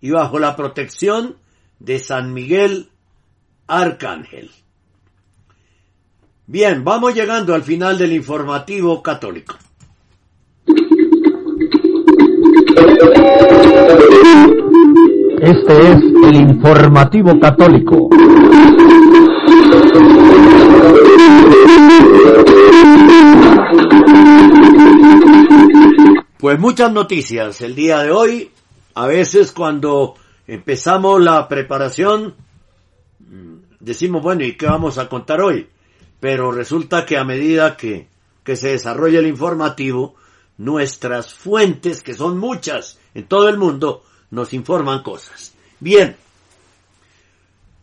[0.00, 1.36] Y bajo la protección
[1.78, 2.90] de San Miguel
[3.66, 4.50] Arcángel.
[6.46, 9.54] Bien, vamos llegando al final del informativo católico.
[15.40, 18.08] Este es el informativo católico.
[26.38, 28.50] Pues muchas noticias el día de hoy.
[28.94, 30.14] A veces cuando
[30.48, 32.34] empezamos la preparación
[33.20, 35.68] mm, decimos, bueno, ¿y qué vamos a contar hoy?
[36.22, 38.06] Pero resulta que a medida que,
[38.44, 40.14] que se desarrolla el informativo,
[40.56, 45.52] nuestras fuentes, que son muchas en todo el mundo, nos informan cosas.
[45.80, 46.14] Bien,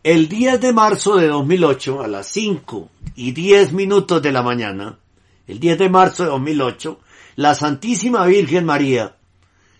[0.02, 4.98] el 10 de marzo de 2008, a las 5 y 10 minutos de la mañana,
[5.46, 6.98] el 10 de marzo de 2008,
[7.36, 9.16] la Santísima Virgen María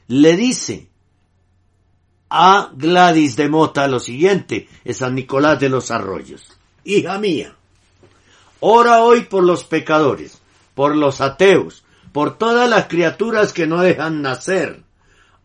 [0.09, 0.87] le dice
[2.29, 6.59] a Gladys de Mota lo siguiente, es San Nicolás de los Arroyos.
[6.85, 7.57] Hija mía,
[8.61, 10.41] Ora hoy por los pecadores,
[10.75, 14.83] por los ateos, por todas las criaturas que no dejan nacer.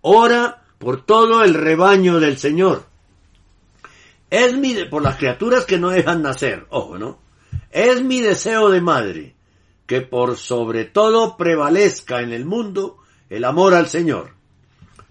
[0.02, 2.86] Ora por todo el rebaño del Señor.
[4.30, 7.20] Es mi, por las criaturas que no dejan nacer, ojo, ¿no?
[7.72, 9.36] Es mi deseo de madre
[9.86, 12.98] que por sobre todo prevalezca en el mundo
[13.30, 14.32] el amor al Señor.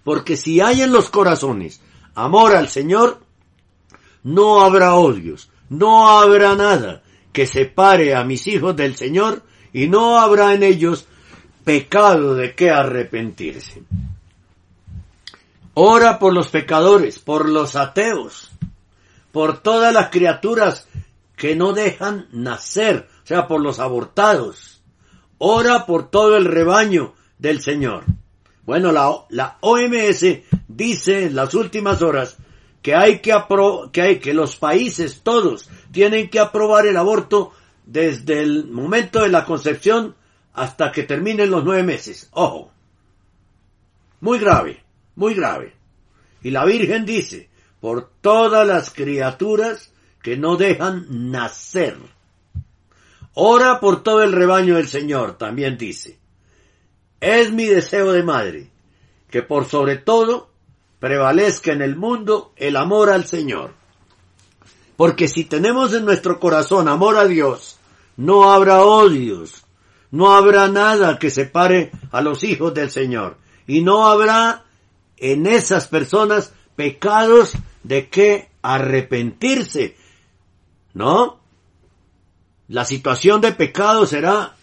[0.03, 1.81] Porque si hay en los corazones
[2.13, 3.19] amor al Señor,
[4.23, 7.03] no habrá odios, no habrá nada,
[7.35, 9.43] que separe a mis hijos del Señor
[9.73, 11.05] y no habrá en ellos
[11.65, 13.83] pecado de que arrepentirse.
[15.73, 18.51] Ora por los pecadores, por los ateos,
[19.33, 20.87] por todas las criaturas
[21.35, 24.81] que no dejan nacer, o sea, por los abortados.
[25.37, 28.05] Ora por todo el rebaño del Señor.
[28.65, 30.25] Bueno, la, la OMS
[30.69, 32.37] dice en las últimas horas
[32.81, 37.53] que hay que, apro que hay que los países todos tienen que aprobar el aborto
[37.85, 40.13] desde el momento de la concepción
[40.51, 42.27] hasta que terminen los nueve meses.
[42.33, 42.69] Ojo.
[44.19, 44.83] Muy grave,
[45.15, 45.73] muy grave.
[46.43, 47.47] Y la Virgen dice,
[47.79, 51.95] por todas las criaturas que no dejan nacer.
[53.33, 56.19] Ora por todo el rebaño del Señor, también dice.
[57.21, 58.69] Es mi deseo de madre,
[59.29, 60.49] que por sobre todo
[60.99, 63.84] prevalezca en el mundo el amor al Señor.
[64.97, 67.77] Porque si tenemos en nuestro corazón amor a Dios,
[68.17, 69.65] no habrá odios,
[70.11, 74.63] no habrá nada que separe a los hijos del Señor, y no habrá
[75.17, 77.53] en esas personas pecados
[77.83, 79.97] de qué arrepentirse,
[80.93, 81.39] ¿no?
[82.67, 84.55] La situación de pecado será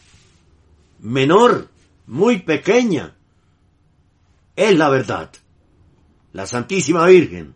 [1.00, 1.68] menor,
[2.06, 3.14] muy pequeña.
[4.56, 5.30] Es la verdad.
[6.32, 7.54] La Santísima Virgen,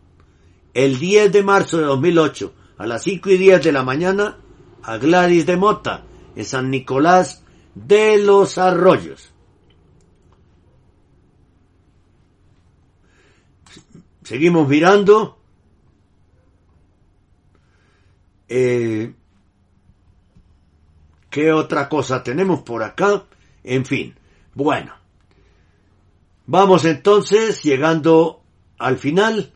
[0.73, 4.37] el 10 de marzo de 2008, a las 5 y 10 de la mañana,
[4.83, 6.03] a Gladys de Mota,
[6.35, 7.43] en San Nicolás
[7.73, 9.33] de los Arroyos.
[14.23, 15.37] Seguimos mirando.
[18.49, 19.13] Eh,
[21.29, 23.23] ¿Qué otra cosa tenemos por acá?
[23.63, 24.15] En fin,
[24.53, 24.93] bueno.
[26.45, 28.41] Vamos entonces llegando
[28.77, 29.53] al final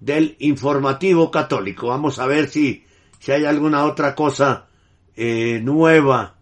[0.00, 1.88] del informativo católico.
[1.88, 2.84] Vamos a ver si,
[3.18, 4.68] si hay alguna otra cosa
[5.16, 6.36] eh, nueva.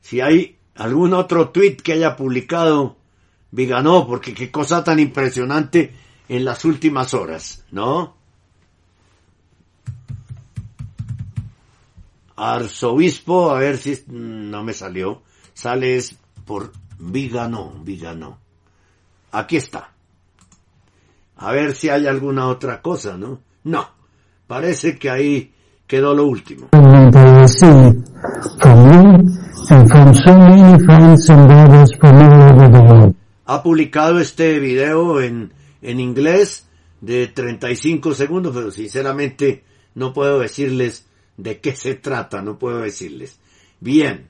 [0.00, 2.96] Si hay algún otro tweet que haya publicado
[3.52, 5.92] Viganó, porque qué cosa tan impresionante
[6.28, 8.16] en las últimas horas, ¿no?
[12.36, 15.22] Arzobispo, a ver si no me salió,
[15.52, 18.38] sales por Viganó, Viganó.
[19.32, 19.89] Aquí está.
[21.40, 23.40] A ver si hay alguna otra cosa, ¿no?
[23.64, 23.88] No.
[24.46, 25.54] Parece que ahí
[25.86, 26.68] quedó lo último.
[33.46, 36.68] Ha publicado este video en, en inglés
[37.00, 39.64] de 35 segundos, pero sinceramente
[39.94, 41.06] no puedo decirles
[41.38, 43.40] de qué se trata, no puedo decirles.
[43.80, 44.28] Bien,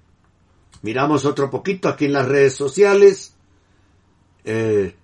[0.83, 3.35] miramos otro poquito aquí en las redes sociales.
[4.45, 4.95] Eh,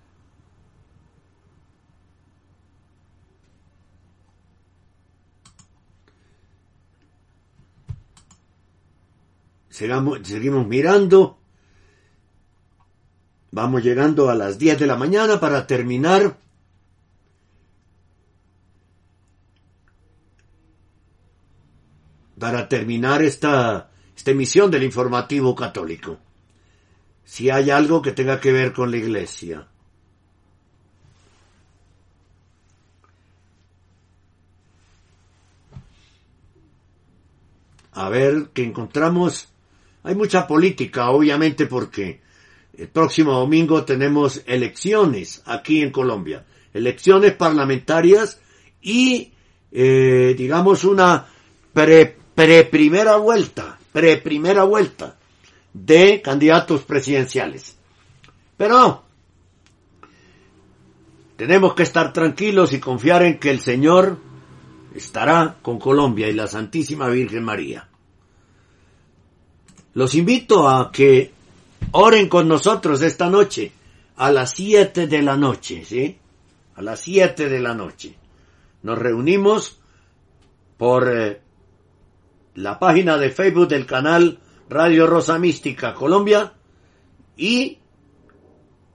[9.76, 11.36] Seguimos, mirando.
[13.50, 16.38] Vamos llegando a las 10 de la mañana para terminar.
[22.38, 26.20] Para terminar esta, esta emisión del informativo católico.
[27.26, 29.68] Si hay algo que tenga que ver con la iglesia.
[37.92, 39.50] A ver qué encontramos.
[40.06, 42.20] Hay mucha política, obviamente, porque
[42.78, 46.44] el próximo domingo tenemos elecciones aquí en Colombia.
[46.72, 48.40] Elecciones parlamentarias
[48.80, 49.32] y,
[49.72, 51.26] eh, digamos, una
[51.72, 55.16] pre, pre primera vuelta, pre primera vuelta
[55.72, 57.76] de candidatos presidenciales.
[58.56, 59.02] Pero.
[61.36, 64.18] Tenemos que estar tranquilos y confiar en que el Señor
[64.94, 67.88] estará con Colombia y la Santísima Virgen María.
[69.96, 71.32] Los invito a que
[71.92, 73.72] oren con nosotros esta noche
[74.16, 76.18] a las 7 de la noche, ¿sí?
[76.74, 78.14] A las 7 de la noche.
[78.82, 79.78] Nos reunimos
[80.76, 81.40] por eh,
[82.56, 86.52] la página de Facebook del canal Radio Rosa Mística Colombia
[87.38, 87.78] y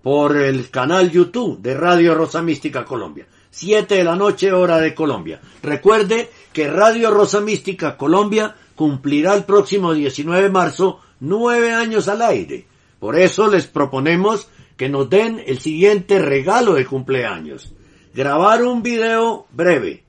[0.03, 3.26] por el canal YouTube de Radio Rosa Mística Colombia.
[3.49, 5.41] 7 de la noche hora de Colombia.
[5.64, 12.24] Recuerde que Radio Rosa Mística Colombia cumplirá el próximo 19 de marzo nueve años al
[12.24, 12.66] aire.
[12.99, 17.72] Por eso les proponemos que nos den el siguiente regalo de cumpleaños.
[18.12, 20.03] Grabar un video breve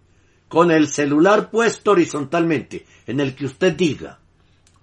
[0.49, 4.21] con el celular puesto horizontalmente en el que usted diga,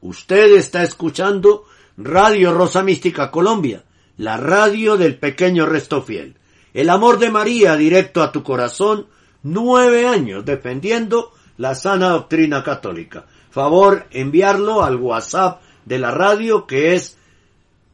[0.01, 1.65] usted está escuchando
[1.97, 3.85] Radio Rosa Mística Colombia,
[4.17, 6.35] la radio del pequeño resto fiel.
[6.75, 9.07] El amor de María directo a tu corazón,
[9.41, 16.93] nueve años defendiendo la sana doctrina católica favor enviarlo al WhatsApp de la radio que
[16.93, 17.17] es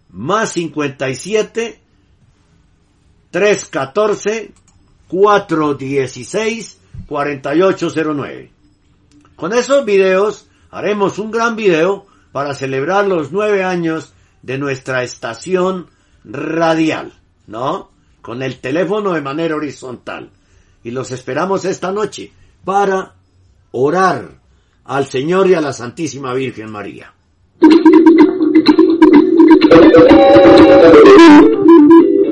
[0.09, 1.79] más 57
[3.31, 4.53] 314
[5.07, 8.51] 416 4809.
[9.35, 15.87] Con esos videos haremos un gran video para celebrar los nueve años de nuestra estación
[16.23, 17.13] radial,
[17.47, 17.91] ¿no?
[18.21, 20.31] Con el teléfono de manera horizontal.
[20.83, 22.31] Y los esperamos esta noche
[22.63, 23.13] para
[23.71, 24.39] orar
[24.85, 27.11] al Señor y a la Santísima Virgen María.